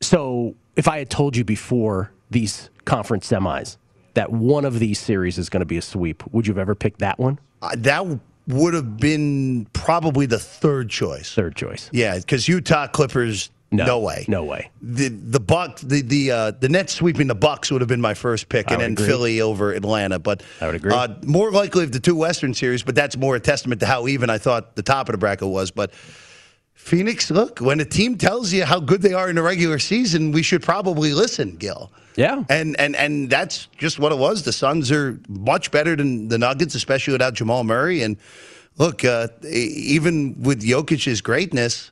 So 0.01 0.55
if 0.77 0.89
I 0.89 0.99
had 0.99 1.11
told 1.11 1.37
you 1.37 1.45
before 1.45 2.11
these 2.31 2.69
conference 2.85 3.29
semis 3.31 3.77
that 4.15 4.31
one 4.31 4.65
of 4.65 4.79
these 4.79 4.99
series 4.99 5.39
is 5.39 5.49
going 5.49 5.61
to 5.61 5.67
be 5.67 5.77
a 5.77 5.83
sweep, 5.83 6.23
would 6.33 6.47
you 6.47 6.53
have 6.53 6.59
ever 6.59 6.75
picked 6.75 6.99
that 7.01 7.19
one? 7.19 7.39
Uh, 7.63 7.71
that 7.79 8.05
would 8.47 8.75
have 8.75 8.97
been 8.97 9.67
probably 9.73 10.27
the 10.27 10.39
third 10.39 10.91
choice. 10.91 11.35
Third 11.35 11.57
choice. 11.57 11.89
Yeah, 11.93 12.19
because 12.19 12.47
Utah 12.49 12.87
Clippers, 12.87 13.51
no, 13.71 13.99
way, 13.99 14.25
no 14.29 14.45
way. 14.45 14.71
The 14.83 15.09
the 15.09 15.41
Buck, 15.41 15.81
the 15.81 16.03
the 16.03 16.31
uh, 16.31 16.51
the 16.53 16.69
Nets 16.69 16.93
sweeping 16.93 17.27
the 17.27 17.35
Bucks 17.35 17.71
would 17.71 17.81
have 17.81 17.89
been 17.89 18.01
my 18.01 18.15
first 18.15 18.49
pick, 18.49 18.71
I 18.71 18.75
and 18.75 18.83
then 18.83 18.93
agree. 18.93 19.07
Philly 19.07 19.41
over 19.41 19.73
Atlanta. 19.73 20.19
But 20.19 20.43
I 20.61 20.67
would 20.67 20.75
agree. 20.75 20.93
Uh, 20.93 21.09
more 21.25 21.51
likely 21.51 21.85
of 21.85 21.93
the 21.93 22.01
two 22.01 22.17
Western 22.17 22.55
series, 22.55 22.83
but 22.83 22.95
that's 22.95 23.17
more 23.17 23.37
a 23.37 23.41
testament 23.41 23.81
to 23.81 23.87
how 23.87 24.07
even 24.07 24.31
I 24.31 24.39
thought 24.39 24.77
the 24.77 24.83
top 24.83 25.09
of 25.09 25.13
the 25.13 25.19
bracket 25.19 25.49
was. 25.49 25.71
But 25.71 25.93
Phoenix, 26.75 27.31
look, 27.31 27.61
when 27.61 27.81
a 27.81 27.85
team 27.85 28.19
tells 28.19 28.53
you 28.53 28.65
how 28.65 28.79
good 28.79 29.01
they 29.01 29.15
are 29.15 29.31
in 29.31 29.37
the 29.37 29.43
regular 29.43 29.79
season, 29.79 30.33
we 30.33 30.43
should 30.43 30.63
probably 30.63 31.15
listen, 31.15 31.57
Gill. 31.57 31.91
Yeah. 32.17 32.45
And 32.49 32.79
and 32.79 32.95
and 32.97 33.29
that's 33.29 33.67
just 33.77 33.99
what 33.99 34.13
it 34.13 34.19
was. 34.19 34.45
The 34.45 34.53
Suns 34.53 34.93
are 34.93 35.19
much 35.29 35.71
better 35.71 35.97
than 35.97 36.29
the 36.29 36.39
Nuggets, 36.39 36.75
especially 36.75 37.13
without 37.13 37.35
Jamal 37.35 37.65
Murray. 37.65 38.03
And 38.03 38.17
look, 38.79 39.05
uh, 39.05 39.29
even 39.49 40.41
with 40.43 40.63
Jokic's 40.63 41.21
greatness, 41.21 41.91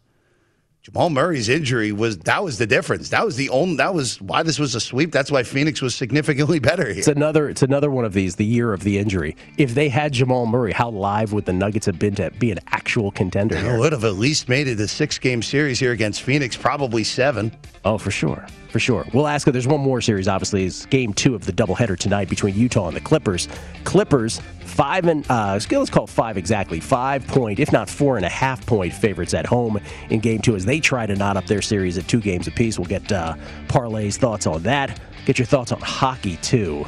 Jamal 0.83 1.11
Murray's 1.11 1.49
injury 1.49 1.93
was 1.93 2.19
that 2.19 2.43
was 2.43 2.59
the 2.59 2.67
difference. 2.67 3.11
That 3.11 3.25
was 3.25 3.37
the 3.37 3.49
only 3.51 3.77
that 3.77 3.95
was 3.95 4.21
why 4.21 4.43
this 4.43 4.59
was 4.59 4.75
a 4.75 4.81
sweep. 4.81 5.13
That's 5.13 5.31
why 5.31 5.45
Phoenix 5.45 5.81
was 5.81 5.95
significantly 5.95 6.59
better 6.71 6.89
here. 6.89 6.99
It's 6.99 7.07
another. 7.07 7.49
It's 7.49 7.63
another 7.63 7.89
one 7.89 8.05
of 8.05 8.13
these. 8.13 8.35
The 8.35 8.45
year 8.45 8.73
of 8.73 8.83
the 8.83 8.99
injury. 8.99 9.37
If 9.59 9.75
they 9.77 9.89
had 9.89 10.13
Jamal 10.13 10.45
Murray, 10.45 10.73
how 10.73 10.91
live 10.91 11.33
would 11.33 11.45
the 11.45 11.53
Nuggets 11.53 11.87
have 11.87 12.01
been 12.01 12.17
to 12.17 12.33
be 12.33 12.51
an 12.51 12.59
actual 12.67 13.13
contender? 13.13 13.63
They 13.63 13.79
would 13.79 13.93
have 13.93 14.03
at 14.03 14.15
least 14.15 14.49
made 14.49 14.67
it 14.67 14.81
a 14.81 14.89
six 14.89 15.21
game 15.21 15.41
series 15.41 15.79
here 15.79 15.93
against 15.93 16.23
Phoenix, 16.23 16.57
probably 16.57 17.05
seven. 17.05 17.57
Oh, 17.85 17.97
for 17.97 18.11
sure, 18.11 18.45
for 18.69 18.81
sure. 18.81 19.07
We'll 19.15 19.29
ask. 19.29 19.47
There's 19.47 19.69
one 19.69 19.81
more 19.81 20.01
series. 20.01 20.27
Obviously, 20.27 20.65
is 20.65 20.87
Game 20.87 21.15
Two 21.15 21.37
of 21.37 21.47
the 21.47 21.53
doubleheader 21.53 21.97
tonight 21.97 22.29
between 22.29 22.57
Utah 22.57 22.89
and 22.89 22.97
the 22.97 23.01
Clippers. 23.01 23.47
Clippers 23.85 24.41
five 24.73 25.07
and 25.07 25.25
uh, 25.31 25.59
let's 25.71 25.91
call 25.91 26.07
five 26.07 26.37
exactly. 26.37 26.81
Five 26.81 27.27
point, 27.27 27.61
if 27.61 27.73
not 27.73 27.89
four 27.89 28.17
and 28.17 28.27
a 28.27 28.29
half 28.29 28.65
point 28.67 28.93
favorites 28.93 29.35
at 29.35 29.47
home 29.47 29.79
in 30.11 30.21
Game 30.21 30.41
Two 30.41 30.57
as 30.57 30.65
they 30.65 30.81
try 30.81 31.07
to 31.07 31.15
knot 31.15 31.37
up 31.37 31.47
their 31.47 31.63
series 31.63 31.99
at 31.99 32.09
two 32.09 32.21
games 32.21 32.47
apiece. 32.47 32.79
We'll 32.79 32.89
get 32.89 33.11
uh, 33.13 33.35
Parlay's 33.69 34.17
thoughts 34.17 34.47
on 34.47 34.63
that. 34.63 35.01
Get 35.27 35.39
your 35.39 35.47
thoughts 35.47 35.73
on 35.73 35.81
hockey 35.81 36.37
too. 36.37 36.87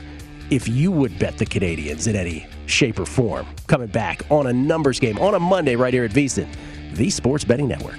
If 0.50 0.68
you 0.68 0.90
would 0.90 1.18
bet 1.18 1.38
the 1.38 1.46
Canadiens 1.46 2.08
in 2.08 2.16
any 2.16 2.46
shape 2.66 2.98
or 2.98 3.06
form, 3.06 3.46
coming 3.66 3.88
back 3.88 4.22
on 4.30 4.46
a 4.46 4.52
numbers 4.52 4.98
game 4.98 5.18
on 5.18 5.34
a 5.34 5.40
Monday 5.40 5.76
right 5.76 5.92
here 5.92 6.04
at 6.04 6.10
VSiN, 6.10 6.48
the 6.94 7.10
Sports 7.10 7.44
Betting 7.44 7.68
Network. 7.68 7.98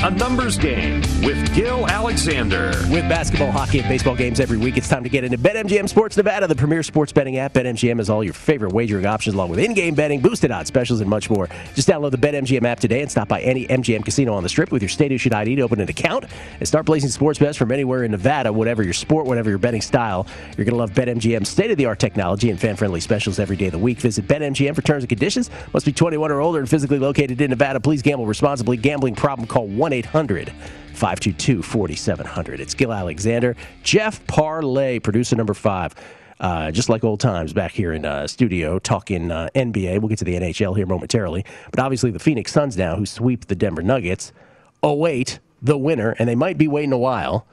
A 0.00 0.10
Numbers 0.12 0.56
Game 0.56 1.00
with 1.24 1.52
Gill 1.56 1.88
Alexander. 1.88 2.68
With 2.88 3.08
basketball, 3.08 3.50
hockey, 3.50 3.80
and 3.80 3.88
baseball 3.88 4.14
games 4.14 4.38
every 4.38 4.56
week, 4.56 4.76
it's 4.76 4.88
time 4.88 5.02
to 5.02 5.08
get 5.08 5.24
into 5.24 5.36
BetMGM 5.36 5.88
Sports 5.88 6.16
Nevada, 6.16 6.46
the 6.46 6.54
premier 6.54 6.84
sports 6.84 7.10
betting 7.10 7.36
app. 7.38 7.52
BetMGM 7.52 7.98
has 7.98 8.08
all 8.08 8.22
your 8.22 8.32
favorite 8.32 8.72
wagering 8.72 9.06
options, 9.06 9.34
along 9.34 9.48
with 9.50 9.58
in-game 9.58 9.96
betting, 9.96 10.20
boosted 10.20 10.52
odds 10.52 10.68
specials, 10.68 11.00
and 11.00 11.10
much 11.10 11.28
more. 11.28 11.48
Just 11.74 11.88
download 11.88 12.12
the 12.12 12.16
BetMGM 12.16 12.64
app 12.64 12.78
today 12.78 13.02
and 13.02 13.10
stop 13.10 13.26
by 13.26 13.40
any 13.40 13.66
MGM 13.66 14.04
casino 14.04 14.34
on 14.34 14.44
the 14.44 14.48
Strip 14.48 14.70
with 14.70 14.82
your 14.82 14.88
state-issued 14.88 15.34
ID 15.34 15.56
to 15.56 15.62
open 15.62 15.80
an 15.80 15.88
account 15.88 16.26
and 16.60 16.68
start 16.68 16.86
placing 16.86 17.10
sports 17.10 17.40
bets 17.40 17.56
from 17.56 17.72
anywhere 17.72 18.04
in 18.04 18.12
Nevada. 18.12 18.52
Whatever 18.52 18.84
your 18.84 18.92
sport, 18.92 19.26
whatever 19.26 19.50
your 19.50 19.58
betting 19.58 19.82
style, 19.82 20.28
you're 20.56 20.64
going 20.64 20.74
to 20.74 20.76
love 20.76 20.92
BetMGM's 20.92 21.48
state-of-the-art 21.48 21.98
technology 21.98 22.50
and 22.50 22.60
fan-friendly 22.60 23.00
specials 23.00 23.40
every 23.40 23.56
day 23.56 23.66
of 23.66 23.72
the 23.72 23.78
week. 23.78 23.98
Visit 23.98 24.28
BetMGM 24.28 24.76
for 24.76 24.82
terms 24.82 25.02
and 25.02 25.08
conditions. 25.08 25.50
Must 25.74 25.84
be 25.84 25.92
21 25.92 26.30
or 26.30 26.40
older 26.40 26.60
and 26.60 26.70
physically 26.70 27.00
located 27.00 27.40
in 27.40 27.50
Nevada. 27.50 27.80
Please 27.80 28.00
gamble 28.00 28.26
responsibly. 28.26 28.76
Gambling 28.76 29.16
problem? 29.16 29.48
Call 29.48 29.66
1 29.66 29.87
800 29.92 30.52
522 30.94 31.62
4700. 31.62 32.60
It's 32.60 32.74
Gill 32.74 32.92
Alexander, 32.92 33.56
Jeff 33.82 34.24
Parles, 34.26 35.00
producer 35.02 35.36
number 35.36 35.54
five. 35.54 35.94
Uh, 36.40 36.70
just 36.70 36.88
like 36.88 37.02
old 37.02 37.18
times 37.18 37.52
back 37.52 37.72
here 37.72 37.92
in 37.92 38.04
uh, 38.04 38.26
studio 38.26 38.78
talking 38.78 39.32
uh, 39.32 39.48
NBA. 39.56 39.98
We'll 39.98 40.08
get 40.08 40.18
to 40.18 40.24
the 40.24 40.34
NHL 40.34 40.76
here 40.76 40.86
momentarily. 40.86 41.44
But 41.72 41.80
obviously, 41.80 42.12
the 42.12 42.20
Phoenix 42.20 42.52
Suns 42.52 42.76
now, 42.76 42.94
who 42.94 43.06
sweep 43.06 43.46
the 43.46 43.56
Denver 43.56 43.82
Nuggets, 43.82 44.32
await 44.80 45.40
the 45.60 45.76
winner, 45.76 46.14
and 46.18 46.28
they 46.28 46.36
might 46.36 46.56
be 46.56 46.68
waiting 46.68 46.92
a 46.92 46.98
while, 46.98 47.46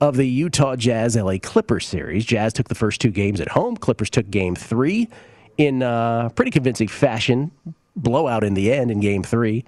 of 0.00 0.16
the 0.16 0.26
Utah 0.26 0.76
Jazz 0.76 1.16
LA 1.16 1.36
Clippers 1.40 1.86
series. 1.86 2.24
Jazz 2.24 2.52
took 2.52 2.68
the 2.68 2.74
first 2.74 3.00
two 3.00 3.10
games 3.10 3.40
at 3.40 3.48
home, 3.48 3.76
Clippers 3.76 4.10
took 4.10 4.28
game 4.30 4.56
three 4.56 5.08
in 5.56 5.82
uh, 5.82 6.28
pretty 6.30 6.50
convincing 6.50 6.88
fashion. 6.88 7.50
Blowout 7.96 8.42
in 8.42 8.54
the 8.54 8.72
end 8.72 8.90
in 8.90 8.98
game 8.98 9.22
three. 9.22 9.64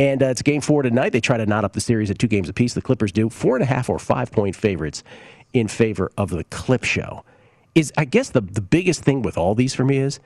And 0.00 0.22
uh, 0.22 0.28
it's 0.28 0.40
game 0.40 0.62
four 0.62 0.82
tonight. 0.82 1.10
They 1.10 1.20
try 1.20 1.36
to 1.36 1.44
knot 1.44 1.62
up 1.62 1.74
the 1.74 1.80
series 1.80 2.10
at 2.10 2.18
two 2.18 2.26
games 2.26 2.48
apiece. 2.48 2.72
The 2.72 2.80
Clippers 2.80 3.12
do. 3.12 3.28
Four 3.28 3.56
and 3.56 3.62
a 3.62 3.66
half 3.66 3.90
or 3.90 3.98
five 3.98 4.32
point 4.32 4.56
favorites 4.56 5.04
in 5.52 5.68
favor 5.68 6.10
of 6.16 6.30
the 6.30 6.42
Clip 6.44 6.84
Show. 6.84 7.22
Is 7.74 7.92
I 7.98 8.06
guess 8.06 8.30
the, 8.30 8.40
the 8.40 8.62
biggest 8.62 9.04
thing 9.04 9.20
with 9.20 9.36
all 9.36 9.54
these 9.54 9.74
for 9.74 9.84
me 9.84 9.98
is 9.98 10.18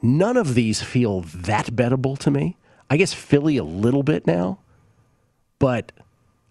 none 0.00 0.36
of 0.36 0.54
these 0.54 0.80
feel 0.80 1.22
that 1.22 1.66
bettable 1.66 2.16
to 2.18 2.30
me. 2.30 2.56
I 2.88 2.96
guess 2.96 3.12
Philly 3.12 3.56
a 3.56 3.64
little 3.64 4.04
bit 4.04 4.28
now, 4.28 4.60
but 5.58 5.90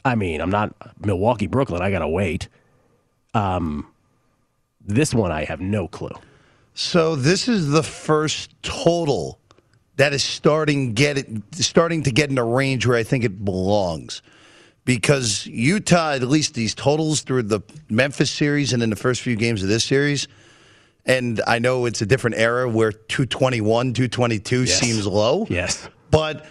I 0.04 0.16
mean, 0.16 0.42
I'm 0.42 0.50
not 0.50 0.76
Milwaukee, 1.00 1.48
Brooklyn. 1.48 1.82
I 1.82 1.92
got 1.92 2.00
to 2.00 2.10
wait. 2.10 2.50
Um, 3.34 3.88
this 4.86 5.14
one, 5.14 5.32
I 5.32 5.46
have 5.46 5.62
no 5.62 5.88
clue. 5.88 6.12
So 6.74 7.16
this 7.16 7.48
is 7.48 7.70
the 7.70 7.84
first 7.84 8.54
total 8.64 9.40
that 9.98 10.14
is 10.14 10.24
starting 10.24 10.94
get 10.94 11.18
it, 11.18 11.28
starting 11.54 12.04
to 12.04 12.12
get 12.12 12.30
in 12.30 12.38
a 12.38 12.44
range 12.46 12.86
where 12.86 12.98
I 12.98 13.04
think 13.04 13.24
it 13.24 13.44
belongs. 13.46 14.22
Because 14.84 15.48
Utah, 15.48 16.12
at 16.12 16.22
least 16.24 16.54
these 16.54 16.76
totals 16.76 17.22
through 17.22 17.44
the 17.44 17.62
Memphis 17.90 18.30
series 18.30 18.72
and 18.72 18.84
in 18.84 18.92
the 18.92 18.96
first 18.96 19.22
few 19.22 19.36
games 19.36 19.64
of 19.64 19.70
this 19.70 19.84
series, 19.84 20.28
and 21.08 21.42
I 21.48 21.58
know 21.60 21.86
it's 21.86 22.02
a 22.02 22.06
different 22.06 22.38
era 22.38 22.70
where 22.70 22.92
221, 22.92 23.94
222 23.94 24.64
Yes. 24.66 24.80
seems 24.80 25.08
low. 25.08 25.48
Yes. 25.50 25.88
But 26.12 26.46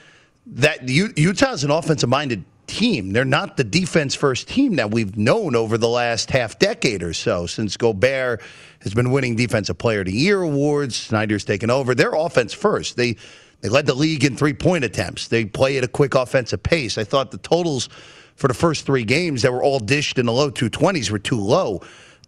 that 0.46 0.88
U- 0.88 1.12
Utah's 1.16 1.62
an 1.64 1.70
offensive 1.70 2.08
minded 2.08 2.44
team. 2.66 3.12
They're 3.12 3.24
not 3.24 3.56
the 3.56 3.64
defense 3.64 4.14
first 4.14 4.48
team 4.48 4.76
that 4.76 4.90
we've 4.90 5.16
known 5.16 5.54
over 5.54 5.78
the 5.78 5.88
last 5.88 6.30
half 6.30 6.58
decade 6.58 7.02
or 7.02 7.12
so 7.12 7.46
since 7.46 7.76
Gobert 7.76 8.42
has 8.84 8.94
been 8.94 9.10
winning 9.10 9.34
Defensive 9.34 9.78
Player 9.78 10.00
of 10.00 10.06
the 10.06 10.12
Year 10.12 10.40
awards. 10.42 10.94
Snyder's 10.94 11.44
taken 11.44 11.70
over. 11.70 11.94
They're 11.94 12.14
offense 12.14 12.52
first. 12.52 12.96
They 12.96 13.16
they 13.60 13.70
led 13.70 13.86
the 13.86 13.94
league 13.94 14.24
in 14.24 14.36
three 14.36 14.52
point 14.52 14.84
attempts. 14.84 15.26
They 15.26 15.46
play 15.46 15.78
at 15.78 15.84
a 15.84 15.88
quick 15.88 16.14
offensive 16.14 16.62
pace. 16.62 16.98
I 16.98 17.04
thought 17.04 17.30
the 17.30 17.38
totals 17.38 17.88
for 18.36 18.46
the 18.46 18.54
first 18.54 18.84
three 18.84 19.04
games 19.04 19.42
that 19.42 19.52
were 19.52 19.62
all 19.62 19.78
dished 19.78 20.18
in 20.18 20.26
the 20.26 20.32
low 20.32 20.50
220s 20.50 21.10
were 21.10 21.18
too 21.18 21.40
low. 21.40 21.80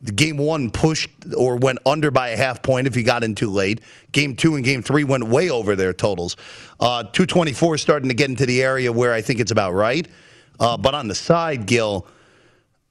The 0.02 0.12
game 0.12 0.38
one 0.38 0.70
pushed 0.70 1.10
or 1.36 1.56
went 1.56 1.78
under 1.84 2.10
by 2.10 2.28
a 2.30 2.36
half 2.36 2.62
point 2.62 2.86
if 2.86 2.94
he 2.94 3.02
got 3.02 3.22
in 3.24 3.34
too 3.34 3.50
late. 3.50 3.80
Game 4.12 4.34
two 4.36 4.54
and 4.54 4.64
game 4.64 4.82
three 4.82 5.04
went 5.04 5.24
way 5.24 5.50
over 5.50 5.76
their 5.76 5.92
totals. 5.92 6.36
Uh, 6.80 7.02
224 7.02 7.78
starting 7.78 8.08
to 8.08 8.14
get 8.14 8.30
into 8.30 8.46
the 8.46 8.62
area 8.62 8.90
where 8.92 9.12
I 9.12 9.20
think 9.20 9.40
it's 9.40 9.50
about 9.50 9.72
right. 9.72 10.06
Uh, 10.58 10.76
but 10.76 10.94
on 10.94 11.08
the 11.08 11.14
side, 11.14 11.66
Gill, 11.66 12.06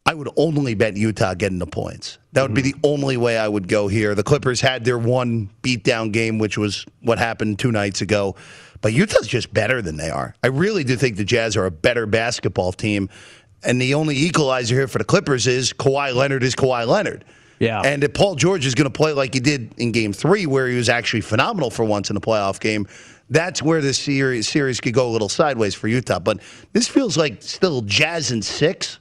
I 0.08 0.14
would 0.14 0.30
only 0.38 0.76
bet 0.76 0.96
Utah 0.96 1.34
getting 1.34 1.58
the 1.58 1.66
points. 1.66 2.20
That 2.34 2.44
would 2.44 2.54
be 2.54 2.62
mm-hmm. 2.62 2.80
the 2.80 2.88
only 2.88 3.18
way 3.18 3.38
I 3.40 3.48
would 3.48 3.68
go 3.68 3.88
here. 3.88 4.14
The 4.14 4.24
Clippers 4.24 4.62
had 4.62 4.86
their 4.86 5.00
one 5.00 5.50
beatdown 5.64 6.12
game, 6.12 6.38
which 6.38 6.60
was 6.60 6.86
what 7.02 7.18
happened 7.18 7.58
two 7.58 7.72
nights 7.72 8.02
ago. 8.02 8.36
But 8.82 8.94
Utah's 8.94 9.28
just 9.28 9.52
better 9.52 9.82
than 9.82 9.98
they 9.98 10.12
are. 10.12 10.36
I 10.44 10.48
really 10.48 10.84
do 10.84 10.96
think 10.96 11.18
the 11.18 11.24
Jazz 11.24 11.58
are 11.58 11.66
a 11.66 11.72
better 11.72 12.06
basketball 12.06 12.72
team. 12.72 13.10
And 13.64 13.82
the 13.82 13.96
only 13.96 14.16
equalizer 14.16 14.76
here 14.76 14.88
for 14.88 15.00
the 15.00 15.06
Clippers 15.06 15.48
is 15.48 15.74
Kawhi 15.74 16.14
Leonard 16.14 16.44
is 16.44 16.54
Kawhi 16.54 16.86
Leonard. 16.86 17.26
Yeah. 17.58 17.82
And 17.82 18.04
if 18.04 18.14
Paul 18.14 18.36
George 18.36 18.66
is 18.68 18.76
going 18.76 18.92
to 18.92 18.96
play 18.96 19.12
like 19.14 19.34
he 19.34 19.40
did 19.40 19.74
in 19.78 19.92
game 19.92 20.14
three, 20.14 20.46
where 20.46 20.68
he 20.68 20.76
was 20.76 20.90
actually 20.90 21.22
phenomenal 21.22 21.72
for 21.72 21.84
once 21.84 22.12
in 22.12 22.18
a 22.18 22.22
playoff 22.22 22.60
game, 22.60 22.86
that's 23.32 23.64
where 23.64 23.82
this 23.82 23.98
series, 23.98 24.48
series 24.48 24.80
could 24.80 24.94
go 24.94 25.08
a 25.08 25.12
little 25.12 25.30
sideways 25.30 25.74
for 25.74 25.88
Utah. 25.88 26.20
But 26.20 26.42
this 26.74 26.88
feels 26.88 27.18
like 27.18 27.42
still 27.42 27.82
Jazz 27.82 28.32
in 28.32 28.44
six. 28.44 29.00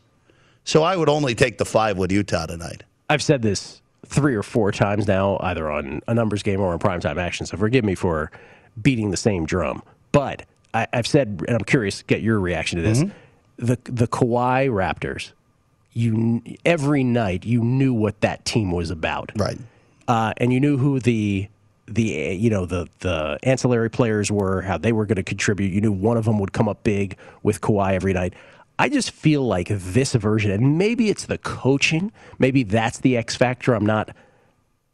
So 0.65 0.83
I 0.83 0.97
would 0.97 1.09
only 1.09 1.35
take 1.35 1.59
the 1.59 1.65
five 1.65 1.99
with 1.99 2.11
Utah 2.11 2.47
tonight. 2.47 2.83
I've 3.09 3.23
said 3.23 3.43
this 3.43 3.81
three 4.07 4.35
or 4.35 4.43
four 4.43 4.73
times 4.73 5.07
now, 5.07 5.39
either 5.41 5.71
on 5.71 6.01
a 6.09 6.15
numbers 6.15 6.43
game 6.43 6.61
or 6.61 6.73
in 6.73 6.79
primetime 6.79 7.17
action. 7.19 7.47
So 7.47 7.57
forgive 7.57 7.85
me 7.85 7.95
for 7.95 8.31
beating 8.81 9.11
the 9.11 9.17
same 9.17 9.47
drum. 9.47 9.83
But 10.13 10.45
I, 10.73 10.87
have 10.93 11.07
said, 11.07 11.43
and 11.47 11.57
I'm 11.57 11.65
curious 11.65 11.99
to 11.99 12.05
get 12.05 12.23
your 12.23 12.41
reaction 12.41 12.79
to 12.79 12.83
this. 12.83 13.01
Mm-hmm. 13.01 13.19
The 13.57 13.79
the 13.85 14.09
Kawhi 14.09 14.69
Raptors, 14.69 15.31
you 15.93 16.43
every 16.65 17.05
night 17.05 17.45
you 17.45 17.63
knew 17.63 17.95
what 17.95 18.21
that 18.23 18.45
team 18.45 18.73
was 18.73 18.91
about, 18.91 19.31
right? 19.37 19.59
Uh, 20.09 20.33
and 20.39 20.53
you 20.53 20.59
knew 20.59 20.77
who 20.77 20.99
the 20.99 21.49
the 21.87 22.03
you 22.03 22.51
know 22.51 22.67
the 22.67 22.89
the 22.99 23.39
ancillary 23.45 23.91
players 23.91 24.31
were, 24.33 24.63
how 24.63 24.77
they 24.77 24.91
were 24.91 25.07
going 25.07 25.17
to 25.17 25.23
contribute. 25.23 25.73
You 25.73 25.81
knew 25.81 25.93
one 25.93 26.17
of 26.17 26.25
them 26.25 26.41
would 26.41 26.53
come 26.53 26.69
up 26.69 26.83
big 26.83 27.17
with 27.45 27.61
Kawhi 27.61 27.93
every 27.93 28.13
night. 28.13 28.35
I 28.79 28.89
just 28.89 29.11
feel 29.11 29.47
like 29.47 29.69
this 29.69 30.15
version, 30.15 30.51
and 30.51 30.79
maybe 30.79 31.09
it's 31.09 31.27
the 31.27 31.39
coaching, 31.39 32.13
maybe 32.39 32.65
that's 32.65 32.99
the 32.99 33.17
X 33.17 33.37
factor. 33.37 33.75
I'm 33.75 33.87
not 33.87 34.15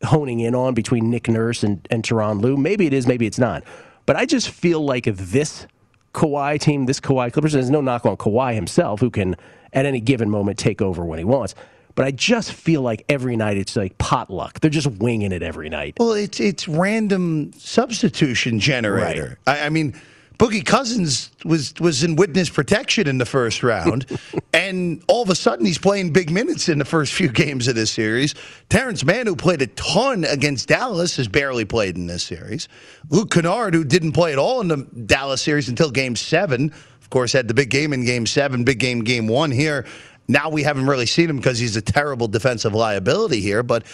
honing 0.05 0.41
in 0.41 0.55
on 0.55 0.75
between 0.75 1.11
Nick 1.11 1.29
Nurse 1.29 1.63
and, 1.63 1.87
and 1.91 2.03
Tyronn 2.03 2.41
Lue. 2.41 2.57
Maybe 2.57 2.87
it 2.87 2.93
is, 2.93 3.07
maybe 3.07 3.27
it's 3.27 3.39
not. 3.39 3.65
But 4.07 4.17
I 4.17 4.27
just 4.27 4.51
feel 4.51 4.85
like 4.85 5.05
this 5.05 5.67
Kawhi 6.15 6.59
team, 6.61 6.87
this 6.87 7.01
Kawhi 7.01 7.33
Clippers, 7.33 7.53
there's 7.53 7.71
no 7.71 7.81
knock 7.81 8.05
on 8.05 8.17
Kawhi 8.17 8.55
himself, 8.55 9.01
who 9.01 9.11
can 9.11 9.37
at 9.73 9.87
any 9.87 10.01
given 10.01 10.29
moment 10.29 10.59
take 10.59 10.83
over 10.83 11.05
when 11.05 11.19
he 11.19 11.25
wants. 11.25 11.55
But 11.95 12.07
I 12.07 12.11
just 12.13 12.53
feel 12.53 12.83
like 12.83 13.05
every 13.09 13.37
night 13.37 13.57
it's 13.57 13.77
like 13.77 13.99
potluck. 13.99 14.61
They're 14.61 14.71
just 14.71 14.87
winging 14.87 15.33
it 15.33 15.43
every 15.43 15.69
night. 15.69 15.97
Well, 15.99 16.13
it's 16.13 16.41
it's 16.41 16.69
random 16.69 17.53
substitution 17.57 18.59
generator. 18.61 19.39
Right. 19.47 19.59
I, 19.59 19.67
I 19.67 19.69
mean, 19.71 20.01
Boogie 20.41 20.65
Cousins 20.65 21.31
was 21.45 21.75
was 21.81 22.03
in 22.03 22.17
witness 22.17 22.49
protection 22.49 23.07
in 23.07 23.19
the 23.19 23.27
first 23.27 23.63
round, 23.63 24.07
and 24.55 25.05
all 25.07 25.23
of 25.23 25.29
a 25.29 25.35
sudden 25.35 25.67
he's 25.67 25.77
playing 25.77 26.15
big 26.15 26.31
minutes 26.31 26.71
in 26.71 26.79
the 26.79 26.85
first 26.87 27.13
few 27.13 27.29
games 27.29 27.69
of 27.69 27.75
this 27.75 27.91
series. 27.91 28.35
Terance 28.71 29.05
Mann, 29.05 29.27
who 29.27 29.37
played 29.37 29.61
a 29.61 29.67
ton 29.67 30.25
against 30.25 30.69
Dallas, 30.69 31.19
has 31.19 31.29
barely 31.29 31.67
played 31.67 31.97
in 31.99 32.07
this 32.07 32.23
series. 32.23 32.69
Luke 33.11 33.31
Kennard, 33.31 33.75
who 33.75 33.85
didn't 33.85 34.13
play 34.13 34.33
at 34.33 34.39
all 34.39 34.63
in 34.63 34.69
the 34.69 34.79
Dallas 35.05 35.43
series 35.43 35.69
until 35.69 35.91
Game 35.91 36.17
Seven, 36.17 36.73
of 37.03 37.11
course, 37.11 37.35
had 37.35 37.47
the 37.47 37.53
big 37.53 37.69
game 37.69 37.93
in 37.93 38.07
Game 38.07 38.25
Seven, 38.25 38.65
big 38.65 38.79
game 38.79 39.05
Game 39.05 39.29
One 39.29 39.51
here. 39.51 39.85
Now 40.27 40.49
we 40.49 40.63
haven't 40.63 40.87
really 40.87 41.05
seen 41.05 41.29
him 41.29 41.37
because 41.37 41.59
he's 41.59 41.77
a 41.77 41.83
terrible 41.83 42.29
defensive 42.29 42.73
liability 42.73 43.43
here. 43.43 43.63
But 43.63 43.85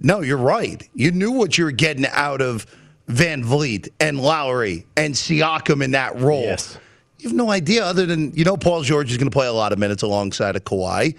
no, 0.00 0.22
you're 0.22 0.38
right. 0.38 0.82
You 0.94 1.10
knew 1.10 1.32
what 1.32 1.58
you 1.58 1.64
were 1.64 1.72
getting 1.72 2.06
out 2.06 2.40
of 2.40 2.64
VanVleet 3.10 3.88
and 4.00 4.20
Lowry 4.20 4.86
and 4.96 5.14
Siakam 5.14 5.84
in 5.84 5.92
that 5.92 6.18
role. 6.18 6.42
Yes. 6.42 6.78
You 7.18 7.28
have 7.28 7.36
no 7.36 7.50
idea 7.50 7.84
other 7.84 8.06
than 8.06 8.32
you 8.34 8.44
know 8.44 8.56
Paul 8.56 8.82
George 8.82 9.10
is 9.10 9.18
going 9.18 9.30
to 9.30 9.34
play 9.34 9.46
a 9.46 9.52
lot 9.52 9.72
of 9.72 9.78
minutes 9.78 10.02
alongside 10.02 10.56
of 10.56 10.64
Kawhi. 10.64 11.16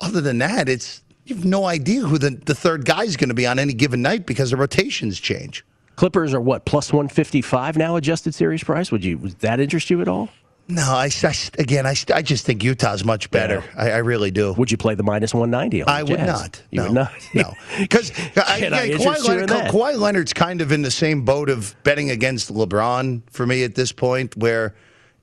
Other 0.00 0.20
than 0.20 0.38
that, 0.38 0.68
it's 0.68 1.02
you 1.24 1.34
have 1.34 1.44
no 1.44 1.64
idea 1.66 2.00
who 2.00 2.18
the, 2.18 2.30
the 2.30 2.54
third 2.54 2.84
guy 2.84 3.02
is 3.04 3.16
going 3.16 3.28
to 3.28 3.34
be 3.34 3.46
on 3.46 3.58
any 3.58 3.74
given 3.74 4.00
night 4.00 4.26
because 4.26 4.50
the 4.50 4.56
rotations 4.56 5.20
change. 5.20 5.64
Clippers 5.96 6.32
are 6.32 6.40
what 6.40 6.64
plus 6.64 6.92
one 6.92 7.08
fifty 7.08 7.42
five 7.42 7.76
now 7.76 7.96
adjusted 7.96 8.34
series 8.34 8.62
price. 8.64 8.90
Would 8.92 9.04
you 9.04 9.18
would 9.18 9.38
that 9.40 9.60
interest 9.60 9.90
you 9.90 10.00
at 10.00 10.08
all? 10.08 10.30
No, 10.68 10.82
I, 10.82 11.10
I 11.22 11.34
again, 11.58 11.86
I, 11.86 11.94
I 12.12 12.22
just 12.22 12.44
think 12.44 12.64
Utah's 12.64 13.04
much 13.04 13.30
better. 13.30 13.62
Yeah. 13.76 13.82
I, 13.82 13.90
I, 13.92 13.96
really 13.98 14.32
do. 14.32 14.52
Would 14.54 14.70
you 14.72 14.76
play 14.76 14.96
the 14.96 15.04
minus 15.04 15.32
one 15.32 15.48
ninety? 15.48 15.84
I 15.84 16.02
would 16.02 16.18
not. 16.18 16.60
You 16.70 16.80
no. 16.80 16.84
would 16.86 16.94
not. 16.94 17.12
no, 17.34 17.54
because 17.78 18.10
uh, 18.10 18.56
yeah, 18.58 18.70
Kawhi, 18.70 19.24
Leonard, 19.24 19.48
Kawhi 19.48 19.96
Leonard's 19.96 20.32
kind 20.32 20.60
of 20.60 20.72
in 20.72 20.82
the 20.82 20.90
same 20.90 21.24
boat 21.24 21.50
of 21.50 21.76
betting 21.84 22.10
against 22.10 22.52
LeBron 22.52 23.22
for 23.30 23.46
me 23.46 23.62
at 23.62 23.76
this 23.76 23.92
point. 23.92 24.36
Where 24.36 24.74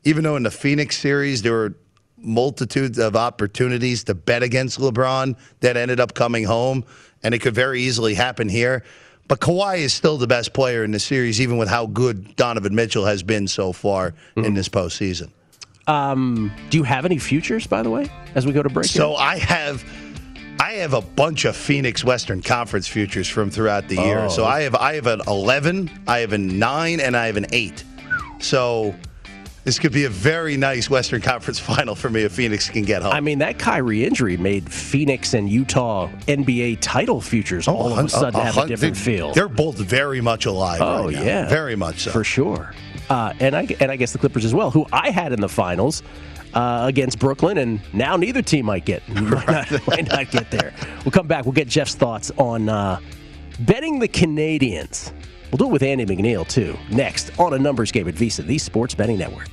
even 0.06 0.24
though 0.24 0.38
in 0.38 0.44
the 0.44 0.52
Phoenix 0.52 0.98
series 0.98 1.42
there 1.42 1.54
were 1.54 1.76
multitudes 2.18 2.98
of 2.98 3.18
opportunities 3.18 4.06
to 4.06 4.16
bet 4.16 4.44
against 4.44 4.80
LeBron 4.80 5.36
that 5.60 5.76
ended 5.76 6.00
up 6.00 6.14
coming 6.14 6.46
home, 6.46 6.86
and 7.22 7.34
it 7.34 7.40
could 7.40 7.54
very 7.54 7.82
easily 7.82 8.14
happen 8.14 8.48
here. 8.48 8.84
But 9.28 9.40
Kawhi 9.40 9.80
is 9.80 9.94
still 9.94 10.18
the 10.18 10.28
best 10.28 10.54
player 10.54 10.84
in 10.84 10.92
the 10.92 11.00
series, 11.00 11.40
even 11.40 11.58
with 11.58 11.70
how 11.70 11.88
good 11.88 12.36
Donovan 12.36 12.76
Mitchell 12.76 13.06
has 13.06 13.24
been 13.24 13.48
so 13.48 13.72
far 13.72 14.12
mm-hmm. 14.12 14.44
in 14.44 14.54
this 14.54 14.70
postseason. 14.70 15.32
Um, 15.88 16.52
do 16.70 16.78
you 16.78 16.84
have 16.84 17.06
any 17.06 17.18
futures, 17.18 17.68
by 17.68 17.84
the 17.84 17.90
way, 17.90 18.10
as 18.36 18.46
we 18.46 18.54
go 18.54 18.64
to 18.64 18.70
break? 18.70 18.86
So 18.86 19.10
here? 19.10 19.18
I 19.20 19.38
have. 19.38 19.84
I 20.60 20.74
have 20.74 20.94
a 20.94 21.02
bunch 21.02 21.46
of 21.46 21.58
Phoenix 21.58 22.04
Western 22.06 22.42
Conference 22.42 22.88
futures 22.88 23.28
from 23.28 23.50
throughout 23.50 23.90
the 23.90 23.96
year. 23.96 24.20
Oh. 24.20 24.30
So 24.30 24.46
I 24.46 24.62
have 24.62 24.76
I 24.76 24.96
have 24.96 25.08
an 25.08 25.22
11, 25.28 25.90
I 26.08 26.20
have 26.20 26.32
a 26.32 26.38
9 26.38 27.00
and 27.00 27.18
I 27.18 27.26
have 27.26 27.38
an 27.38 27.48
8. 27.52 27.84
So 28.40 28.96
this 29.64 29.80
could 29.80 29.94
be 29.94 30.06
a 30.06 30.10
very 30.10 30.58
nice 30.58 30.90
Western 30.90 31.22
Conference 31.22 31.60
final 31.74 31.96
for 31.96 32.10
me 32.10 32.24
if 32.24 32.34
Phoenix 32.34 32.70
can 32.70 32.84
get 32.84 33.02
home. 33.02 33.14
I 33.14 33.22
mean, 33.22 33.40
that 33.40 33.60
Kyrie 33.60 34.04
injury 34.04 34.38
made 34.38 34.72
Phoenix 34.72 35.34
and 35.34 35.50
Utah 35.50 36.10
NBA 36.28 36.80
title 36.82 37.22
futures 37.22 37.68
all 37.68 37.94
oh, 37.94 38.00
of 38.00 38.06
a 38.06 38.10
sudden 38.10 38.40
a, 38.40 38.44
a, 38.44 38.46
have 38.46 38.58
a 38.58 38.68
different 38.68 38.98
feel. 38.98 39.34
They're 39.34 39.48
both 39.48 39.78
very 39.78 40.22
much 40.22 40.46
alive. 40.46 40.82
Oh 40.82 41.06
right 41.06 41.14
yeah, 41.14 41.48
very 41.48 41.76
much 41.76 42.02
so 42.02 42.12
for 42.12 42.24
sure. 42.24 42.74
Uh, 43.10 43.34
and 43.40 43.56
I 43.56 43.68
and 43.80 43.92
I 43.92 43.96
guess 43.96 44.12
the 44.12 44.18
Clippers 44.18 44.46
as 44.46 44.54
well, 44.54 44.72
who 44.72 44.86
I 44.92 45.12
had 45.12 45.34
in 45.34 45.42
the 45.42 45.50
finals. 45.50 46.04
Uh, 46.54 46.86
against 46.86 47.18
Brooklyn, 47.18 47.58
and 47.58 47.82
now 47.96 48.16
neither 48.16 48.44
team 48.44 48.68
might 48.68 48.86
get 48.86 49.02
might 49.10 49.48
not, 49.48 49.72
might 49.88 50.08
not, 50.08 50.30
get 50.30 50.52
there. 50.52 50.72
We'll 51.04 51.12
come 51.12 51.26
back. 51.26 51.46
We'll 51.46 51.52
get 51.52 51.68
Jeff's 51.68 51.96
thoughts 51.96 52.30
on 52.38 52.70
uh, 52.70 53.00
betting 53.62 53.98
the 53.98 54.08
Canadiens. 54.08 55.12
We'll 55.54 55.60
do 55.60 55.66
it 55.66 55.72
with 55.72 55.84
Andy 55.84 56.04
MacNeil 56.04 56.48
too. 56.48 56.76
Next 56.90 57.30
on 57.40 57.54
a 57.54 57.60
numbers 57.60 57.92
game 57.92 58.08
at 58.08 58.16
VSiN, 58.16 58.48
the 58.48 58.58
Sports 58.58 58.96
Betting 58.96 59.20
Network. 59.20 59.50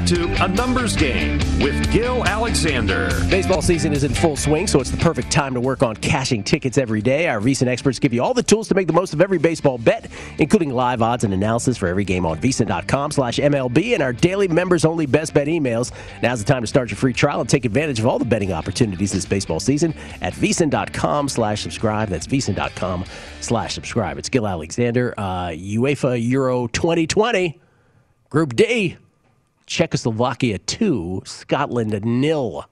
Back 0.00 0.08
to 0.08 0.44
A 0.44 0.48
Numbers 0.48 0.96
Game 0.96 1.36
with 1.60 1.92
Gill 1.92 2.24
Alexander. 2.24 3.10
Baseball 3.28 3.60
season 3.60 3.92
is 3.92 4.02
in 4.02 4.14
full 4.14 4.34
swing, 4.34 4.66
so 4.66 4.80
it's 4.80 4.90
the 4.90 4.96
perfect 4.96 5.30
time 5.30 5.52
to 5.52 5.60
work 5.60 5.82
on 5.82 5.94
cashing 5.96 6.42
tickets 6.42 6.78
every 6.78 7.02
day. 7.02 7.28
Our 7.28 7.38
VSiN 7.38 7.66
experts 7.66 7.98
give 7.98 8.14
you 8.14 8.22
all 8.22 8.32
the 8.32 8.42
tools 8.42 8.68
to 8.68 8.74
make 8.74 8.86
the 8.86 8.94
most 8.94 9.12
of 9.12 9.20
every 9.20 9.36
baseball 9.36 9.76
bet, 9.76 10.10
including 10.38 10.70
live 10.70 11.02
odds 11.02 11.24
and 11.24 11.34
analysis 11.34 11.76
for 11.76 11.86
every 11.86 12.04
game 12.04 12.24
on 12.24 12.38
VSiN.com 12.38 13.10
slash 13.10 13.36
MLB 13.36 13.92
and 13.92 14.02
our 14.02 14.14
daily 14.14 14.48
members-only 14.48 15.04
best 15.04 15.34
bet 15.34 15.48
emails. 15.48 15.92
Now's 16.22 16.42
the 16.42 16.50
time 16.50 16.62
to 16.62 16.66
start 16.66 16.88
your 16.88 16.96
free 16.96 17.12
trial 17.12 17.42
and 17.42 17.48
take 17.48 17.66
advantage 17.66 17.98
of 17.98 18.06
all 18.06 18.18
the 18.18 18.24
betting 18.24 18.54
opportunities 18.54 19.12
this 19.12 19.26
baseball 19.26 19.60
season 19.60 19.92
at 20.22 20.32
VSiN.com 20.32 21.28
slash 21.28 21.60
subscribe. 21.60 22.08
That's 22.08 22.26
VSiN.com 22.26 23.04
slash 23.42 23.74
subscribe. 23.74 24.16
It's 24.16 24.30
Gill 24.30 24.46
Alexander, 24.46 25.12
uh, 25.18 25.48
UEFA 25.48 26.26
Euro 26.30 26.68
2020, 26.68 27.60
Group 28.30 28.56
D. 28.56 28.96
Czechoslovakia 29.70 30.58
2, 30.66 31.22
Scotland 31.24 32.04
nil. 32.04 32.64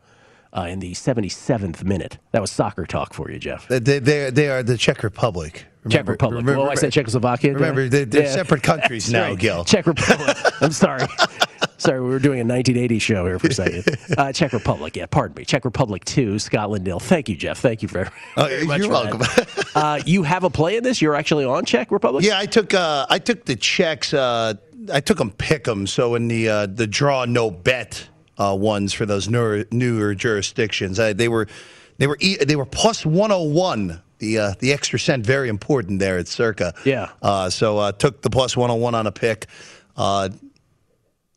Uh, 0.50 0.62
in 0.62 0.78
the 0.78 0.92
77th 0.92 1.84
minute. 1.84 2.16
That 2.32 2.40
was 2.40 2.50
soccer 2.50 2.86
talk 2.86 3.12
for 3.12 3.30
you, 3.30 3.38
Jeff. 3.38 3.68
They, 3.68 3.98
they, 3.98 4.30
they 4.30 4.48
are 4.48 4.62
the 4.62 4.78
Czech 4.78 5.02
Republic. 5.02 5.66
Remember, 5.84 5.90
Czech 5.90 6.08
Republic. 6.08 6.38
Remember, 6.38 6.62
well, 6.62 6.70
I 6.70 6.74
said 6.74 6.90
Czechoslovakia. 6.90 7.52
Remember, 7.52 7.86
they're, 7.86 8.06
they're 8.06 8.22
yeah. 8.22 8.32
separate 8.32 8.62
countries 8.62 9.12
now, 9.12 9.28
right. 9.28 9.38
Gill. 9.38 9.62
Czech 9.64 9.86
Republic. 9.86 10.36
I'm 10.62 10.72
sorry. 10.72 11.06
Sorry, 11.80 12.00
we 12.00 12.08
were 12.08 12.18
doing 12.18 12.40
a 12.40 12.44
1980 12.44 12.98
show 12.98 13.24
here 13.24 13.38
for 13.38 13.46
a 13.48 13.54
second. 13.54 13.84
Uh, 14.18 14.32
Czech 14.32 14.52
Republic, 14.52 14.96
yeah, 14.96 15.06
pardon 15.06 15.36
me. 15.36 15.44
Czech 15.44 15.64
Republic 15.64 16.04
2, 16.04 16.40
Scotland 16.40 16.84
nil. 16.84 16.98
Thank 16.98 17.28
you, 17.28 17.36
Jeff. 17.36 17.58
Thank 17.60 17.82
you 17.82 17.88
very, 17.88 18.08
very 18.36 18.66
much. 18.66 18.80
you're 18.80 18.88
welcome. 18.88 19.22
uh, 19.76 20.00
you 20.04 20.24
have 20.24 20.42
a 20.42 20.50
play 20.50 20.76
in 20.76 20.82
this? 20.82 21.00
You're 21.00 21.14
actually 21.14 21.44
on 21.44 21.64
Czech 21.64 21.92
Republic? 21.92 22.24
Yeah, 22.24 22.38
I 22.38 22.46
took 22.46 22.74
uh, 22.74 23.06
I 23.08 23.20
took 23.20 23.44
the 23.44 23.54
checks. 23.54 24.12
I 24.92 25.00
took 25.00 25.18
them 25.18 25.30
pick 25.30 25.64
them. 25.64 25.86
So 25.86 26.14
in 26.14 26.28
the 26.28 26.48
uh, 26.48 26.66
the 26.66 26.86
draw 26.86 27.24
no 27.24 27.50
bet 27.50 28.08
uh, 28.38 28.56
ones 28.58 28.92
for 28.92 29.06
those 29.06 29.28
newer, 29.28 29.64
newer 29.70 30.14
jurisdictions, 30.14 30.98
uh, 30.98 31.12
they 31.12 31.28
were 31.28 31.48
they 31.98 32.06
were 32.06 32.18
they 32.46 32.56
were 32.56 32.66
plus 32.66 33.04
one 33.04 33.30
hundred 33.30 33.52
one. 33.52 34.02
The 34.18 34.38
uh, 34.38 34.54
the 34.58 34.72
extra 34.72 34.98
cent 34.98 35.24
very 35.24 35.48
important 35.48 36.00
there 36.00 36.18
at 36.18 36.26
Circa. 36.26 36.74
Yeah. 36.84 37.10
Uh, 37.22 37.50
so 37.50 37.78
uh, 37.78 37.92
took 37.92 38.22
the 38.22 38.30
plus 38.30 38.56
one 38.56 38.70
hundred 38.70 38.82
one 38.82 38.94
on 38.94 39.06
a 39.06 39.12
pick. 39.12 39.46
Uh, 39.96 40.28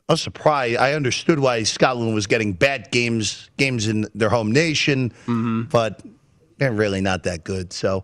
I 0.09 0.13
was 0.13 0.21
surprised. 0.21 0.77
I 0.77 0.93
understood 0.93 1.39
why 1.39 1.63
Scotland 1.63 2.13
was 2.13 2.27
getting 2.27 2.53
bad 2.53 2.91
games 2.91 3.49
games 3.57 3.87
in 3.87 4.07
their 4.15 4.29
home 4.29 4.51
nation, 4.51 5.13
but 5.71 6.01
they're 6.57 6.73
really 6.73 7.01
not 7.01 7.23
that 7.23 7.43
good. 7.43 7.71
So 7.71 8.03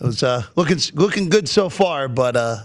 it 0.00 0.04
was 0.04 0.22
uh, 0.22 0.42
looking 0.56 0.78
looking 0.94 1.28
good 1.28 1.48
so 1.48 1.68
far, 1.68 2.08
but 2.08 2.34
uh, 2.34 2.56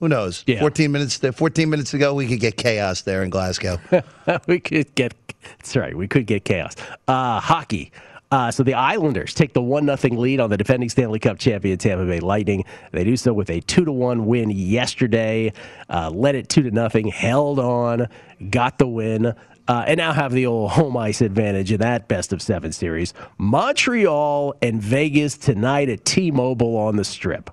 who 0.00 0.08
knows? 0.08 0.44
Yeah. 0.46 0.60
14 0.60 0.92
minutes 0.92 1.16
14 1.18 1.68
minutes 1.68 1.94
ago, 1.94 2.14
we 2.14 2.26
could 2.26 2.40
get 2.40 2.56
chaos 2.56 3.02
there 3.02 3.22
in 3.22 3.30
Glasgow. 3.30 3.78
we 4.46 4.60
could 4.60 4.94
get 4.94 5.14
that's 5.58 5.76
right. 5.76 5.96
We 5.96 6.08
could 6.08 6.26
get 6.26 6.44
chaos. 6.44 6.74
Uh, 7.06 7.40
hockey. 7.40 7.92
Uh, 8.30 8.50
so 8.50 8.62
the 8.62 8.74
Islanders 8.74 9.32
take 9.32 9.54
the 9.54 9.62
one 9.62 9.86
nothing 9.86 10.18
lead 10.18 10.38
on 10.38 10.50
the 10.50 10.56
defending 10.58 10.90
Stanley 10.90 11.18
Cup 11.18 11.38
champion 11.38 11.78
Tampa 11.78 12.04
Bay 12.04 12.20
Lightning. 12.20 12.64
They 12.92 13.04
do 13.04 13.16
so 13.16 13.32
with 13.32 13.48
a 13.48 13.60
two 13.60 13.86
to 13.86 13.92
one 13.92 14.26
win 14.26 14.50
yesterday. 14.50 15.52
Uh, 15.88 16.10
led 16.10 16.34
it 16.34 16.48
two 16.50 16.62
to 16.62 16.70
nothing, 16.70 17.08
held 17.08 17.58
on, 17.58 18.08
got 18.50 18.78
the 18.78 18.86
win. 18.86 19.34
Uh, 19.66 19.84
and 19.86 19.98
now 19.98 20.12
have 20.12 20.32
the 20.32 20.46
old 20.46 20.70
home 20.70 20.96
ice 20.96 21.20
advantage 21.20 21.72
in 21.72 21.80
that 21.80 22.08
best 22.08 22.32
of 22.32 22.40
seven 22.40 22.72
series. 22.72 23.12
Montreal 23.36 24.54
and 24.62 24.80
Vegas 24.80 25.36
tonight 25.36 25.90
at 25.90 26.06
T-Mobile 26.06 26.74
on 26.76 26.96
the 26.96 27.04
Strip. 27.04 27.50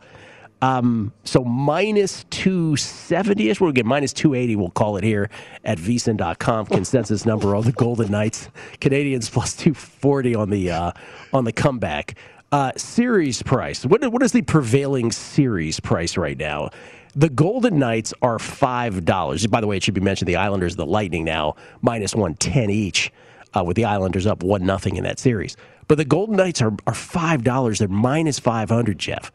Um, 0.62 1.12
so 1.24 1.44
minus 1.44 2.26
270 2.30 3.50
ish. 3.50 3.62
We'll 3.62 3.72
get 3.72 3.86
minus 3.86 4.14
280, 4.14 4.56
we'll 4.56 4.70
call 4.70 4.98
it 4.98 5.04
here 5.04 5.30
at 5.64 5.78
vsin.com. 5.78 6.66
Consensus 6.68 7.26
number 7.26 7.56
on 7.56 7.64
the 7.64 7.72
Golden 7.72 8.12
Knights. 8.12 8.50
Canadiens 8.80 9.32
plus 9.32 9.56
240 9.56 10.36
on 10.36 10.50
the 10.50 10.72
uh, 10.72 10.92
on 11.34 11.44
the 11.44 11.52
comeback. 11.52 12.16
Uh, 12.52 12.72
series 12.78 13.42
price. 13.44 13.86
What, 13.86 14.10
what 14.14 14.24
is 14.24 14.32
the 14.32 14.44
prevailing 14.44 15.12
series 15.12 15.80
price 15.80 16.16
right 16.16 16.38
now? 16.38 16.70
The 17.14 17.30
Golden 17.30 17.80
Knights 17.80 18.14
are 18.22 18.38
$5. 18.38 19.50
By 19.50 19.62
the 19.62 19.68
way, 19.68 19.78
it 19.78 19.84
should 19.84 19.94
be 19.94 20.02
mentioned 20.02 20.28
the 20.28 20.36
Islanders, 20.36 20.76
the 20.76 20.86
Lightning 20.86 21.26
now, 21.26 21.56
minus 21.82 22.14
110 22.14 22.70
each, 22.70 23.12
uh, 23.58 23.64
with 23.64 23.76
the 23.76 23.86
Islanders 23.86 24.26
up 24.26 24.44
1 24.44 24.66
nothing 24.66 24.96
in 24.96 25.04
that 25.04 25.20
series. 25.20 25.58
But 25.88 25.98
the 25.98 26.06
Golden 26.06 26.36
Knights 26.36 26.62
are, 26.62 26.74
are 26.88 26.94
$5. 26.94 27.78
They're 27.78 27.88
minus 27.88 28.40
500, 28.40 29.00
Jeff 29.00 29.32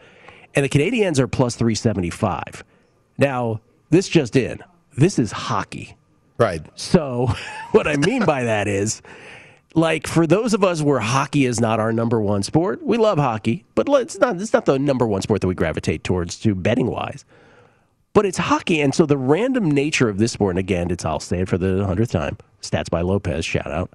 and 0.55 0.65
the 0.65 0.69
Canadiens 0.69 1.19
are 1.19 1.29
plus 1.29 1.57
375. 1.57 2.65
Now, 3.19 3.61
this 3.91 4.09
just 4.09 4.37
in. 4.37 4.63
This 4.97 5.19
is 5.19 5.33
hockey. 5.33 5.97
Right. 6.39 6.65
So, 6.75 7.33
what 7.73 7.87
I 7.87 7.97
mean 7.97 8.25
by 8.25 8.45
that 8.45 8.67
is 8.67 9.03
like 9.75 10.07
for 10.07 10.27
those 10.27 10.55
of 10.55 10.65
us 10.65 10.83
where 10.83 11.01
hockey 11.01 11.45
is 11.45 11.61
not 11.61 11.79
our 11.79 11.93
number 11.93 12.21
one 12.21 12.43
sport, 12.43 12.83
we 12.83 12.97
love 12.97 13.19
hockey, 13.19 13.65
but 13.75 13.89
it's 13.89 14.19
not 14.19 14.41
it's 14.41 14.53
not 14.53 14.65
the 14.65 14.79
number 14.79 15.07
one 15.07 15.23
sport 15.23 15.41
that 15.43 15.49
we 15.49 15.55
gravitate 15.55 16.03
towards 16.03 16.39
to 16.41 16.55
betting 16.55 16.87
wise. 16.87 17.25
But 18.13 18.27
it's 18.27 18.39
hockey, 18.39 18.81
and 18.81 18.93
so 18.93 19.07
the 19.07 19.17
random 19.17 19.71
nature 19.71 20.09
of 20.09 20.19
this 20.19 20.33
sport, 20.33 20.53
and 20.53 20.59
again, 20.59 20.91
it's 20.91 21.05
I'll 21.05 21.21
say 21.21 21.43
it 21.43 21.49
for 21.49 21.59
the 21.59 21.85
hundredth 21.85 22.11
time. 22.11 22.39
Stats 22.61 22.91
by 22.91 23.03
Lopez, 23.03 23.45
shout 23.45 23.71
out 23.71 23.91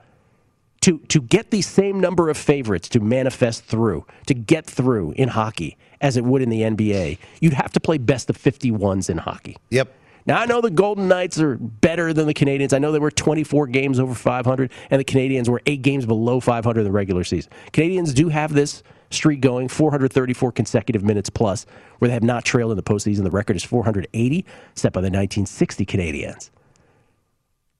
to 0.85 0.99
to 0.99 1.19
get 1.19 1.49
the 1.49 1.63
same 1.63 1.99
number 1.99 2.29
of 2.29 2.37
favorites 2.37 2.87
to 2.89 2.99
manifest 2.99 3.65
through, 3.65 4.05
to 4.27 4.35
get 4.35 4.67
through 4.67 5.13
in 5.13 5.29
hockey 5.29 5.77
as 5.99 6.15
it 6.15 6.23
would 6.23 6.43
in 6.43 6.49
the 6.49 6.61
NBA, 6.61 7.17
you'd 7.41 7.53
have 7.53 7.71
to 7.71 7.79
play 7.79 7.97
best 7.97 8.29
of 8.29 8.37
51s 8.37 9.09
in 9.09 9.17
hockey. 9.17 9.57
Yep. 9.71 9.91
Now 10.27 10.39
I 10.39 10.45
know 10.45 10.61
the 10.61 10.69
Golden 10.69 11.07
Knights 11.07 11.39
are 11.39 11.57
better 11.57 12.13
than 12.13 12.27
the 12.27 12.35
Canadiens. 12.35 12.71
I 12.71 12.77
know 12.77 12.91
they 12.91 12.99
were 12.99 13.09
24 13.09 13.65
games 13.67 13.99
over 13.99 14.13
500 14.13 14.71
and 14.91 14.99
the 14.99 15.03
Canadiens 15.03 15.49
were 15.49 15.59
8 15.65 15.81
games 15.81 16.05
below 16.05 16.39
500 16.39 16.79
in 16.79 16.85
the 16.85 16.91
regular 16.91 17.23
season. 17.23 17.51
Canadiens 17.73 18.13
do 18.13 18.29
have 18.29 18.53
this 18.53 18.83
streak 19.09 19.41
going, 19.41 19.67
434 19.67 20.51
consecutive 20.51 21.03
minutes 21.03 21.31
plus, 21.31 21.65
where 21.97 22.09
they 22.09 22.13
have 22.13 22.21
not 22.21 22.45
trailed 22.45 22.69
in 22.69 22.77
the 22.77 22.83
postseason. 22.83 23.23
The 23.23 23.31
record 23.31 23.55
is 23.55 23.63
480, 23.63 24.45
set 24.75 24.93
by 24.93 25.01
the 25.01 25.05
1960 25.05 25.83
Canadiens 25.87 26.51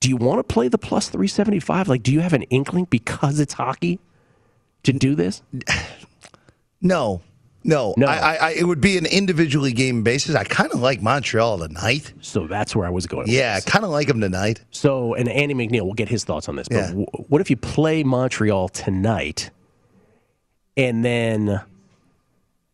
do 0.06 0.10
you 0.12 0.18
want 0.18 0.38
to 0.38 0.43
play 0.53 0.68
the 0.68 0.78
plus 0.78 1.10
375? 1.10 1.88
Like, 1.88 2.03
do 2.03 2.12
you 2.14 2.20
have 2.20 2.34
an 2.34 2.43
inkling 2.43 2.86
because 2.91 3.39
it's 3.39 3.53
hockey 3.53 3.97
to 4.84 4.93
do 4.93 5.16
this? 5.16 5.41
No. 6.82 7.22
No, 7.64 7.95
No. 7.97 8.06
I, 8.06 8.36
I, 8.36 8.49
it 8.51 8.66
would 8.66 8.80
be 8.82 8.95
an 8.99 9.08
individually 9.08 9.74
game 9.74 10.03
basis. 10.03 10.36
I 10.36 10.43
kind 10.43 10.72
of 10.72 10.82
like 10.82 11.01
Montreal 11.01 11.58
tonight. 11.58 12.14
So 12.22 12.45
that's 12.45 12.76
where 12.76 12.86
I 12.86 12.91
was 12.91 13.08
going. 13.08 13.28
Yeah, 13.28 13.56
I 13.58 13.62
kind 13.68 13.84
of 13.84 13.89
like 13.89 14.08
them 14.08 14.22
tonight. 14.22 14.64
So, 14.70 15.16
and 15.16 15.28
Andy 15.28 15.56
MacNeil, 15.56 15.82
we'll 15.86 15.93
get 15.95 16.08
his 16.08 16.24
thoughts 16.24 16.47
on 16.47 16.58
this. 16.58 16.68
But 16.68 16.76
Yeah. 16.76 16.88
w- 16.89 17.08
what 17.28 17.41
if 17.41 17.49
you 17.49 17.58
play 17.58 18.03
Montreal 18.03 18.70
tonight, 18.70 19.49
and 20.78 21.03
then, 21.03 21.60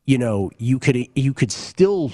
you 0.05 0.17
know, 0.17 0.49
you 0.57 0.79
could 0.79 1.07
you 1.15 1.33
could 1.33 1.51
still 1.51 2.11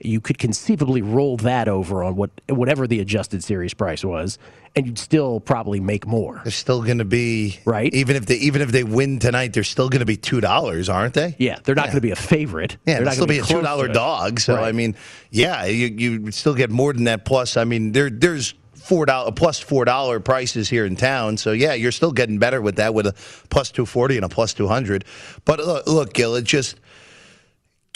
you 0.00 0.20
could 0.20 0.38
conceivably 0.38 1.02
roll 1.02 1.36
that 1.38 1.68
over 1.68 2.02
on 2.02 2.14
what 2.16 2.30
whatever 2.48 2.86
the 2.86 3.00
adjusted 3.00 3.42
series 3.42 3.74
price 3.74 4.04
was, 4.04 4.38
and 4.76 4.86
you'd 4.86 4.98
still 4.98 5.40
probably 5.40 5.80
make 5.80 6.06
more. 6.06 6.40
They're 6.44 6.52
still 6.52 6.82
going 6.82 6.98
to 6.98 7.04
be 7.04 7.58
Right. 7.64 7.92
Even 7.92 8.14
if 8.14 8.26
they 8.26 8.36
even 8.36 8.62
if 8.62 8.70
they 8.70 8.84
win 8.84 9.18
tonight, 9.18 9.52
they're 9.52 9.64
still 9.64 9.88
going 9.88 10.00
to 10.00 10.06
be 10.06 10.16
two 10.16 10.40
dollars, 10.40 10.88
aren't 10.88 11.14
they? 11.14 11.34
Yeah, 11.38 11.58
they're 11.64 11.74
not 11.74 11.86
going 11.86 11.96
to 11.96 12.00
be 12.00 12.12
a 12.12 12.16
favorite. 12.16 12.76
Yeah, 12.86 12.96
they're 12.96 13.04
not 13.04 13.14
still 13.14 13.26
gonna 13.26 13.40
be 13.40 13.44
a 13.44 13.44
two 13.44 13.62
dollar 13.62 13.88
dog. 13.88 14.38
So 14.38 14.54
Right. 14.54 14.68
I 14.68 14.72
mean, 14.72 14.94
yeah, 15.30 15.64
you 15.64 15.88
you 15.88 16.20
would 16.22 16.34
still 16.34 16.54
get 16.54 16.70
more 16.70 16.92
than 16.92 17.04
that. 17.04 17.24
Plus, 17.24 17.56
I 17.56 17.64
mean, 17.64 17.90
there 17.92 18.10
there's 18.10 18.54
four 18.74 19.06
dollar 19.06 19.32
plus 19.32 19.58
four 19.58 19.84
dollar 19.84 20.20
prices 20.20 20.68
here 20.68 20.86
in 20.86 20.94
town. 20.94 21.36
So 21.36 21.50
yeah, 21.50 21.74
you're 21.74 21.92
still 21.92 22.12
getting 22.12 22.38
better 22.38 22.62
with 22.62 22.76
that 22.76 22.94
with 22.94 23.08
a 23.08 23.14
plus 23.50 23.72
two 23.72 23.86
forty 23.86 24.14
and 24.14 24.24
a 24.24 24.28
plus 24.28 24.54
two 24.54 24.68
hundred. 24.68 25.04
But 25.44 25.58
look, 25.58 25.86
look, 25.88 26.12
Gill, 26.14 26.36
it 26.36 26.44
just 26.44 26.76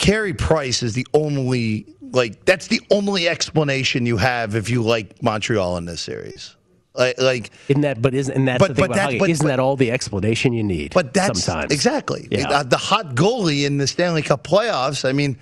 Carey 0.03 0.33
Price 0.33 0.83
is 0.83 0.93
the 0.93 1.07
only 1.13 1.85
like 2.11 2.43
that's 2.43 2.67
the 2.67 2.81
only 2.91 3.29
explanation 3.29 4.05
you 4.05 4.17
have 4.17 4.53
if 4.53 4.69
you 4.69 4.83
like 4.83 5.23
Montreal 5.23 5.77
in 5.77 5.85
this 5.85 6.01
series. 6.01 6.57
Like, 6.93 7.19
like 7.21 7.51
Isn't 7.69 7.83
that? 7.83 8.01
But 8.01 8.13
isn't 8.13 8.35
and 8.35 8.45
that's 8.45 8.59
But- 8.59 8.67
the 8.67 8.75
thing 8.75 8.81
but 8.87 8.91
about 8.97 9.11
that- 9.11 9.19
but- 9.19 9.29
isn't 9.29 9.45
but- 9.45 9.47
that 9.47 9.59
all 9.61 9.77
the 9.77 9.91
explanation 9.91 10.51
you 10.51 10.61
need? 10.63 10.93
But 10.93 11.13
that's 11.13 11.43
sometimes 11.43 11.71
exactly 11.71 12.27
Yeah. 12.29 12.49
Uh, 12.49 12.63
the 12.63 12.75
hot 12.77 13.15
goalie 13.15 13.63
in 13.65 13.77
the 13.77 13.87
Stanley 13.87 14.21
Cup 14.21 14.45
playoffs. 14.45 15.07
I 15.07 15.13
mean, 15.13 15.37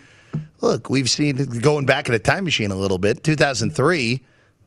look, 0.62 0.91
we've 0.91 1.09
seen 1.09 1.38
going 1.38 1.88
back 1.88 2.07
in 2.07 2.14
the 2.14 2.20
time 2.20 2.43
machine 2.43 2.70
a 2.70 2.76
little 2.76 2.99
bit. 2.99 3.24
2003, 3.24 4.22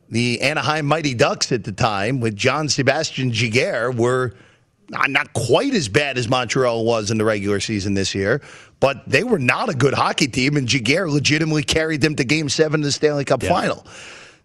the 0.09 0.41
Anaheim 0.41 0.85
Mighty 0.85 1.13
Ducks 1.13 1.53
at 1.53 1.63
the 1.63 1.71
time 1.71 2.19
with 2.19 2.35
John 2.35 2.67
Sebastian 2.67 3.31
Giguere 3.31 3.95
were 3.95 4.33
not, 4.89 5.09
not 5.09 5.33
quite 5.33 5.73
as 5.73 5.87
bad 5.87 6.17
as 6.17 6.27
Montreal 6.27 6.85
was 6.85 7.11
in 7.11 7.17
the 7.17 7.25
regular 7.25 7.59
season 7.59 7.93
this 7.93 8.13
year, 8.15 8.41
but 8.79 9.07
they 9.07 9.23
were 9.23 9.39
not 9.39 9.69
a 9.69 9.73
good 9.73 9.93
hockey 9.93 10.27
team, 10.27 10.57
and 10.57 10.67
Giguere 10.67 11.09
legitimately 11.11 11.63
carried 11.63 12.01
them 12.01 12.15
to 12.15 12.23
Game 12.23 12.49
Seven 12.49 12.81
of 12.81 12.85
the 12.85 12.91
Stanley 12.91 13.25
Cup 13.25 13.43
Yeah. 13.43 13.49
final. 13.49 13.85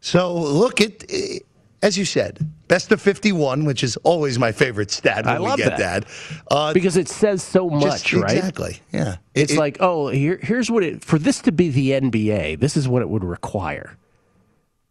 So 0.01 0.35
look, 0.35 0.81
it, 0.81 1.05
it 1.09 1.47
as 1.83 1.97
you 1.97 2.05
said, 2.05 2.39
best 2.69 2.93
of 2.93 3.01
51, 3.01 3.65
which 3.65 3.83
is 3.83 3.97
always 3.99 4.39
my 4.39 4.53
favorite 4.53 4.91
stat 4.91 5.25
when 5.25 5.37
I 5.37 5.41
we 5.41 5.57
get 5.57 5.79
that. 5.79 6.05
that. 6.05 6.45
Uh, 6.51 6.73
because 6.75 6.97
it 6.99 7.09
says 7.09 7.43
so 7.43 7.71
just- 7.71 7.87
much, 7.87 8.13
right? 8.15 8.37
Exactly. 8.37 8.81
Yeah. 8.93 9.17
It's 9.35 9.53
It- 9.53 9.55
it- 9.55 9.59
like, 9.59 9.79
oh, 9.81 10.09
here, 10.09 10.39
here's 10.43 10.71
what 10.71 10.83
it 10.85 11.03
for 11.05 11.19
this 11.19 11.41
to 11.43 11.53
be 11.53 11.71
the 11.71 11.93
NBA. 11.93 12.57
This 12.61 12.77
is 12.77 12.87
what 12.87 13.01
it 13.03 13.09
would 13.09 13.25
require. 13.25 13.97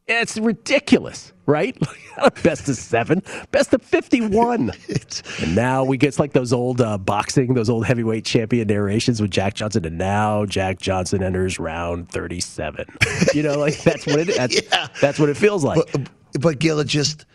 It's 0.08 0.38
ridiculous, 0.40 1.32
right? 1.50 1.78
best 2.44 2.70
of 2.70 2.76
seven, 2.76 3.22
best 3.52 3.74
of 3.74 3.82
fifty-one, 3.82 4.72
and 5.42 5.56
now 5.56 5.84
we 5.84 5.98
get 5.98 6.08
it's 6.10 6.20
like 6.20 6.34
those 6.34 6.54
old 6.54 6.80
uh, 6.80 6.98
boxing, 6.98 7.54
those 7.56 7.70
old 7.70 7.86
heavyweight 7.86 8.24
champion 8.26 8.68
narrations 8.68 9.22
with 9.22 9.32
Jack 9.32 9.56
Johnson, 9.56 9.86
and 9.86 9.98
now 9.98 10.46
Jack 10.46 10.80
Johnson 10.80 11.22
enters 11.24 11.60
round 11.60 12.10
thirty-seven. 12.10 12.86
You 13.34 13.44
know, 13.44 13.58
like 13.60 13.78
that's 13.84 14.08
what 14.08 14.20
it. 14.20 14.36
That's, 14.36 14.62
Yeah. 14.62 14.88
that's 15.02 15.20
what 15.20 15.30
it 15.30 15.38
feels 15.38 15.64
like. 15.64 15.80
but, 15.92 16.10
but 16.40 16.60
Gill, 16.60 16.80
it 16.80 16.88
just 16.88 17.26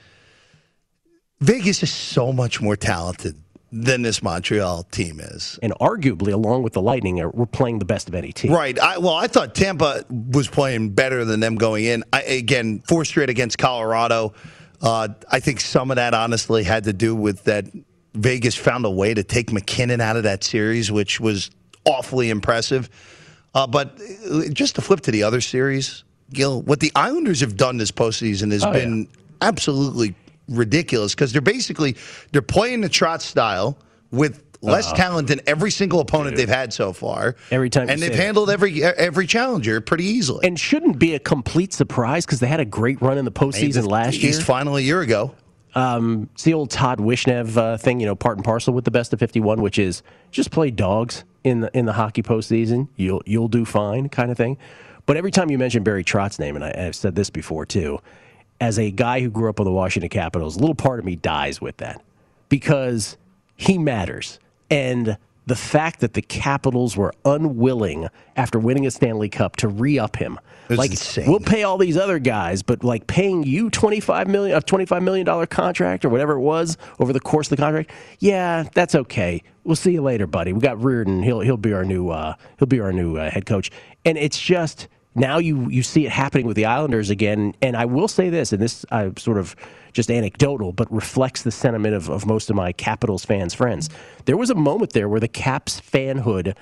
Vegas 1.40 1.82
is 1.82 1.92
so 1.92 2.32
much 2.32 2.60
more 2.60 2.74
talented 2.74 3.36
than 3.77 4.03
this 4.03 4.22
Montreal 4.22 4.85
team 4.85 5.18
is. 5.18 5.59
and 5.61 5.72
arguably, 5.81 6.33
along 6.33 6.62
with 6.62 6.75
the 6.75 6.81
Lightning, 6.81 7.16
we're 7.35 7.45
playing 7.47 7.81
the 7.81 7.85
best 7.85 8.09
of 8.09 8.14
any 8.14 8.31
team. 8.33 8.53
Right. 8.53 8.79
I, 8.79 8.99
well, 8.99 9.14
I 9.14 9.27
thought 9.27 9.55
Tampa 9.55 10.05
was 10.09 10.47
playing 10.47 10.91
better 10.91 11.25
than 11.25 11.41
them 11.41 11.57
going 11.57 11.85
in. 11.85 12.05
I, 12.12 12.22
again, 12.22 12.83
four 12.87 13.05
straight 13.05 13.31
against 13.31 13.59
Colorado. 13.59 14.33
Uh, 14.81 15.09
I 15.31 15.41
think 15.41 15.61
some 15.61 15.91
of 15.91 15.97
that 15.97 16.14
honestly 16.14 16.62
had 16.62 16.85
to 16.85 16.93
do 16.93 17.16
with 17.16 17.45
that 17.45 17.64
Vegas 18.14 18.55
found 18.55 18.85
a 18.85 18.91
way 18.91 19.12
to 19.12 19.25
take 19.25 19.53
MacKinnon 19.53 20.01
out 20.01 20.16
of 20.16 20.22
that 20.22 20.45
series, 20.45 20.93
which 20.93 21.18
was 21.18 21.51
awfully 21.85 22.31
impressive. 22.31 22.89
Uh, 23.57 23.66
but 23.66 24.01
uh, 24.31 24.43
just 24.53 24.77
to 24.77 24.83
flip 24.83 25.01
to 25.01 25.11
the 25.11 25.25
other 25.25 25.41
series, 25.41 26.05
Gill, 26.33 26.62
what 26.62 26.79
the 26.79 26.93
Islanders 26.95 27.41
have 27.41 27.57
done 27.57 27.77
this 27.79 27.91
postseason 27.91 28.53
has 28.53 28.64
Oh, 28.64 28.72
been 28.72 29.09
absolutely 29.41 30.14
ridiculous 30.49 31.14
because 31.14 31.32
they're 31.32 31.40
basically 31.42 31.97
they're 32.32 32.42
playing 32.42 32.80
the 32.80 32.88
Trotz 32.88 33.22
style 33.22 33.78
with 34.11 34.42
less 34.61 34.88
Uh-oh. 34.88 34.97
talent 34.97 35.28
than 35.28 35.40
every 35.47 35.70
single 35.70 36.01
opponent 36.01 36.36
they've 36.36 36.49
had 36.49 36.72
so 36.72 36.92
far. 36.92 37.36
Every 37.51 37.68
time, 37.68 37.90
and 37.90 38.01
they've 38.01 38.12
say 38.12 38.18
it. 38.18 38.24
handled 38.24 38.51
every 38.51 38.82
every 38.82 39.26
challenger 39.26 39.80
pretty 39.80 40.05
easily. 40.05 40.47
and 40.47 40.59
shouldn't 40.59 40.99
be 40.99 41.14
a 41.14 41.18
complete 41.18 41.72
surprise 41.72 42.24
because 42.24 42.40
they 42.40 42.47
had 42.47 42.61
a 42.61 42.64
great 42.64 43.01
run 43.03 43.18
in 43.18 43.24
the 43.24 43.32
postseason 43.32 43.86
last 43.86 44.18
year. 44.18 44.30
East 44.30 44.42
final 44.42 44.76
a 44.76 44.80
year 44.80 45.01
ago. 45.01 45.34
Um, 45.74 46.28
it's 46.34 46.45
the 46.45 46.55
old 46.55 46.70
Todd 46.70 47.01
Wishnev 47.01 47.57
uh, 47.57 47.76
thing, 47.76 47.99
you 47.99 48.07
know, 48.07 48.14
part 48.14 48.36
and 48.38 48.45
parcel 48.45 48.72
with 48.72 48.84
the 48.84 48.92
best 48.92 49.12
of 49.12 49.18
51, 49.18 49.61
which 49.61 49.76
is 49.76 50.05
just 50.30 50.53
play 50.53 50.70
dogs 50.70 51.24
in 51.42 51.61
the 51.61 51.76
in 51.76 51.84
the 51.84 51.92
hockey 51.95 52.22
postseason. 52.22 52.88
You'll 52.97 53.22
you'll 53.26 53.49
do 53.49 53.64
fine, 53.64 54.09
kind 54.09 54.30
of 54.30 54.36
thing. 54.36 54.57
But 55.07 55.16
every 55.16 55.30
time 55.32 55.51
you 55.51 55.59
mention 55.59 55.82
Barry 55.82 56.05
Trotz's 56.05 56.38
name, 56.38 56.55
and 56.57 56.64
I, 56.64 56.86
I've 56.86 56.95
said 56.97 57.16
this 57.16 57.28
before 57.28 57.66
too, 57.66 57.99
as 58.61 58.78
a 58.78 58.90
guy 58.90 59.20
who 59.20 59.30
grew 59.30 59.48
up 59.48 59.59
with 59.59 59.66
the 59.66 59.72
Washington 59.72 60.09
Capitals, 60.09 60.57
a 60.57 60.61
little 60.61 60.74
part 60.74 60.98
of 60.98 61.05
me 61.05 61.16
dies 61.16 61.61
with 61.61 61.76
that 61.78 62.02
because 62.48 63.16
he 63.57 63.78
matters. 63.78 64.38
And 64.70 65.18
the 65.46 65.57
fact 65.57 66.00
that 66.00 66.14
the 66.14 66.22
Capitals 66.22 66.96
were 66.96 67.12
unwilling 67.24 68.09
after 68.36 68.59
winning 68.59 68.86
a 68.86 68.90
Stanley 68.90 69.28
Cup 69.28 69.57
to 69.57 69.68
re-up 69.68 70.16
him, 70.16 70.38
was 70.68 70.78
like 70.78 70.90
insane. 70.90 71.28
we'll 71.28 71.40
pay 71.40 71.62
all 71.62 71.76
these 71.76 71.96
other 71.96 72.18
guys, 72.18 72.62
but 72.62 72.82
like 72.82 73.07
paying 73.07 73.42
you 73.44 73.68
twenty 73.68 74.00
five 74.00 74.26
million 74.26 74.57
a 74.57 74.61
twenty 74.62 74.86
five 74.86 75.02
million 75.02 75.26
dollar 75.26 75.46
contract 75.46 76.05
or 76.05 76.09
whatever 76.09 76.34
it 76.34 76.40
was 76.40 76.78
over 76.98 77.12
the 77.12 77.20
course 77.20 77.48
of 77.48 77.57
the 77.57 77.62
contract, 77.62 77.90
yeah, 78.20 78.64
that's 78.72 78.94
okay. 78.94 79.42
We'll 79.64 79.76
see 79.76 79.92
you 79.92 80.02
later, 80.02 80.26
buddy. 80.26 80.52
We 80.55 80.61
got 80.61 80.78
Reirden. 80.78 81.22
He'll 81.22 81.40
he'll 81.40 81.59
be 81.59 81.74
our 81.74 81.84
new 81.84 82.09
uh, 82.09 82.34
he'll 82.59 82.66
be 82.66 82.80
our 82.80 82.92
new 82.92 83.16
uh, 83.16 83.30
head 83.30 83.44
coach, 83.44 83.70
and 84.07 84.16
it's 84.16 84.40
just 84.40 84.88
now 85.14 85.38
you 85.38 85.68
you 85.68 85.82
see 85.82 86.06
it 86.06 86.12
happening 86.12 86.46
with 86.46 86.56
the 86.56 86.64
Islanders 86.64 87.10
again. 87.10 87.54
And 87.62 87.76
I 87.76 87.84
will 87.84 88.08
say 88.08 88.30
this, 88.30 88.52
and 88.52 88.60
this 88.60 88.84
I 88.90 89.12
sort 89.16 89.38
of 89.38 89.54
just 89.92 90.10
anecdotal, 90.10 90.72
but 90.72 90.92
reflects 90.92 91.42
the 91.42 91.52
sentiment 91.52 91.94
of, 91.94 92.10
of 92.10 92.26
most 92.26 92.50
of 92.50 92.56
my 92.56 92.72
Capitals 92.72 93.24
fans 93.24 93.54
friends. 93.54 93.88
There 94.24 94.36
was 94.36 94.50
a 94.50 94.54
moment 94.54 94.92
there 94.92 95.08
where 95.08 95.20
the 95.20 95.28
Caps 95.28 95.80
fanhood 95.80 96.56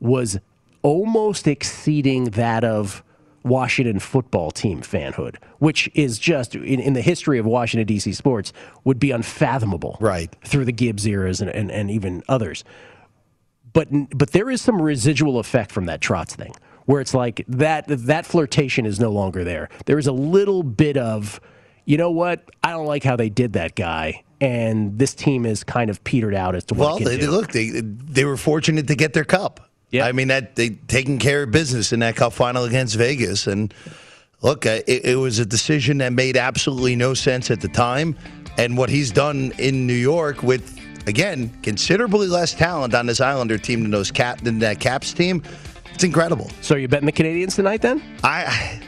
was 0.00 0.38
almost 0.82 1.46
exceeding 1.46 2.24
that 2.24 2.64
of 2.64 3.04
Washington 3.44 3.98
football 3.98 4.50
team 4.50 4.82
fanhood, 4.82 5.36
which 5.58 5.90
is 5.94 6.18
just 6.18 6.54
in, 6.54 6.80
in 6.80 6.92
the 6.92 7.00
history 7.00 7.38
of 7.38 7.46
Washington 7.46 7.86
D.C. 7.86 8.12
sports 8.12 8.52
would 8.84 8.98
be 8.98 9.10
unfathomable, 9.10 9.96
right? 10.00 10.34
Through 10.44 10.64
the 10.64 10.72
Gibbs 10.72 11.06
eras 11.06 11.40
and, 11.40 11.50
and, 11.50 11.70
and 11.70 11.90
even 11.90 12.22
others. 12.28 12.64
But 13.72 13.88
but 14.16 14.32
there 14.32 14.50
is 14.50 14.60
some 14.60 14.80
residual 14.80 15.38
effect 15.38 15.72
from 15.72 15.86
that 15.86 16.00
Trotz 16.00 16.32
thing, 16.32 16.52
where 16.86 17.00
it's 17.00 17.14
like 17.14 17.44
that 17.48 17.84
that 17.88 18.26
flirtation 18.26 18.86
is 18.86 18.98
no 19.00 19.10
longer 19.10 19.44
there. 19.44 19.68
There 19.86 19.98
is 19.98 20.06
a 20.06 20.12
little 20.12 20.62
bit 20.62 20.96
of, 20.96 21.40
you 21.84 21.96
know 21.96 22.10
what? 22.10 22.48
I 22.62 22.70
don't 22.70 22.86
like 22.86 23.04
how 23.04 23.16
they 23.16 23.28
did 23.28 23.52
that 23.54 23.74
guy, 23.74 24.22
and 24.40 24.98
this 24.98 25.14
team 25.14 25.46
is 25.46 25.64
kind 25.64 25.90
of 25.90 26.02
petered 26.04 26.34
out 26.34 26.54
as 26.54 26.64
to 26.64 26.74
what 26.74 26.86
Well, 26.86 26.98
they, 26.98 27.16
they- 27.16 27.26
look, 27.26 27.52
they 27.52 27.70
they 27.82 28.24
were 28.24 28.36
fortunate 28.36 28.86
to 28.88 28.94
get 28.94 29.12
their 29.12 29.24
cup. 29.24 29.68
Yeah, 29.90 30.06
I 30.06 30.12
mean 30.12 30.28
that 30.28 30.56
they 30.56 30.70
taking 30.70 31.18
care 31.18 31.42
of 31.42 31.50
business 31.50 31.92
in 31.92 32.00
that 32.00 32.16
cup 32.16 32.32
final 32.32 32.64
against 32.64 32.96
Vegas, 32.96 33.46
and 33.46 33.74
look, 34.40 34.64
uh, 34.64 34.80
it, 34.86 35.04
it 35.04 35.16
was 35.16 35.38
a 35.38 35.44
decision 35.46 35.98
that 35.98 36.12
made 36.14 36.36
absolutely 36.36 36.96
no 36.96 37.12
sense 37.14 37.50
at 37.50 37.60
the 37.60 37.68
time. 37.68 38.16
And 38.58 38.76
what 38.76 38.90
he's 38.90 39.10
done 39.10 39.52
in 39.58 39.86
New 39.86 39.92
York 39.94 40.42
with 40.42 40.78
again 41.06 41.50
considerably 41.62 42.26
less 42.26 42.54
talent 42.54 42.94
on 42.94 43.06
this 43.06 43.20
Islander 43.20 43.58
team 43.58 43.82
than 43.82 43.90
those 43.90 44.10
cap 44.10 44.40
than 44.40 44.58
that 44.60 44.80
Caps 44.80 45.12
team, 45.12 45.42
it's 46.02 46.08
incredible. 46.08 46.50
So 46.62 46.74
you 46.74 46.88
betting 46.88 47.06
the 47.06 47.12
Canadiens 47.12 47.54
tonight 47.54 47.80
then? 47.80 48.02
I. 48.24 48.80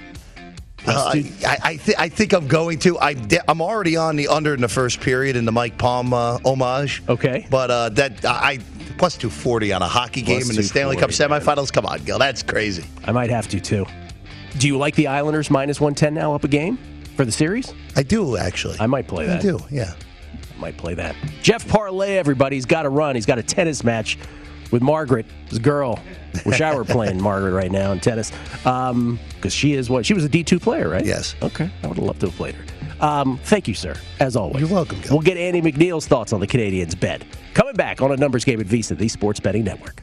Uh, 0.86 1.12
I, 1.46 1.58
I, 1.62 1.76
th- 1.76 1.96
I 1.96 2.08
think 2.10 2.34
I'm 2.34 2.46
going 2.46 2.78
to. 2.80 2.98
I 2.98 3.14
de- 3.14 3.50
I'm 3.50 3.62
already 3.62 3.96
on 3.96 4.16
the 4.16 4.28
under 4.28 4.52
in 4.52 4.60
the 4.60 4.68
first 4.68 5.00
period 5.00 5.34
in 5.34 5.44
the 5.46 5.52
Mike 5.52 5.78
Palm 5.78 6.12
uh, 6.12 6.38
homage. 6.44 7.02
Okay, 7.08 7.46
but 7.48 7.70
uh, 7.70 7.88
that 7.90 8.22
I 8.24 8.58
plus 8.98 9.16
240 9.16 9.72
on 9.72 9.80
a 9.80 9.86
hockey 9.88 10.20
game 10.20 10.40
Plus 10.40 10.50
in 10.50 10.56
the 10.56 10.62
Stanley 10.62 10.96
Cup 10.96 11.10
240, 11.10 11.44
semifinals. 11.62 11.72
Come 11.72 11.86
on, 11.86 12.04
Gill, 12.04 12.18
that's 12.18 12.42
crazy. 12.42 12.84
I 13.04 13.12
might 13.12 13.30
have 13.30 13.48
to 13.48 13.60
too. 13.60 13.86
Do 14.58 14.66
you 14.66 14.76
like 14.76 14.94
the 14.94 15.06
Islanders 15.06 15.50
minus 15.50 15.80
110 15.80 16.12
now 16.12 16.34
up 16.34 16.44
a 16.44 16.48
game 16.48 16.78
for 17.16 17.24
the 17.24 17.32
series? 17.32 17.72
I 17.96 18.02
do 18.02 18.36
actually. 18.36 18.76
I 18.78 18.86
might 18.86 19.08
play 19.08 19.26
that. 19.26 19.38
I 19.38 19.42
do, 19.42 19.58
yeah. 19.70 19.94
I 20.54 20.60
might 20.60 20.76
play 20.76 20.92
that. 20.94 21.16
Jeff 21.42 21.66
Parles, 21.66 22.10
everybody. 22.10 22.56
He's 22.56 22.66
got 22.66 22.82
to 22.82 22.90
run. 22.90 23.14
He's 23.14 23.26
got 23.26 23.38
a 23.38 23.42
tennis 23.42 23.84
match 23.84 24.18
with 24.74 24.82
Margaret, 24.82 25.24
his 25.48 25.60
girl. 25.60 26.00
Wish 26.44 26.60
I 26.60 26.74
were 26.74 26.84
playing 26.96 27.22
Margaret 27.22 27.52
right 27.52 27.70
now 27.70 27.92
in 27.92 28.00
tennis. 28.00 28.32
Because 28.64 29.54
she 29.54 29.74
is 29.74 29.88
what? 29.88 30.04
She 30.04 30.14
was 30.14 30.24
a 30.24 30.28
D2 30.28 30.60
player, 30.60 30.88
right? 30.88 31.06
Yes. 31.06 31.36
Okay. 31.42 31.70
I 31.84 31.86
would 31.86 31.96
have 31.96 32.04
loved 32.04 32.20
to 32.20 32.26
have 32.26 32.34
played 32.34 32.56
her. 32.56 32.64
Um, 33.00 33.38
thank 33.44 33.68
you, 33.68 33.74
sir, 33.74 33.94
as 34.18 34.34
always. 34.34 34.60
You're 34.60 34.70
welcome, 34.70 35.00
We'll 35.10 35.20
get 35.20 35.36
Andy 35.36 35.62
MacNeil's 35.62 36.08
thoughts 36.08 36.32
on 36.32 36.40
the 36.40 36.46
Canadiens' 36.48 36.98
bet. 36.98 37.22
Coming 37.54 37.74
back 37.74 38.02
on 38.02 38.10
a 38.10 38.16
numbers 38.16 38.44
game 38.44 38.60
at 38.60 38.66
VSiN, 38.66 38.98
the 38.98 39.06
Sports 39.06 39.38
Betting 39.38 39.62
Network. 39.62 40.02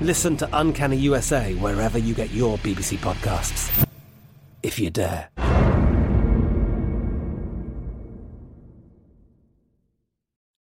Listen 0.00 0.36
to 0.36 0.48
Uncanny 0.52 0.98
USA 0.98 1.54
wherever 1.54 1.98
you 1.98 2.14
get 2.14 2.30
your 2.30 2.58
BBC 2.58 2.98
podcasts, 2.98 3.86
if 4.62 4.78
you 4.78 4.90
dare. 4.90 5.30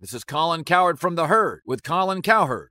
This 0.02 0.14
is 0.14 0.26
Colin 0.26 0.66
Cowherd 0.66 1.00
from 1.00 1.16
The 1.16 1.28
Herd 1.28 1.62
with 1.66 1.82
Colin 1.82 2.22
Cowherd. 2.22 2.71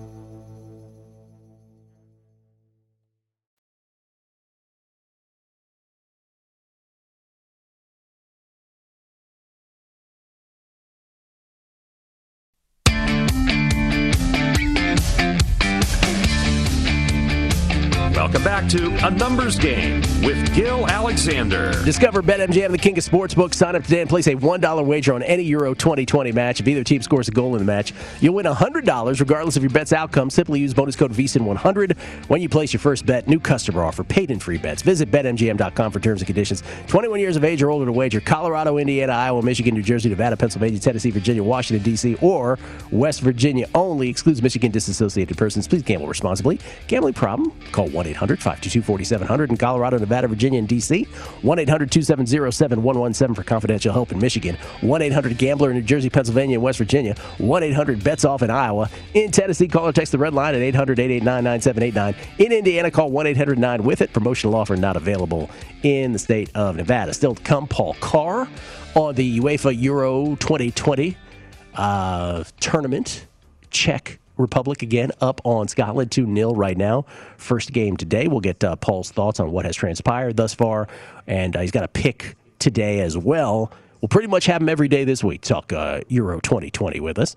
Back 18.61 18.69
to 18.71 19.07
A 19.07 19.09
Numbers 19.09 19.57
Game 19.57 20.01
with 20.23 20.53
Gill 20.53 20.87
Alexander. 20.87 21.71
Discover 21.83 22.21
BetMGM, 22.21 22.69
the 22.69 22.77
king 22.77 22.95
of 22.95 23.03
sportsbooks. 23.03 23.55
Sign 23.55 23.75
up 23.75 23.83
today 23.83 24.01
and 24.01 24.09
place 24.09 24.27
a 24.27 24.35
$1 24.35 24.85
wager 24.85 25.13
on 25.15 25.23
any 25.23 25.41
Euro 25.43 25.73
2020 25.73 26.31
match. 26.31 26.59
If 26.59 26.67
either 26.67 26.83
team 26.83 27.01
scores 27.01 27.27
a 27.27 27.31
goal 27.31 27.55
in 27.55 27.59
the 27.59 27.65
match, 27.65 27.91
you'll 28.19 28.35
win 28.35 28.45
$100 28.45 29.19
regardless 29.19 29.57
of 29.57 29.63
your 29.63 29.71
bet's 29.71 29.93
outcome. 29.93 30.29
Simply 30.29 30.59
use 30.59 30.75
bonus 30.75 30.95
code 30.95 31.11
VSIN100 31.11 31.97
when 32.27 32.39
you 32.39 32.49
place 32.49 32.71
your 32.71 32.81
first 32.81 33.05
bet. 33.07 33.27
New 33.27 33.39
customer 33.39 33.83
offer, 33.83 34.03
paid 34.03 34.29
in 34.29 34.37
free 34.39 34.59
bets. 34.59 34.83
Visit 34.83 35.09
BetMGM.com 35.09 35.91
for 35.91 35.99
terms 35.99 36.21
and 36.21 36.27
conditions. 36.27 36.61
21 36.85 37.19
years 37.19 37.37
of 37.37 37.43
age 37.43 37.63
or 37.63 37.71
older 37.71 37.87
to 37.87 37.91
wager. 37.91 38.21
Colorado, 38.21 38.77
Indiana, 38.77 39.13
Iowa, 39.13 39.41
Michigan, 39.41 39.73
New 39.73 39.81
Jersey, 39.81 40.09
Nevada, 40.09 40.37
Pennsylvania, 40.37 40.79
Tennessee, 40.79 41.09
Virginia, 41.09 41.43
Washington, 41.43 41.83
D.C., 41.83 42.15
or 42.21 42.59
West 42.91 43.21
Virginia 43.21 43.67
only. 43.73 44.09
Excludes 44.09 44.43
Michigan 44.43 44.71
disassociated 44.71 45.35
persons. 45.35 45.67
Please 45.67 45.81
gamble 45.81 46.07
responsibly. 46.07 46.59
Gambling 46.87 47.15
problem? 47.15 47.51
Call 47.71 47.87
1 47.87 48.05
800 48.05 48.39
522 48.51 48.81
4700 48.81 49.49
in 49.49 49.57
Colorado, 49.57 49.97
Nevada, 49.97 50.27
Virginia, 50.27 50.59
and 50.59 50.67
D.C. 50.67 51.03
1 51.41 51.59
800 51.59 51.91
270 51.91 52.51
7117 52.51 53.33
for 53.33 53.43
confidential 53.43 53.93
help 53.93 54.11
in 54.11 54.19
Michigan. 54.19 54.57
1 54.81 55.01
800 55.01 55.37
Gambler 55.37 55.69
in 55.69 55.77
New 55.77 55.83
Jersey, 55.83 56.09
Pennsylvania, 56.09 56.57
and 56.57 56.63
West 56.63 56.77
Virginia. 56.77 57.15
1 57.37 57.63
800 57.63 58.03
Bets 58.03 58.25
Off 58.25 58.41
in 58.41 58.49
Iowa. 58.49 58.89
In 59.13 59.31
Tennessee, 59.31 59.67
call 59.67 59.87
or 59.87 59.93
text 59.93 60.11
the 60.11 60.17
red 60.17 60.33
line 60.33 60.53
at 60.53 60.61
800 60.61 60.99
889 60.99 61.43
9789. 61.43 62.45
In 62.45 62.51
Indiana, 62.51 62.91
call 62.91 63.09
1 63.11 63.27
800 63.27 63.57
9 63.57 63.83
with 63.83 64.01
it. 64.01 64.11
Promotional 64.11 64.55
offer 64.55 64.75
not 64.75 64.97
available 64.97 65.49
in 65.83 66.11
the 66.11 66.19
state 66.19 66.51
of 66.53 66.75
Nevada. 66.75 67.13
Still 67.13 67.35
to 67.35 67.43
come, 67.43 67.67
Paul 67.67 67.95
Carr 68.01 68.49
on 68.95 69.15
the 69.15 69.39
UEFA 69.39 69.79
Euro 69.81 70.35
2020 70.35 71.15
uh, 71.75 72.43
tournament. 72.59 73.27
Czech 73.69 74.19
Republic 74.37 74.81
again 74.81 75.11
up 75.21 75.41
on 75.43 75.67
Scotland 75.67 76.11
2 76.11 76.33
0 76.33 76.53
right 76.53 76.77
now. 76.77 77.05
First 77.37 77.73
game 77.73 77.97
today. 77.97 78.27
We'll 78.27 78.39
get 78.39 78.63
uh, 78.63 78.75
Paul's 78.75 79.11
thoughts 79.11 79.39
on 79.39 79.51
what 79.51 79.65
has 79.65 79.75
transpired 79.75 80.37
thus 80.37 80.53
far. 80.53 80.87
And 81.27 81.55
uh, 81.55 81.61
he's 81.61 81.71
got 81.71 81.83
a 81.83 81.87
pick 81.87 82.35
today 82.59 83.01
as 83.01 83.17
well. 83.17 83.71
We'll 84.01 84.09
pretty 84.09 84.27
much 84.27 84.45
have 84.45 84.61
him 84.61 84.69
every 84.69 84.87
day 84.87 85.03
this 85.03 85.23
week 85.23 85.41
talk 85.41 85.71
uh, 85.71 86.01
Euro 86.07 86.39
2020 86.39 86.99
with 86.99 87.19
us 87.19 87.35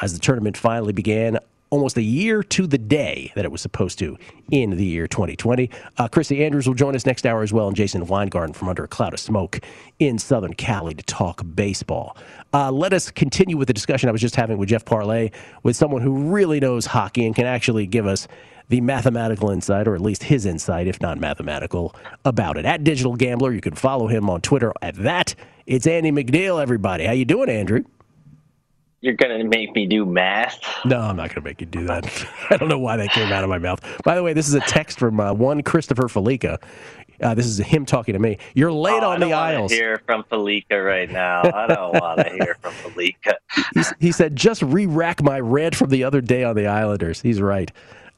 as 0.00 0.12
the 0.12 0.18
tournament 0.18 0.56
finally 0.56 0.92
began 0.92 1.38
almost 1.70 1.96
a 1.96 2.02
year 2.02 2.42
to 2.42 2.66
the 2.66 2.78
day 2.78 3.32
that 3.34 3.44
it 3.44 3.50
was 3.50 3.60
supposed 3.60 3.98
to 3.98 4.16
in 4.50 4.70
the 4.70 4.84
year 4.84 5.06
2020. 5.06 5.68
Uh, 5.98 6.08
Chrissy 6.08 6.44
Andrews 6.44 6.66
will 6.66 6.74
join 6.74 6.94
us 6.94 7.04
next 7.04 7.26
hour 7.26 7.42
as 7.42 7.52
well, 7.52 7.66
and 7.66 7.76
Jason 7.76 8.06
Weingarten 8.06 8.54
from 8.54 8.68
Under 8.68 8.84
a 8.84 8.88
Cloud 8.88 9.14
of 9.14 9.20
Smoke 9.20 9.60
in 9.98 10.18
Southern 10.18 10.54
Cali 10.54 10.94
to 10.94 11.02
talk 11.02 11.42
baseball. 11.54 12.16
Uh, 12.56 12.72
let 12.72 12.94
us 12.94 13.10
continue 13.10 13.54
with 13.54 13.68
the 13.68 13.74
discussion 13.74 14.08
I 14.08 14.12
was 14.12 14.22
just 14.22 14.34
having 14.34 14.56
with 14.56 14.70
Jeff 14.70 14.82
Parles, 14.82 15.30
with 15.62 15.76
someone 15.76 16.00
who 16.00 16.32
really 16.32 16.58
knows 16.58 16.86
hockey 16.86 17.26
and 17.26 17.36
can 17.36 17.44
actually 17.44 17.86
give 17.86 18.06
us 18.06 18.26
the 18.70 18.80
mathematical 18.80 19.50
insight, 19.50 19.86
or 19.86 19.94
at 19.94 20.00
least 20.00 20.22
his 20.22 20.46
insight, 20.46 20.86
if 20.86 20.98
not 20.98 21.20
mathematical, 21.20 21.94
about 22.24 22.56
it. 22.56 22.64
At 22.64 22.82
Digital 22.82 23.14
Gambler, 23.14 23.52
you 23.52 23.60
can 23.60 23.74
follow 23.74 24.06
him 24.06 24.30
on 24.30 24.40
Twitter 24.40 24.72
at 24.80 24.94
that. 24.94 25.34
It's 25.66 25.86
Andy 25.86 26.10
MacNeil, 26.10 26.58
everybody. 26.58 27.04
How 27.04 27.12
you 27.12 27.26
doing, 27.26 27.50
Andrew? 27.50 27.84
You're 29.02 29.12
gonna 29.12 29.44
make 29.44 29.74
me 29.74 29.84
do 29.84 30.06
math? 30.06 30.58
No, 30.86 30.98
I'm 30.98 31.16
not 31.16 31.28
gonna 31.34 31.44
make 31.44 31.60
you 31.60 31.66
do 31.66 31.84
that. 31.84 32.06
I 32.50 32.56
don't 32.56 32.70
know 32.70 32.78
why 32.78 32.96
that 32.96 33.10
came 33.10 33.30
out 33.32 33.44
of 33.44 33.50
my 33.50 33.58
mouth. 33.58 33.82
By 34.02 34.14
the 34.14 34.22
way, 34.22 34.32
this 34.32 34.48
is 34.48 34.54
a 34.54 34.60
text 34.60 34.98
from 34.98 35.20
uh, 35.20 35.34
one 35.34 35.62
Christopher 35.62 36.04
Fallica. 36.04 36.58
Uh, 37.20 37.34
this 37.34 37.46
is 37.46 37.58
him 37.58 37.86
talking 37.86 38.12
to 38.14 38.18
me. 38.18 38.38
You're 38.54 38.72
late 38.72 39.02
oh, 39.02 39.10
on 39.10 39.20
the 39.20 39.32
Isles. 39.32 39.72
I 39.72 39.74
hear 39.74 40.02
from 40.06 40.24
Fallica 40.24 40.82
right 40.82 41.10
now. 41.10 41.42
I 41.42 41.66
don't 41.66 42.00
want 42.00 42.20
to 42.20 42.30
hear 42.30 42.56
from 42.60 42.72
Fallica. 42.74 43.34
he 43.98 44.12
said, 44.12 44.36
just 44.36 44.62
re-rack 44.62 45.22
my 45.22 45.40
rant 45.40 45.74
from 45.74 45.90
the 45.90 46.04
other 46.04 46.20
day 46.20 46.44
on 46.44 46.56
the 46.56 46.66
Islanders. 46.66 47.20
He's 47.20 47.40
right. 47.40 47.70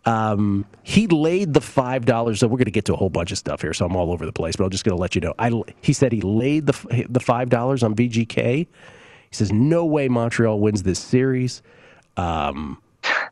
Um, 0.04 0.64
he 0.82 1.06
laid 1.06 1.52
the 1.52 1.60
five 1.60 2.06
dollars. 2.06 2.40
So 2.40 2.46
we're 2.46 2.56
going 2.56 2.64
to 2.64 2.70
get 2.70 2.86
to 2.86 2.94
a 2.94 2.96
whole 2.96 3.10
bunch 3.10 3.30
of 3.30 3.38
stuff 3.38 3.60
here, 3.60 3.74
so 3.74 3.84
I'm 3.84 3.94
all 3.94 4.10
over 4.10 4.24
the 4.24 4.32
place. 4.32 4.56
But 4.56 4.64
I'm 4.64 4.70
just 4.70 4.84
going 4.84 4.96
to 4.96 5.00
let 5.00 5.14
you 5.14 5.20
know. 5.20 5.34
I, 5.38 5.50
he 5.82 5.92
said 5.92 6.12
he 6.12 6.22
laid 6.22 6.66
the 6.66 7.06
the 7.10 7.20
five 7.20 7.50
dollars 7.50 7.82
on 7.82 7.94
VGK. 7.94 8.38
He 8.40 8.68
says 9.30 9.52
no 9.52 9.84
way 9.84 10.08
Montreal 10.08 10.60
wins 10.60 10.82
this 10.82 10.98
series. 10.98 11.62
Um, 12.16 12.80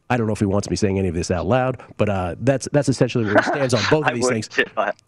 I 0.08 0.16
don't 0.16 0.26
know 0.26 0.32
if 0.32 0.38
he 0.38 0.46
wants 0.46 0.70
me 0.70 0.76
saying 0.76 0.98
any 0.98 1.08
of 1.08 1.14
this 1.14 1.30
out 1.30 1.46
loud, 1.46 1.82
but 1.96 2.08
uh, 2.08 2.36
that's 2.40 2.68
that's 2.72 2.88
essentially 2.88 3.24
where 3.24 3.34
he 3.34 3.42
stands 3.42 3.74
on 3.74 3.82
both 3.90 4.06
of 4.08 4.14
these 4.14 4.28
things. 4.28 4.48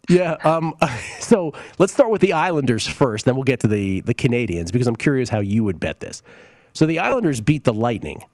Yeah. 0.09 0.33
Um, 0.45 0.75
so 1.21 1.55
let's 1.79 1.93
start 1.93 2.11
with 2.11 2.21
the 2.21 2.33
Islanders 2.33 2.87
first, 2.87 3.25
then 3.25 3.35
we'll 3.35 3.45
get 3.45 3.61
to 3.61 3.69
the 3.69 4.01
the 4.01 4.15
Canadiens 4.15 4.73
because 4.73 4.87
I'm 4.87 4.97
curious 4.97 5.29
how 5.29 5.41
you 5.41 5.65
would 5.65 5.79
bet 5.79 6.01
this. 6.01 6.23
So 6.73 6.87
the 6.87 6.99
Islanders 6.99 7.41
beat 7.41 7.65
the 7.65 7.73
Lightning 7.73 8.25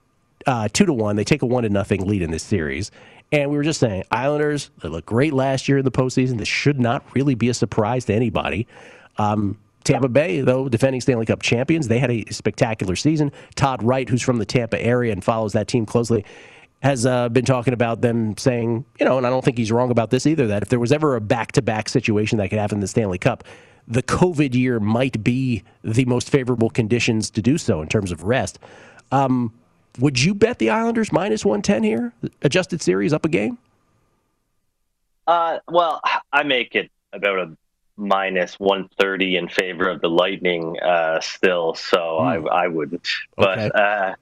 uh, 0.47 0.69
two 0.73 0.87
to 0.87 0.93
one. 0.93 1.17
They 1.17 1.25
take 1.25 1.43
a 1.43 1.47
one 1.47 1.65
to 1.65 1.69
nothing 1.69 2.07
lead 2.07 2.23
in 2.23 2.31
this 2.31 2.43
series, 2.43 2.91
and 3.33 3.51
we 3.51 3.57
were 3.57 3.63
just 3.63 3.81
saying 3.81 4.05
Islanders 4.11 4.71
they 4.83 4.89
looked 4.89 5.07
great 5.07 5.33
last 5.33 5.69
year 5.69 5.79
in 5.79 5.85
the 5.85 5.91
postseason. 5.91 6.39
This 6.39 6.49
should 6.49 6.81
not 6.81 7.05
really 7.15 7.35
be 7.35 7.49
a 7.49 7.55
surprise 7.55 8.05
to 8.07 8.15
anybody. 8.15 8.67
Um, 9.19 9.59
Tampa 9.85 10.09
Bay, 10.09 10.41
though, 10.41 10.69
defending 10.69 11.03
Stanley 11.03 11.27
Cup 11.27 11.43
champions, 11.43 11.89
they 11.89 11.99
had 11.99 12.11
a 12.11 12.25
spectacular 12.31 12.97
season. 12.97 13.31
Todd 13.55 13.83
Wright, 13.83 14.09
who's 14.09 14.23
from 14.23 14.39
the 14.39 14.47
Tampa 14.47 14.83
area 14.83 15.13
and 15.13 15.23
follows 15.23 15.53
that 15.53 15.69
team 15.69 15.85
closely, 15.85 16.25
has 16.85 17.07
uh, 17.07 17.31
been 17.31 17.47
talking 17.47 17.73
about 17.73 18.03
them 18.03 18.37
saying, 18.37 18.85
you 19.01 19.07
know, 19.07 19.17
and 19.17 19.27
I 19.27 19.31
don't 19.31 19.43
think 19.43 19.57
he's 19.57 19.73
wrong 19.73 19.91
about 19.91 20.11
this 20.11 20.27
either, 20.27 20.47
that 20.49 20.63
if 20.63 20.69
there 20.69 20.79
was 20.79 20.93
ever 20.93 21.17
a 21.17 21.21
back 21.21 21.53
to 21.53 21.63
back 21.63 21.89
situation 21.89 22.37
that 22.39 22.51
could 22.51 22.59
happen 22.59 22.77
in 22.77 22.81
the 22.81 22.87
Stanley 22.87 23.17
Cup, 23.17 23.43
the 23.89 24.03
COVID 24.03 24.55
year 24.55 24.79
might 24.79 25.25
be 25.25 25.63
the 25.83 26.05
most 26.05 26.29
favorable 26.29 26.69
conditions 26.69 27.31
to 27.31 27.41
do 27.41 27.57
so 27.57 27.81
in 27.81 27.89
terms 27.89 28.13
of 28.13 28.23
rest. 28.23 28.59
Um, 29.13 29.51
would 29.99 30.23
you 30.23 30.35
bet 30.35 30.59
the 30.59 30.69
Islanders 30.69 31.11
minus 31.11 31.43
110 31.43 31.85
here? 31.85 32.13
Adjusted 32.43 32.83
series 32.83 33.15
up 33.15 33.25
a 33.25 33.31
game? 33.31 33.57
Uh, 35.27 35.61
well, 35.71 36.03
I 36.35 36.43
make 36.43 36.75
it 36.75 36.91
about 37.15 37.39
a 37.39 37.57
minus 37.97 38.61
130 38.61 39.37
in 39.37 39.49
favor 39.49 39.89
of 39.89 40.03
the 40.03 40.11
Lightning 40.11 40.79
uh, 40.81 41.19
still, 41.21 41.75
so 41.75 41.97
mm. 41.97 42.51
I, 42.51 42.65
I 42.65 42.69
wouldn't. 42.69 43.09
But 43.37 43.59
okay. 43.59 43.71
uh, 43.75 44.15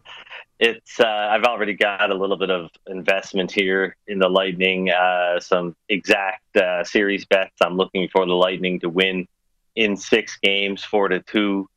it's 0.63 1.01
uh, 1.01 1.29
I've 1.33 1.43
already 1.43 1.75
got 1.75 2.13
a 2.13 2.15
little 2.15 2.37
bit 2.37 2.49
of 2.49 2.71
investment 2.87 3.51
here 3.51 3.97
in 4.07 4.21
the 4.21 4.29
Lightning, 4.29 4.91
uh, 4.91 5.41
some 5.41 5.75
exact 5.89 6.57
uh, 6.57 6.85
series 6.85 7.25
bets. 7.25 7.57
I'm 7.61 7.77
looking 7.77 8.09
for 8.13 8.25
the 8.25 8.33
Lightning 8.33 8.79
to 8.81 8.89
win 8.89 9.27
in 9.75 9.97
six 9.97 10.39
games, 10.41 10.85
four 10.85 11.09
to 11.09 11.19
two. 11.19 11.69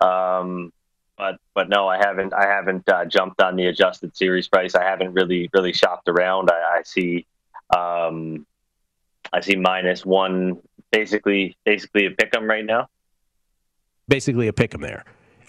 Um, 0.00 0.72
but 1.16 1.38
but 1.54 1.68
no, 1.68 1.86
I 1.86 1.98
haven't 1.98 2.34
I 2.34 2.46
haven't 2.46 2.88
uh, 2.88 3.04
jumped 3.04 3.40
on 3.40 3.54
the 3.54 3.66
adjusted 3.66 4.16
series 4.16 4.48
price. 4.48 4.74
I 4.74 4.82
haven't 4.82 5.12
really 5.12 5.48
really 5.54 5.72
shopped 5.72 6.08
around. 6.08 6.50
I, 6.50 6.78
I 6.78 6.82
see. 6.84 7.26
Um, 7.70 8.44
I 9.32 9.40
see 9.40 9.54
minus 9.54 10.04
one 10.04 10.58
basically 10.90 11.56
basically 11.64 12.06
a 12.06 12.10
pick 12.10 12.36
'em 12.36 12.50
right 12.50 12.64
now. 12.64 12.88
Basically 14.08 14.48
a 14.48 14.52
pick 14.52 14.74
'em 14.74 14.80
there. 14.80 15.04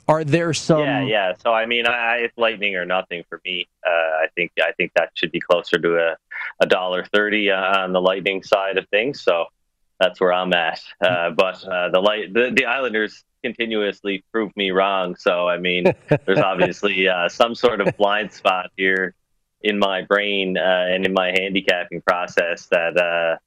Are 0.07 0.23
there 0.23 0.53
some? 0.53 0.79
Yeah, 0.79 1.01
yeah. 1.01 1.33
So 1.41 1.53
I 1.53 1.65
mean, 1.65 1.87
I, 1.87 2.17
it's 2.17 2.37
lightning 2.37 2.75
or 2.75 2.85
nothing 2.85 3.23
for 3.29 3.39
me. 3.45 3.67
Uh, 3.85 3.89
I 3.89 4.27
think 4.35 4.51
I 4.59 4.71
think 4.73 4.91
that 4.95 5.11
should 5.15 5.31
be 5.31 5.39
closer 5.39 5.77
to 5.77 5.97
a 5.97 6.17
a 6.59 6.65
dollar 6.65 7.05
thirty 7.13 7.49
uh, 7.49 7.79
on 7.79 7.93
the 7.93 8.01
lightning 8.01 8.43
side 8.43 8.77
of 8.77 8.87
things. 8.89 9.21
So 9.21 9.45
that's 9.99 10.19
where 10.19 10.33
I'm 10.33 10.51
at. 10.53 10.81
Uh, 11.01 11.29
but 11.29 11.63
uh, 11.63 11.89
the 11.89 11.99
light 11.99 12.33
the, 12.33 12.51
the 12.53 12.65
Islanders 12.65 13.23
continuously 13.43 14.23
prove 14.31 14.55
me 14.57 14.71
wrong. 14.71 15.15
So 15.15 15.47
I 15.47 15.57
mean, 15.57 15.85
there's 16.25 16.39
obviously 16.51 17.07
uh, 17.07 17.29
some 17.29 17.55
sort 17.55 17.79
of 17.79 17.95
blind 17.95 18.33
spot 18.33 18.71
here 18.75 19.15
in 19.61 19.79
my 19.79 20.01
brain 20.01 20.57
uh, 20.57 20.87
and 20.89 21.05
in 21.05 21.13
my 21.13 21.29
handicapping 21.29 22.01
process 22.01 22.67
that 22.71 23.39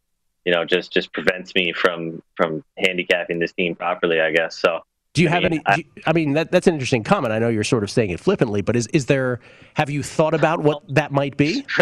you 0.47 0.53
know 0.53 0.65
just 0.65 0.91
just 0.91 1.13
prevents 1.13 1.55
me 1.55 1.75
from 1.75 2.23
from 2.35 2.65
handicapping 2.79 3.39
this 3.41 3.53
team 3.53 3.75
properly 3.75 4.21
i 4.21 4.31
guess 4.31 4.57
so 4.57 4.81
do 5.17 5.23
you 5.23 5.29
I 5.29 5.33
have 5.33 5.43
mean, 5.51 5.63
any? 5.67 5.83
You, 5.97 6.03
I, 6.07 6.13
mean, 6.13 6.35
that, 6.35 6.51
that's 6.51 6.67
an 6.67 6.75
interesting 6.75 7.03
comment. 7.03 7.33
I 7.33 7.39
know 7.39 7.49
you're 7.49 7.65
sort 7.65 7.83
of 7.83 7.91
saying 7.91 8.11
it 8.11 8.21
flippantly, 8.21 8.61
but 8.61 8.77
is 8.77 8.87
is 8.89 9.07
there? 9.07 9.41
Have 9.75 9.89
you 9.89 10.03
thought 10.03 10.35
about 10.35 10.63
what 10.63 10.83
that 10.95 11.11
might 11.11 11.37
be? 11.37 11.65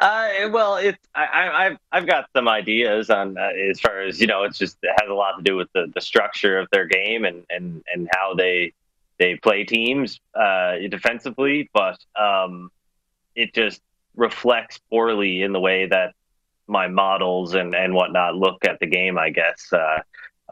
Uh, 0.00 0.48
well, 0.52 0.76
it's 0.76 0.98
I, 1.12 1.64
have 1.64 1.78
I've 1.90 2.06
got 2.06 2.26
some 2.32 2.46
ideas 2.46 3.10
on 3.10 3.36
uh, 3.36 3.48
as 3.68 3.80
far 3.80 4.00
as 4.02 4.20
you 4.20 4.28
know. 4.28 4.44
It's 4.44 4.56
just 4.56 4.78
it 4.80 4.94
has 5.00 5.10
a 5.10 5.12
lot 5.12 5.38
to 5.38 5.42
do 5.42 5.56
with 5.56 5.66
the, 5.74 5.90
the 5.92 6.00
structure 6.00 6.56
of 6.56 6.68
their 6.70 6.86
game 6.86 7.24
and, 7.24 7.44
and, 7.50 7.82
and 7.92 8.08
how 8.14 8.34
they 8.34 8.74
they 9.18 9.34
play 9.34 9.64
teams 9.64 10.20
uh, 10.36 10.76
defensively, 10.88 11.68
but 11.72 11.98
um, 12.14 12.70
it 13.34 13.52
just 13.52 13.80
reflects 14.14 14.78
poorly 14.88 15.42
in 15.42 15.52
the 15.52 15.58
way 15.58 15.86
that 15.86 16.14
my 16.68 16.86
models 16.86 17.54
and, 17.54 17.74
and 17.74 17.92
whatnot 17.92 18.36
look 18.36 18.64
at 18.64 18.78
the 18.78 18.86
game. 18.86 19.18
I 19.18 19.30
guess 19.30 19.72
uh, 19.72 20.02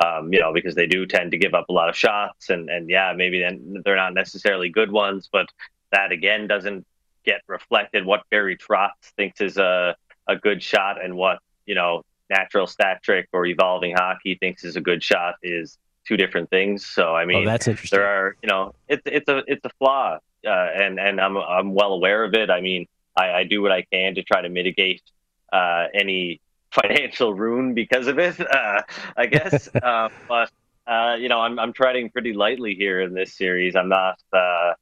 um, 0.05 0.33
you 0.33 0.41
know 0.41 0.53
because 0.53 0.75
they 0.75 0.87
do 0.87 1.07
tend 1.07 1.31
to 1.33 1.39
give 1.39 1.55
up 1.55 1.69
a 1.69 1.73
lot 1.73 1.89
of 1.89 1.97
shots, 1.97 2.51
and 2.51 2.69
and 2.69 2.89
yeah, 2.89 3.13
maybe 3.17 3.41
then 3.41 3.83
they're 3.85 3.97
not 3.97 4.15
necessarily 4.15 4.69
good 4.69 4.91
ones, 4.91 5.29
but 5.31 5.47
that 5.93 6.13
again 6.13 6.47
doesn't 6.47 6.87
get 7.27 7.43
reflected 7.49 8.07
what 8.07 8.23
Barry 8.31 8.57
Trotz 8.57 9.13
thinks 9.17 9.41
is 9.41 9.59
a, 9.59 9.95
a 10.29 10.37
good 10.37 10.63
shot 10.63 11.05
and 11.05 11.15
what, 11.17 11.41
you 11.67 11.75
know, 11.75 12.03
natural 12.31 12.67
stat 12.67 13.03
trick 13.03 13.29
or 13.33 13.45
evolving 13.45 13.95
hockey 13.95 14.37
thinks 14.41 14.65
is 14.65 14.77
a 14.77 14.81
good 14.81 15.03
shot 15.03 15.35
is 15.43 15.77
two 16.07 16.17
different 16.17 16.49
things. 16.49 16.87
So 16.87 17.15
I 17.15 17.27
mean, 17.27 17.43
oh, 17.43 17.45
that's 17.45 17.69
interesting. 17.69 17.99
There 17.99 18.07
are, 18.07 18.37
you 18.43 18.49
know, 18.49 18.75
it's 18.89 19.03
it's 19.05 19.29
a 19.29 19.43
it's 19.47 19.65
a 19.65 19.71
flaw, 19.79 20.19
uh, 20.47 20.51
and 20.51 20.99
and 20.99 21.21
I'm 21.21 21.37
I'm 21.37 21.75
well 21.75 21.93
aware 21.93 22.25
of 22.25 22.35
it. 22.35 22.49
I 22.51 22.61
mean, 22.61 22.87
I, 23.17 23.33
I 23.33 23.45
do 23.45 23.61
what 23.61 23.73
I 23.73 23.83
can 23.83 24.15
to 24.15 24.23
try 24.23 24.43
to 24.43 24.49
mitigate 24.49 25.03
uh, 25.53 25.87
any 25.95 26.41
financial 26.71 27.35
ruin 27.35 27.75
because 27.75 28.07
of 28.07 28.19
it. 28.19 28.41
Uh, 28.41 28.83
I 29.17 29.27
guess, 29.27 29.69
uh, 29.75 30.09
but 30.29 30.51
uh, 30.87 31.17
you 31.19 31.29
know, 31.29 31.41
I'm 31.41 31.59
I'm 31.59 31.73
treading 31.73 32.11
pretty 32.11 32.33
lightly 32.33 32.75
here 32.75 33.01
in 33.01 33.15
this 33.15 33.35
series. 33.35 33.77
I'm 33.77 33.89
not. 33.89 34.19
Uh, 34.33 34.73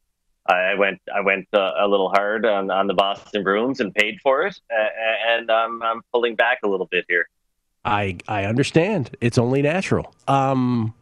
I 0.47 0.75
went 0.75 1.01
I 1.13 1.21
went 1.21 1.47
uh, 1.53 1.73
a 1.79 1.87
little 1.87 2.09
hard 2.09 2.45
on, 2.45 2.69
on 2.69 2.87
the 2.87 2.93
Boston 2.93 3.43
Bruins 3.43 3.79
and 3.79 3.93
paid 3.93 4.19
for 4.21 4.45
it, 4.45 4.59
uh, 4.71 4.87
and 5.27 5.49
um, 5.49 5.81
I'm 5.83 6.01
pulling 6.13 6.35
back 6.35 6.59
a 6.63 6.67
little 6.67 6.85
bit 6.85 7.05
here. 7.07 7.27
I 7.83 8.17
I 8.27 8.45
understand. 8.45 9.15
It's 9.21 9.37
only 9.37 9.61
natural. 9.61 10.13
Um, 10.27 10.93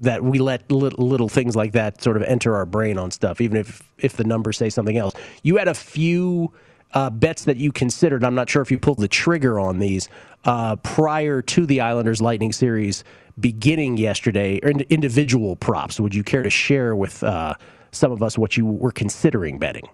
that 0.00 0.24
we 0.24 0.40
let 0.40 0.70
little, 0.70 1.06
little 1.06 1.28
things 1.28 1.54
like 1.54 1.72
that 1.72 2.02
sort 2.02 2.16
of 2.16 2.24
enter 2.24 2.56
our 2.56 2.66
brain 2.66 2.98
on 2.98 3.10
stuff, 3.10 3.40
even 3.40 3.56
if 3.56 3.82
if 3.98 4.14
the 4.14 4.24
numbers 4.24 4.56
say 4.56 4.70
something 4.70 4.96
else. 4.96 5.14
You 5.42 5.58
had 5.58 5.68
a 5.68 5.74
few 5.74 6.52
uh, 6.94 7.10
bets 7.10 7.44
that 7.44 7.56
you 7.56 7.72
considered. 7.72 8.24
I'm 8.24 8.34
not 8.34 8.48
sure 8.48 8.62
if 8.62 8.70
you 8.70 8.78
pulled 8.78 8.98
the 8.98 9.08
trigger 9.08 9.58
on 9.58 9.78
these 9.78 10.08
uh, 10.44 10.76
prior 10.76 11.42
to 11.42 11.66
the 11.66 11.80
Islanders 11.80 12.20
Lightning 12.20 12.52
series 12.52 13.04
beginning 13.40 13.96
yesterday, 13.96 14.60
or 14.62 14.70
individual 14.70 15.56
props. 15.56 15.98
Would 15.98 16.14
you 16.14 16.22
care 16.22 16.42
to 16.42 16.50
share 16.50 16.94
with? 16.94 17.22
Uh, 17.22 17.54
some 17.92 18.10
of 18.10 18.22
us 18.22 18.36
what 18.36 18.56
you 18.56 18.66
were 18.66 18.90
considering 18.90 19.58
betting? 19.58 19.88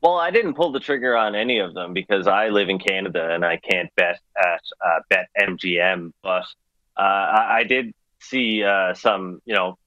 Well, 0.00 0.16
I 0.16 0.32
didn't 0.32 0.54
pull 0.54 0.72
the 0.72 0.80
trigger 0.80 1.16
on 1.16 1.36
any 1.36 1.60
of 1.60 1.74
them 1.74 1.92
because 1.92 2.26
I 2.26 2.48
live 2.48 2.68
in 2.68 2.80
Canada 2.80 3.32
and 3.32 3.44
I 3.44 3.58
can't 3.58 3.88
bet 3.94 4.18
at 4.36 4.60
uh, 4.84 4.98
Bet 5.08 5.28
MGM. 5.38 6.12
But 6.22 6.44
uh, 6.96 7.02
I, 7.02 7.58
I, 7.58 7.64
did 7.64 7.94
see 8.18 8.64
uh, 8.64 8.94
some, 8.94 9.40
you 9.44 9.54
know, 9.54 9.78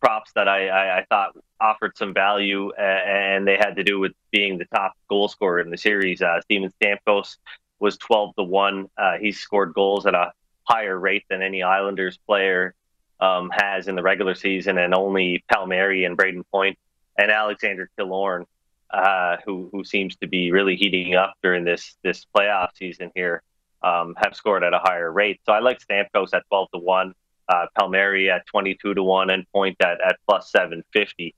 props 0.00 0.30
that 0.36 0.46
I, 0.46 0.68
I, 0.68 0.98
I, 0.98 1.04
thought 1.08 1.32
offered 1.60 1.96
some 1.96 2.12
value, 2.12 2.72
and 2.72 3.46
they 3.46 3.56
had 3.56 3.76
to 3.76 3.84
do 3.84 3.98
with 3.98 4.12
being 4.30 4.58
the 4.58 4.66
top 4.66 4.92
goal 5.08 5.28
scorer 5.28 5.60
in 5.60 5.70
the 5.70 5.78
series. 5.78 6.20
Uh, 6.20 6.40
Steven 6.42 6.72
Stamkos 6.82 7.36
was 7.78 7.96
twelve 7.96 8.34
to 8.36 8.42
one. 8.42 8.88
Uh, 8.96 9.16
he 9.18 9.32
scored 9.32 9.72
goals 9.74 10.06
at 10.06 10.14
a 10.14 10.32
higher 10.64 10.98
rate 10.98 11.24
than 11.30 11.42
any 11.42 11.62
Islanders 11.62 12.18
player 12.26 12.74
um, 13.20 13.50
has 13.52 13.88
in 13.88 13.94
the 13.94 14.02
regular 14.02 14.34
season, 14.34 14.78
and 14.78 14.94
only 14.94 15.44
Palmieri 15.50 16.04
and 16.04 16.16
Brayden 16.18 16.42
Point 16.50 16.78
and 17.18 17.30
Alexander 17.30 17.88
Killorn, 17.98 18.44
uh, 18.90 19.36
who 19.44 19.70
who 19.72 19.84
seems 19.84 20.16
to 20.16 20.26
be 20.26 20.52
really 20.52 20.76
heating 20.76 21.14
up 21.14 21.34
during 21.42 21.64
this 21.64 21.96
this 22.02 22.26
playoff 22.36 22.68
season 22.74 23.10
here, 23.14 23.42
um, 23.82 24.14
have 24.18 24.34
scored 24.36 24.62
at 24.62 24.74
a 24.74 24.78
higher 24.78 25.10
rate. 25.10 25.40
So 25.46 25.52
I 25.52 25.60
like 25.60 25.78
Stamkos 25.80 26.34
at 26.34 26.44
twelve 26.48 26.68
to 26.72 26.78
one, 26.78 27.14
uh, 27.48 27.66
Palmieri 27.78 28.30
at 28.30 28.46
twenty 28.46 28.74
two 28.74 28.92
to 28.92 29.02
one, 29.02 29.30
and 29.30 29.46
Point 29.52 29.76
at, 29.80 29.98
at 30.06 30.16
plus 30.28 30.50
seven 30.50 30.84
fifty. 30.92 31.34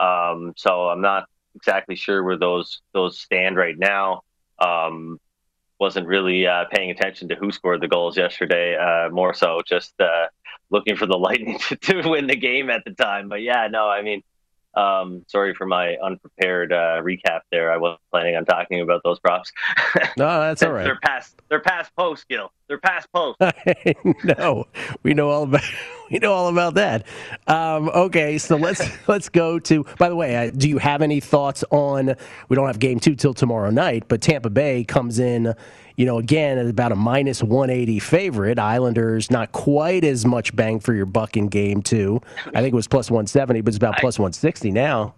Um, 0.00 0.54
so 0.56 0.88
I'm 0.88 1.00
not 1.00 1.28
exactly 1.54 1.96
sure 1.96 2.22
where 2.22 2.38
those 2.38 2.80
those 2.92 3.18
stand 3.18 3.56
right 3.56 3.78
now. 3.78 4.22
Um, 4.58 5.18
wasn't 5.78 6.06
really 6.06 6.46
uh, 6.46 6.66
paying 6.70 6.90
attention 6.90 7.28
to 7.28 7.34
who 7.34 7.50
scored 7.50 7.80
the 7.80 7.88
goals 7.88 8.16
yesterday. 8.16 8.76
Uh, 8.76 9.08
more 9.10 9.32
so, 9.32 9.62
just 9.66 9.98
uh, 10.00 10.26
looking 10.70 10.96
for 10.96 11.06
the 11.06 11.16
Lightning 11.18 11.58
to, 11.58 11.76
to, 11.76 12.08
win 12.08 12.26
the 12.26 12.36
game 12.36 12.70
at 12.70 12.84
the 12.84 12.92
time. 12.92 13.28
But 13.28 13.42
yeah, 13.42 13.66
no, 13.68 13.88
I 13.88 14.02
mean, 14.02 14.22
um, 14.74 15.24
sorry 15.26 15.54
for 15.54 15.66
my 15.66 15.96
unprepared 15.96 16.72
uh, 16.72 17.00
recap 17.02 17.40
there. 17.50 17.72
I 17.72 17.76
wasn't 17.76 18.00
planning 18.10 18.36
on 18.36 18.44
talking 18.44 18.80
about 18.80 19.02
those 19.04 19.18
props. 19.18 19.52
No, 20.16 20.40
that's 20.40 20.62
all 20.62 20.72
right. 20.72 20.84
They're 20.84 20.98
past. 21.02 21.40
They're 21.48 21.60
past 21.60 21.94
post, 21.96 22.28
Gill. 22.28 22.52
They're 22.68 22.78
past 22.78 23.08
post. 23.12 23.38
no, 24.24 24.66
we 25.02 25.14
know 25.14 25.30
all 25.30 25.44
about. 25.44 25.62
We 26.10 26.18
know 26.18 26.32
all 26.32 26.48
about 26.48 26.74
that. 26.74 27.06
Um, 27.46 27.88
okay, 27.88 28.36
so 28.36 28.56
let's 28.56 28.82
let's 29.06 29.28
go 29.28 29.60
to. 29.60 29.84
By 29.96 30.08
the 30.08 30.16
way, 30.16 30.34
uh, 30.34 30.50
do 30.50 30.68
you 30.68 30.78
have 30.78 31.02
any 31.02 31.20
thoughts 31.20 31.62
on? 31.70 32.16
We 32.48 32.56
don't 32.56 32.66
have 32.66 32.80
game 32.80 32.98
two 32.98 33.14
till 33.14 33.32
tomorrow 33.32 33.70
night, 33.70 34.08
but 34.08 34.20
Tampa 34.20 34.50
Bay 34.50 34.82
comes 34.82 35.20
in 35.20 35.54
you 36.00 36.06
know, 36.06 36.16
again, 36.16 36.56
at 36.56 36.64
about 36.64 36.92
a 36.92 36.96
minus 36.96 37.42
180 37.42 37.98
favorite. 37.98 38.58
Islanders 38.58 39.30
not 39.30 39.52
quite 39.52 40.02
as 40.02 40.24
much 40.24 40.56
bang 40.56 40.80
for 40.80 40.94
your 40.94 41.04
buck 41.04 41.36
in 41.36 41.48
game 41.48 41.82
two. 41.82 42.22
I 42.46 42.62
think 42.62 42.72
it 42.72 42.74
was 42.74 42.88
plus 42.88 43.10
170, 43.10 43.60
but 43.60 43.68
it's 43.68 43.76
about 43.76 43.98
plus 43.98 44.18
160 44.18 44.70
now. 44.70 45.12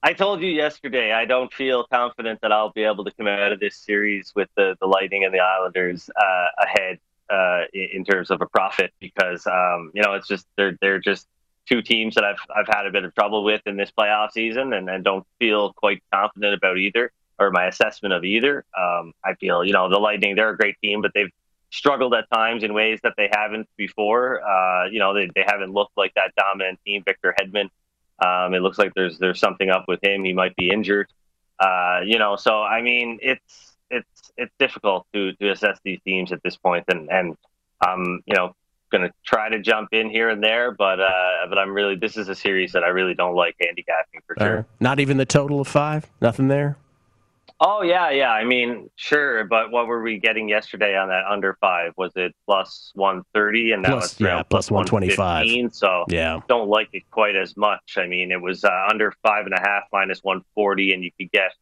I 0.00 0.12
told 0.12 0.42
you 0.42 0.48
yesterday 0.48 1.10
I 1.10 1.24
don't 1.24 1.52
feel 1.52 1.88
confident 1.92 2.40
that 2.42 2.52
I'll 2.52 2.70
be 2.70 2.84
able 2.84 3.04
to 3.04 3.10
come 3.10 3.26
out 3.26 3.50
of 3.50 3.58
this 3.58 3.76
series 3.76 4.32
with 4.36 4.48
the, 4.56 4.76
the 4.78 4.86
Lightning 4.86 5.24
and 5.24 5.34
the 5.34 5.40
Islanders 5.40 6.08
uh, 6.14 6.46
ahead 6.62 7.00
uh, 7.28 7.62
in 7.72 8.04
terms 8.04 8.30
of 8.30 8.42
a 8.42 8.46
profit 8.46 8.92
because 9.00 9.44
um, 9.48 9.90
you 9.92 10.02
know 10.02 10.12
it's 10.12 10.28
just 10.28 10.46
they're 10.56 10.78
they're 10.80 11.00
just 11.00 11.26
two 11.68 11.82
teams 11.82 12.14
that 12.14 12.22
I've 12.22 12.38
I've 12.54 12.68
had 12.68 12.86
a 12.86 12.92
bit 12.92 13.02
of 13.02 13.12
trouble 13.12 13.42
with 13.42 13.62
in 13.66 13.76
this 13.76 13.90
playoff 13.90 14.30
season 14.30 14.72
and, 14.72 14.88
and 14.88 15.02
don't 15.02 15.26
feel 15.40 15.72
quite 15.72 16.00
confident 16.12 16.54
about 16.54 16.78
either 16.78 17.10
or 17.38 17.50
my 17.50 17.66
assessment 17.66 18.14
of 18.14 18.24
either. 18.24 18.64
Um, 18.78 19.12
I 19.24 19.34
feel, 19.34 19.64
you 19.64 19.72
know, 19.72 19.88
the 19.88 19.98
Lightning, 19.98 20.36
they're 20.36 20.50
a 20.50 20.56
great 20.56 20.76
team, 20.82 21.02
but 21.02 21.12
they've 21.14 21.30
struggled 21.70 22.14
at 22.14 22.30
times 22.32 22.62
in 22.62 22.72
ways 22.72 23.00
that 23.02 23.14
they 23.16 23.28
haven't 23.32 23.68
before. 23.76 24.42
Uh, 24.42 24.86
you 24.86 24.98
know, 25.00 25.12
they, 25.14 25.28
they 25.34 25.44
haven't 25.46 25.72
looked 25.72 25.96
like 25.96 26.14
that 26.14 26.32
dominant 26.36 26.78
team. 26.86 27.02
Victor 27.04 27.34
Hedman, 27.38 27.68
um, 28.24 28.54
it 28.54 28.60
looks 28.60 28.78
like 28.78 28.92
there's 28.94 29.18
there's 29.18 29.40
something 29.40 29.70
up 29.70 29.84
with 29.88 30.02
him. 30.02 30.24
He 30.24 30.32
might 30.32 30.54
be 30.56 30.70
injured. 30.70 31.08
Uh, 31.58 32.00
you 32.04 32.18
know, 32.18 32.36
so 32.36 32.62
I 32.62 32.82
mean, 32.82 33.18
it's 33.22 33.76
it's 33.90 34.32
it's 34.36 34.52
difficult 34.58 35.06
to 35.12 35.32
to 35.34 35.50
assess 35.50 35.78
these 35.84 36.00
teams 36.04 36.32
at 36.32 36.42
this 36.42 36.56
point. 36.56 36.84
and 36.88 37.10
and 37.10 37.36
um, 37.86 38.22
you 38.26 38.34
know, 38.34 38.54
going 38.90 39.08
to 39.08 39.14
try 39.24 39.48
to 39.48 39.60
jump 39.60 39.88
in 39.92 40.08
here 40.08 40.28
and 40.28 40.42
there, 40.42 40.70
but 40.72 41.00
uh, 41.00 41.46
but 41.48 41.58
I'm 41.58 41.74
really 41.74 41.96
this 41.96 42.16
is 42.16 42.28
a 42.28 42.34
series 42.34 42.72
that 42.72 42.84
I 42.84 42.88
really 42.88 43.14
don't 43.14 43.34
like 43.34 43.56
handicapping 43.60 44.20
for 44.26 44.36
sure. 44.38 44.58
Uh, 44.60 44.62
not 44.80 45.00
even 45.00 45.16
the 45.16 45.26
total 45.26 45.60
of 45.60 45.68
five, 45.68 46.08
nothing 46.20 46.48
there. 46.48 46.76
Oh 47.66 47.80
yeah, 47.80 48.10
yeah. 48.10 48.30
I 48.30 48.44
mean, 48.44 48.90
sure, 48.96 49.44
but 49.44 49.70
what 49.70 49.86
were 49.86 50.02
we 50.02 50.18
getting 50.18 50.50
yesterday 50.50 50.98
on 50.98 51.08
that 51.08 51.24
under 51.26 51.56
five? 51.62 51.94
Was 51.96 52.12
it 52.14 52.34
plus 52.44 52.92
one 52.94 53.22
thirty, 53.32 53.72
and 53.72 53.82
now 53.82 53.92
plus, 53.92 54.12
it's 54.12 54.20
yeah, 54.20 54.42
plus 54.42 54.70
one 54.70 54.84
twenty 54.84 55.08
five. 55.08 55.46
So 55.72 56.04
yeah, 56.08 56.40
don't 56.46 56.68
like 56.68 56.90
it 56.92 57.04
quite 57.10 57.36
as 57.36 57.56
much. 57.56 57.96
I 57.96 58.06
mean, 58.06 58.32
it 58.32 58.42
was 58.42 58.64
uh, 58.64 58.86
under 58.90 59.14
five 59.22 59.46
and 59.46 59.54
a 59.54 59.60
half 59.60 59.84
minus 59.94 60.20
one 60.22 60.42
forty, 60.54 60.92
and 60.92 61.02
you 61.02 61.10
could 61.18 61.32
get 61.32 61.52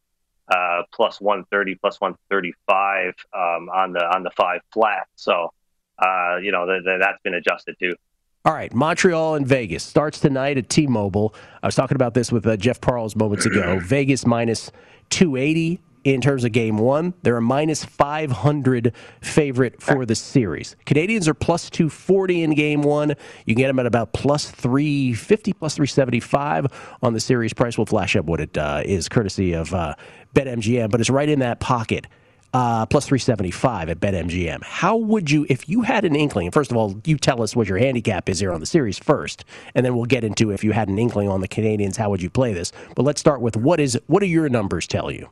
uh, 0.49 0.81
plus 0.93 1.21
one 1.21 1.45
thirty, 1.49 1.75
plus 1.75 2.01
one 2.01 2.15
thirty 2.29 2.53
five 2.67 3.13
um, 3.33 3.69
on 3.69 3.93
the 3.93 4.03
on 4.03 4.23
the 4.23 4.31
five 4.31 4.59
flat. 4.73 5.07
So 5.15 5.53
uh, 5.99 6.35
you 6.35 6.51
know 6.51 6.65
th- 6.65 6.83
th- 6.83 6.99
that's 6.99 7.21
been 7.23 7.35
adjusted 7.35 7.77
too. 7.79 7.95
All 8.43 8.53
right, 8.53 8.73
Montreal 8.73 9.35
and 9.35 9.47
Vegas 9.47 9.85
starts 9.85 10.19
tonight 10.19 10.57
at 10.57 10.67
T-Mobile. 10.67 11.33
I 11.61 11.67
was 11.67 11.75
talking 11.75 11.95
about 11.95 12.13
this 12.13 12.29
with 12.29 12.45
uh, 12.45 12.57
Jeff 12.57 12.81
Parles 12.81 13.15
moments 13.15 13.45
ago. 13.45 13.79
Vegas 13.85 14.25
minus 14.25 14.69
280 15.11 15.79
in 16.03 16.21
terms 16.21 16.43
of 16.43 16.51
game 16.51 16.77
one. 16.77 17.13
They're 17.23 17.37
a 17.37 17.41
minus 17.41 17.83
500 17.85 18.93
favorite 19.21 19.81
for 19.81 20.05
the 20.05 20.15
series. 20.15 20.75
Canadiens 20.85 21.27
are 21.27 21.33
plus 21.33 21.69
240 21.69 22.43
in 22.43 22.53
game 22.53 22.81
one. 22.81 23.15
You 23.45 23.55
get 23.55 23.67
them 23.67 23.79
at 23.79 23.85
about 23.85 24.13
plus 24.13 24.49
350, 24.51 25.53
plus 25.53 25.75
375 25.75 26.67
on 27.01 27.13
the 27.13 27.19
series 27.19 27.53
price. 27.53 27.77
We'll 27.77 27.85
flash 27.85 28.15
up 28.15 28.25
what 28.25 28.41
it 28.41 28.57
uh, 28.57 28.81
is, 28.85 29.09
courtesy 29.09 29.53
of 29.53 29.73
uh, 29.73 29.95
BetMGM, 30.35 30.91
but 30.91 30.99
it's 30.99 31.09
right 31.09 31.29
in 31.29 31.39
that 31.39 31.59
pocket. 31.59 32.07
Uh, 32.53 32.85
plus 32.85 33.07
375 33.07 33.89
at 33.89 33.99
BetMGM. 33.99 34.63
How 34.63 34.95
would 34.95 35.31
you, 35.31 35.47
if 35.49 35.67
you 35.67 35.81
had 35.81 36.05
an 36.05 36.15
inkling, 36.15 36.51
first 36.51 36.69
of 36.69 36.77
all, 36.77 37.01
you 37.03 37.17
tell 37.17 37.41
us 37.41 37.55
what 37.55 37.67
your 37.67 37.79
handicap 37.79 38.29
is 38.29 38.39
here 38.39 38.53
on 38.53 38.59
the 38.59 38.67
series 38.67 38.99
first, 38.99 39.43
and 39.73 39.83
then 39.83 39.95
we'll 39.95 40.05
get 40.05 40.23
into 40.23 40.51
if 40.51 40.63
you 40.63 40.71
had 40.71 40.87
an 40.87 40.99
inkling 40.99 41.27
on 41.29 41.41
the 41.41 41.47
Canadiens, 41.47 41.97
how 41.97 42.11
would 42.11 42.21
you 42.21 42.29
play 42.29 42.53
this? 42.53 42.71
But 42.95 43.05
let's 43.05 43.19
start 43.19 43.41
with 43.41 43.57
what 43.57 43.79
is 43.79 43.99
what 44.05 44.19
do 44.19 44.27
your 44.27 44.49
numbers 44.49 44.85
tell 44.85 45.09
you? 45.09 45.29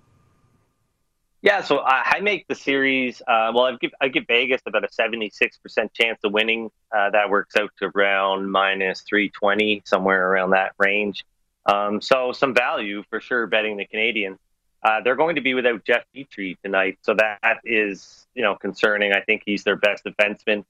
Yeah, 1.44 1.62
so 1.64 1.80
I 1.80 2.20
make 2.22 2.48
the 2.48 2.54
series. 2.54 3.20
Uh, 3.22 3.52
well, 3.54 3.66
I 3.66 3.76
give 3.82 3.92
I 4.00 4.10
give 4.10 4.26
Vegas 4.28 4.62
about 4.68 4.84
a 4.84 4.92
seventy 4.92 5.32
six 5.32 5.58
percent 5.58 5.92
chance 5.92 6.20
of 6.24 6.32
winning. 6.34 6.70
Uh, 6.96 7.10
that 7.10 7.32
works 7.32 7.56
out 7.56 7.72
to 7.80 7.92
around 7.96 8.52
minus 8.52 9.02
three 9.02 9.30
twenty, 9.30 9.82
somewhere 9.86 10.30
around 10.32 10.52
that 10.52 10.74
range. 10.78 11.26
Um, 11.66 12.00
so 12.00 12.32
some 12.32 12.54
value 12.54 13.04
for 13.10 13.20
sure 13.20 13.48
betting 13.48 13.78
the 13.78 13.88
Canadiens. 13.88 14.38
Uh, 14.84 15.02
they're 15.02 15.16
going 15.16 15.36
to 15.36 15.42
be 15.42 15.56
without 15.56 15.84
Jeff 15.84 16.04
Petry 16.16 16.58
tonight, 16.64 17.00
so 17.02 17.16
that 17.16 17.58
is 17.66 18.28
you 18.36 18.44
know 18.44 18.56
concerning. 18.56 19.12
I 19.12 19.22
think 19.22 19.42
he's 19.44 19.64
their 19.64 19.78
best 19.78 20.04
defenseman. 20.06 20.64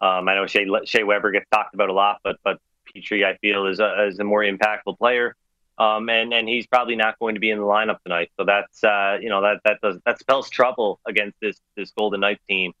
Um, 0.00 0.28
I 0.28 0.34
know 0.34 0.46
Shea, 0.46 0.66
Shea 0.86 1.04
Weber 1.04 1.30
gets 1.30 1.46
talked 1.52 1.74
about 1.74 1.88
a 1.88 1.92
lot, 1.92 2.18
but 2.24 2.36
but 2.42 2.58
Petry 2.92 3.24
I 3.24 3.36
feel 3.36 3.66
is 3.66 3.78
a, 3.78 4.06
is 4.08 4.18
a 4.18 4.24
more 4.24 4.42
impactful 4.42 4.98
player, 4.98 5.36
um, 5.78 6.08
and 6.08 6.32
and 6.32 6.48
he's 6.48 6.66
probably 6.66 6.96
not 6.96 7.18
going 7.18 7.34
to 7.34 7.40
be 7.40 7.50
in 7.50 7.58
the 7.58 7.64
lineup 7.64 8.02
tonight. 8.02 8.30
So 8.38 8.44
that's 8.44 8.82
uh, 8.82 9.18
you 9.20 9.28
know 9.28 9.42
that 9.42 9.60
that 9.64 9.80
does 9.82 9.98
that 10.04 10.18
spells 10.18 10.48
trouble 10.50 11.00
against 11.06 11.38
this 11.40 11.60
this 11.76 11.90
Golden 11.92 12.20
Knights 12.20 12.42
team 12.48 12.72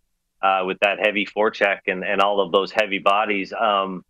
uh, 0.42 0.64
with 0.66 0.78
that 0.80 0.98
heavy 0.98 1.26
forecheck 1.26 1.80
and 1.86 2.04
and 2.04 2.20
all 2.20 2.40
of 2.40 2.52
those 2.52 2.70
heavy 2.72 2.98
bodies. 2.98 3.52
Um, 3.52 4.04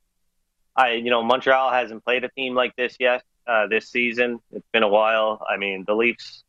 I 0.74 0.92
you 0.92 1.10
know 1.10 1.22
Montreal 1.22 1.72
hasn't 1.72 2.04
played 2.04 2.24
a 2.24 2.28
team 2.28 2.54
like 2.54 2.74
this 2.76 2.96
yet 3.00 3.22
uh, 3.46 3.66
this 3.66 3.88
season. 3.88 4.40
It's 4.52 4.68
been 4.72 4.82
a 4.82 4.88
while. 4.88 5.44
I 5.48 5.56
mean 5.56 5.84
the 5.86 5.94
Leafs 5.94 6.44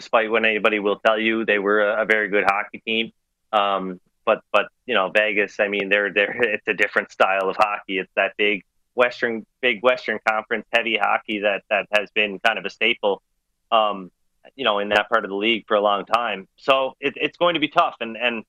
despite 0.00 0.30
what 0.30 0.44
anybody 0.46 0.78
will 0.78 0.98
tell 0.98 1.18
you, 1.18 1.44
they 1.44 1.58
were 1.58 1.82
a, 1.82 2.02
a 2.02 2.04
very 2.06 2.28
good 2.28 2.44
hockey 2.44 2.82
team. 2.86 3.12
Um, 3.52 4.00
but 4.24 4.42
but 4.52 4.66
you 4.86 4.94
know 4.94 5.10
Vegas, 5.10 5.60
I 5.60 5.68
mean, 5.68 5.88
they're 5.88 6.12
they're 6.12 6.42
it's 6.54 6.66
a 6.68 6.74
different 6.74 7.10
style 7.12 7.48
of 7.48 7.56
hockey. 7.56 7.98
It's 7.98 8.12
that 8.16 8.36
big 8.36 8.64
Western 9.00 9.46
big 9.62 9.82
Western 9.82 10.18
Conference 10.28 10.66
heavy 10.74 10.98
hockey 11.00 11.40
that 11.40 11.62
that 11.70 11.86
has 11.96 12.10
been 12.10 12.38
kind 12.40 12.58
of 12.58 12.66
a 12.66 12.70
staple. 12.70 13.22
Um, 13.72 14.10
you 14.56 14.64
know, 14.64 14.78
in 14.78 14.90
that 14.90 15.08
part 15.08 15.24
of 15.24 15.30
the 15.30 15.36
league 15.36 15.64
for 15.66 15.76
a 15.76 15.80
long 15.80 16.04
time. 16.04 16.48
So 16.56 16.94
it, 17.00 17.14
it's 17.16 17.38
going 17.38 17.54
to 17.54 17.60
be 17.60 17.68
tough. 17.68 17.94
And 18.00 18.16
and 18.16 18.44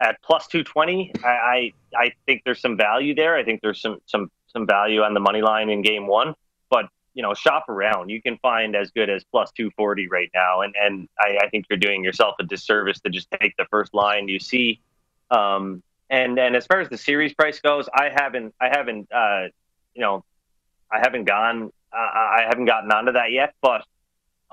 at 0.00 0.20
plus 0.22 0.48
two 0.48 0.64
twenty, 0.64 1.12
I, 1.24 1.28
I 1.28 1.72
I 1.96 2.12
think 2.26 2.42
there's 2.44 2.60
some 2.60 2.76
value 2.76 3.14
there. 3.14 3.34
I 3.36 3.42
think 3.42 3.62
there's 3.62 3.80
some 3.80 3.98
some 4.04 4.30
some 4.48 4.66
value 4.66 5.00
on 5.00 5.14
the 5.14 5.20
money 5.20 5.40
line 5.40 5.70
in 5.70 5.80
game 5.80 6.06
one. 6.06 6.34
But 6.68 6.86
you 7.14 7.22
know, 7.22 7.32
shop 7.32 7.70
around. 7.70 8.10
You 8.10 8.20
can 8.20 8.36
find 8.38 8.76
as 8.76 8.90
good 8.90 9.08
as 9.08 9.24
plus 9.24 9.50
240 9.52 10.08
right 10.08 10.30
now. 10.34 10.60
And, 10.60 10.74
and 10.78 11.08
I, 11.18 11.38
I 11.44 11.48
think 11.48 11.64
you're 11.70 11.78
doing 11.78 12.04
yourself 12.04 12.34
a 12.38 12.44
disservice 12.44 13.00
to 13.00 13.10
just 13.10 13.28
take 13.40 13.56
the 13.56 13.64
first 13.70 13.94
line 13.94 14.28
you 14.28 14.38
see. 14.38 14.80
Um, 15.30 15.82
and, 16.10 16.38
and 16.38 16.54
as 16.54 16.66
far 16.66 16.80
as 16.80 16.90
the 16.90 16.98
series 16.98 17.32
price 17.32 17.58
goes, 17.60 17.88
I 17.92 18.10
haven't, 18.14 18.54
I 18.60 18.68
haven't, 18.68 19.10
uh, 19.10 19.46
you 19.96 20.02
know, 20.02 20.24
I 20.92 20.98
haven't 21.00 21.24
gone, 21.24 21.72
uh, 21.92 21.96
I 21.96 22.44
haven't 22.48 22.66
gotten 22.66 22.92
onto 22.92 23.12
that 23.12 23.32
yet, 23.32 23.54
but, 23.60 23.84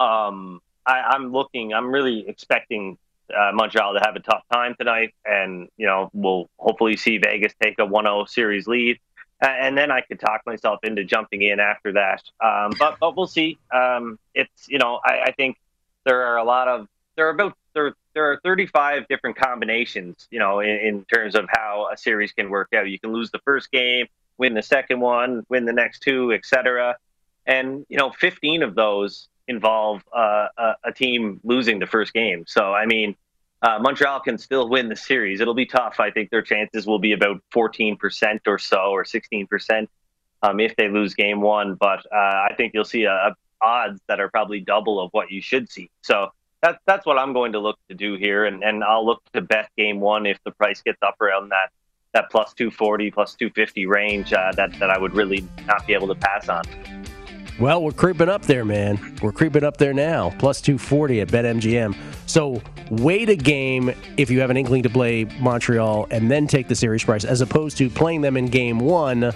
um, 0.01 0.61
I, 0.85 0.99
I'm 0.99 1.31
looking, 1.31 1.73
I'm 1.73 1.91
really 1.91 2.27
expecting 2.27 2.97
uh, 3.33 3.51
Montreal 3.53 3.93
to 3.93 4.01
have 4.03 4.15
a 4.15 4.19
tough 4.19 4.43
time 4.51 4.75
tonight, 4.77 5.13
and 5.25 5.69
you 5.77 5.85
know 5.85 6.09
we'll 6.13 6.49
hopefully 6.57 6.97
see 6.97 7.19
Vegas 7.19 7.53
take 7.61 7.79
a 7.79 7.83
1-0 7.83 8.27
series 8.27 8.67
lead 8.67 8.99
and 9.43 9.77
then 9.77 9.91
I 9.91 10.01
could 10.01 10.19
talk 10.19 10.41
myself 10.45 10.79
into 10.83 11.03
jumping 11.03 11.41
in 11.41 11.59
after 11.59 11.93
that. 11.93 12.21
Um, 12.43 12.73
but 12.79 12.97
but 12.99 13.15
we'll 13.15 13.27
see. 13.27 13.57
Um, 13.73 14.17
it's 14.33 14.67
you 14.67 14.79
know 14.79 14.99
I, 15.03 15.23
I, 15.25 15.31
think 15.31 15.57
there 16.05 16.23
are 16.23 16.37
a 16.37 16.43
lot 16.43 16.67
of 16.67 16.87
there 17.15 17.27
are 17.27 17.31
about 17.31 17.57
there 17.73 17.93
there 18.13 18.31
are 18.31 18.39
35 18.43 19.07
different 19.07 19.35
combinations 19.35 20.27
you 20.31 20.39
know 20.39 20.59
in, 20.59 20.69
in 20.69 21.05
terms 21.05 21.35
of 21.35 21.45
how 21.49 21.89
a 21.91 21.97
series 21.97 22.31
can 22.31 22.49
work 22.49 22.69
out. 22.75 22.89
You 22.89 22.99
can 22.99 23.11
lose 23.11 23.31
the 23.31 23.39
first 23.39 23.71
game, 23.71 24.07
win 24.38 24.53
the 24.53 24.63
second 24.63 24.99
one, 24.99 25.45
win 25.49 25.65
the 25.65 25.73
next 25.73 25.99
two, 25.99 26.31
etc. 26.31 26.95
And 27.45 27.86
you 27.89 27.97
know 27.97 28.11
15 28.11 28.63
of 28.63 28.75
those 28.75 29.27
involve 29.47 30.03
uh, 30.15 30.47
a, 30.57 30.73
a 30.86 30.91
team 30.93 31.39
losing 31.43 31.79
the 31.79 31.88
first 31.88 32.13
game. 32.13 32.45
So 32.47 32.73
I 32.73 32.86
mean 32.86 33.15
uh, 33.63 33.79
Montreal 33.79 34.19
can 34.19 34.38
still 34.38 34.67
win 34.67 34.89
the 34.89 34.95
series. 34.95 35.39
It'll 35.39 35.53
be 35.53 35.65
tough. 35.65 35.99
I 35.99 36.11
think 36.11 36.29
their 36.29 36.41
chances 36.41 36.86
will 36.86 36.99
be 36.99 37.13
about 37.13 37.41
14% 37.53 38.39
or 38.45 38.59
so, 38.59 38.77
or 38.91 39.05
16% 39.05 39.88
um, 40.41 40.59
if 40.59 40.75
they 40.75 40.89
lose 40.89 41.13
game 41.13 41.39
one. 41.39 41.75
But 41.75 42.05
uh, 42.11 42.15
I 42.17 42.53
think 42.57 42.73
you'll 42.73 42.84
see 42.84 43.05
a, 43.05 43.13
a 43.13 43.36
odds 43.61 44.01
that 44.07 44.19
are 44.19 44.29
probably 44.29 44.59
double 44.59 44.99
of 44.99 45.09
what 45.13 45.31
you 45.31 45.41
should 45.41 45.71
see. 45.71 45.89
So 46.01 46.31
that's 46.61 46.77
that's 46.86 47.05
what 47.05 47.17
I'm 47.17 47.34
going 47.34 47.53
to 47.53 47.59
look 47.59 47.79
to 47.89 47.95
do 47.95 48.15
here, 48.15 48.45
and, 48.45 48.63
and 48.63 48.84
I'll 48.84 49.05
look 49.05 49.21
to 49.34 49.41
bet 49.41 49.69
game 49.77 49.99
one 49.99 50.25
if 50.25 50.38
the 50.43 50.51
price 50.51 50.81
gets 50.81 51.01
up 51.01 51.19
around 51.21 51.49
that 51.49 51.69
that 52.14 52.30
plus 52.30 52.53
240, 52.53 53.11
plus 53.11 53.36
250 53.36 53.86
range 53.86 54.34
uh, 54.34 54.51
that 54.53 54.78
that 54.80 54.89
I 54.89 54.97
would 54.97 55.14
really 55.14 55.47
not 55.66 55.86
be 55.86 55.93
able 55.93 56.07
to 56.07 56.16
pass 56.16 56.49
on. 56.49 56.64
Well, 57.59 57.84
we're 57.84 57.91
creeping 57.91 58.30
up 58.30 58.41
there, 58.43 58.66
man. 58.66 59.16
We're 59.22 59.32
creeping 59.32 59.64
up 59.64 59.78
there 59.78 59.93
now. 59.93 60.32
Plus 60.39 60.59
240 60.59 61.22
at 61.22 61.28
BetMGM. 61.28 61.95
So 62.26 62.61
wait 62.89 63.30
a 63.30 63.36
game 63.36 63.93
if 64.18 64.32
you 64.32 64.39
have 64.39 64.49
an 64.49 64.57
inkling 64.57 64.82
to 64.84 64.89
play 64.89 65.26
Montreal 65.39 66.07
and 66.09 66.32
then 66.32 66.47
take 66.47 66.68
the 66.68 66.76
series 66.76 67.03
price, 67.03 67.26
as 67.26 67.41
opposed 67.41 67.78
to 67.78 67.91
playing 67.91 68.22
them 68.22 68.38
in 68.38 68.47
game 68.47 68.80
one, 68.80 69.32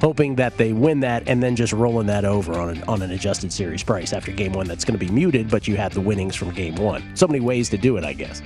hoping 0.00 0.34
that 0.34 0.56
they 0.56 0.72
win 0.72 1.00
that 1.00 1.28
and 1.28 1.40
then 1.40 1.54
just 1.54 1.72
rolling 1.72 2.08
that 2.08 2.24
over 2.24 2.54
on 2.54 2.70
an, 2.70 2.82
on 2.84 3.02
an 3.02 3.12
adjusted 3.12 3.52
series 3.52 3.84
price 3.84 4.12
after 4.12 4.32
game 4.32 4.52
one 4.52 4.66
that's 4.66 4.84
going 4.84 4.98
to 4.98 5.04
be 5.04 5.10
muted, 5.10 5.48
but 5.48 5.68
you 5.68 5.76
have 5.76 5.94
the 5.94 6.00
winnings 6.00 6.34
from 6.34 6.50
game 6.50 6.74
one. 6.74 7.04
So 7.14 7.28
many 7.28 7.40
ways 7.40 7.68
to 7.70 7.78
do 7.78 7.96
it, 7.96 8.04
I 8.04 8.14
guess. 8.14 8.42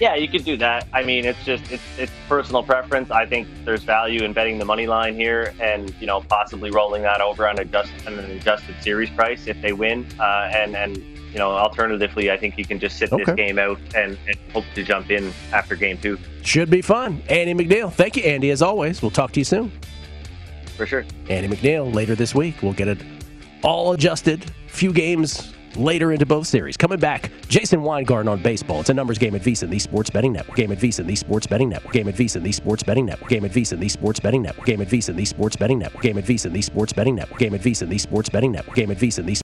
Yeah, 0.00 0.14
you 0.16 0.28
could 0.28 0.44
do 0.44 0.56
that. 0.56 0.86
I 0.92 1.04
mean, 1.04 1.24
it's 1.24 1.44
just 1.44 1.70
it's 1.70 1.82
it's 1.98 2.12
personal 2.28 2.62
preference. 2.62 3.10
I 3.10 3.26
think 3.26 3.48
there's 3.64 3.84
value 3.84 4.22
in 4.24 4.32
betting 4.32 4.58
the 4.58 4.64
money 4.64 4.86
line 4.86 5.14
here, 5.14 5.54
and 5.60 5.94
you 6.00 6.06
know 6.06 6.20
possibly 6.20 6.70
rolling 6.70 7.02
that 7.02 7.20
over 7.20 7.48
on, 7.48 7.58
adjust, 7.58 7.92
on 8.06 8.18
an 8.18 8.30
adjusted 8.32 8.74
series 8.82 9.10
price 9.10 9.46
if 9.46 9.60
they 9.62 9.72
win. 9.72 10.06
Uh, 10.18 10.50
and 10.52 10.76
and 10.76 10.96
you 11.34 11.40
know, 11.40 11.50
alternatively, 11.50 12.30
I 12.30 12.36
think 12.36 12.56
you 12.56 12.64
can 12.64 12.78
just 12.78 12.96
sit 12.96 13.12
okay. 13.12 13.24
this 13.24 13.34
game 13.34 13.58
out 13.58 13.80
and, 13.96 14.16
and 14.28 14.38
hope 14.52 14.64
to 14.76 14.84
jump 14.84 15.10
in 15.10 15.32
after 15.52 15.74
game 15.74 15.98
two. 15.98 16.16
Should 16.42 16.70
be 16.70 16.80
fun. 16.80 17.20
Andy 17.28 17.54
MacNeil, 17.54 17.92
thank 17.92 18.16
you, 18.16 18.22
Andy. 18.22 18.50
As 18.50 18.62
always, 18.62 19.02
we'll 19.02 19.10
talk 19.10 19.32
to 19.32 19.40
you 19.40 19.44
soon. 19.44 19.72
For 20.76 20.86
sure. 20.86 21.04
Andy 21.28 21.48
MacNeil 21.48 21.92
later 21.92 22.14
this 22.14 22.36
week. 22.36 22.62
We'll 22.62 22.72
get 22.72 22.86
it 22.86 22.98
all 23.64 23.92
adjusted. 23.94 24.44
Few 24.68 24.92
games 24.92 25.52
later 25.76 26.12
into 26.12 26.26
both 26.26 26.46
series. 26.46 26.76
Coming 26.76 26.98
back, 26.98 27.30
Jason 27.48 27.82
Weingarten 27.82 28.28
on 28.28 28.42
baseball. 28.42 28.80
It's 28.80 28.90
a 28.90 28.94
numbers 28.94 29.18
game 29.18 29.34
at 29.34 29.42
VSiN, 29.42 29.70
the 29.70 29.78
Sports 29.78 30.10
Betting 30.10 30.32
Network. 30.32 30.56
Game 30.56 30.72
at 30.72 30.78
VSiN, 30.78 31.06
the 31.06 31.16
Sports 31.16 31.46
Betting 31.46 31.68
Network. 31.68 31.92
Game 31.92 32.08
at 32.08 32.14
VSiN, 32.14 32.42
the 32.42 32.52
Sports 32.52 32.82
Betting 32.82 33.06
Network. 33.06 33.28
Game 33.28 33.44
at 33.44 33.50
VSiN, 33.50 33.80
the 33.80 33.88
Sports 33.88 34.20
Betting 34.20 34.42
Network. 34.42 34.66
Game 34.66 34.80
at 34.80 34.88
VSiN, 34.88 35.16
the 35.16 35.24
Sports 35.26 35.56
Betting 35.56 35.78
Network. 35.78 36.02
Game 36.02 36.18
at 36.18 36.24
VSiN, 36.24 36.52
the 36.52 36.62
Sports 36.62 36.92
Betting 36.92 37.14
Network. 37.14 37.38
Game 37.38 37.54
at 37.54 37.60
VSiN, 37.60 37.88
the 37.88 37.98
Sports 37.98 38.28
Betting 38.28 38.52
Network. 38.52 38.76
Game 38.76 38.90
at 38.90 38.98
VSiN, 38.98 39.26
the 39.26 39.32
at 39.32 39.43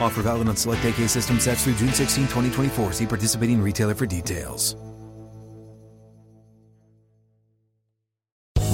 Offer 0.00 0.22
valid 0.22 0.48
on 0.48 0.56
select 0.56 0.84
AK 0.84 1.08
system 1.08 1.40
sets 1.40 1.64
through 1.64 1.76
June 1.76 1.94
16, 1.94 2.24
2024. 2.24 2.92
See 2.92 3.06
participating 3.06 3.62
retailer 3.62 3.94
for 3.94 4.04
details. 4.04 4.76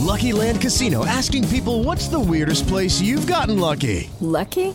Lucky 0.08 0.32
Land 0.32 0.62
Casino 0.62 1.04
asking 1.04 1.46
people 1.48 1.84
what's 1.84 2.08
the 2.08 2.18
weirdest 2.18 2.66
place 2.66 3.00
you've 3.00 3.26
gotten 3.26 3.60
lucky? 3.60 4.10
Lucky? 4.20 4.74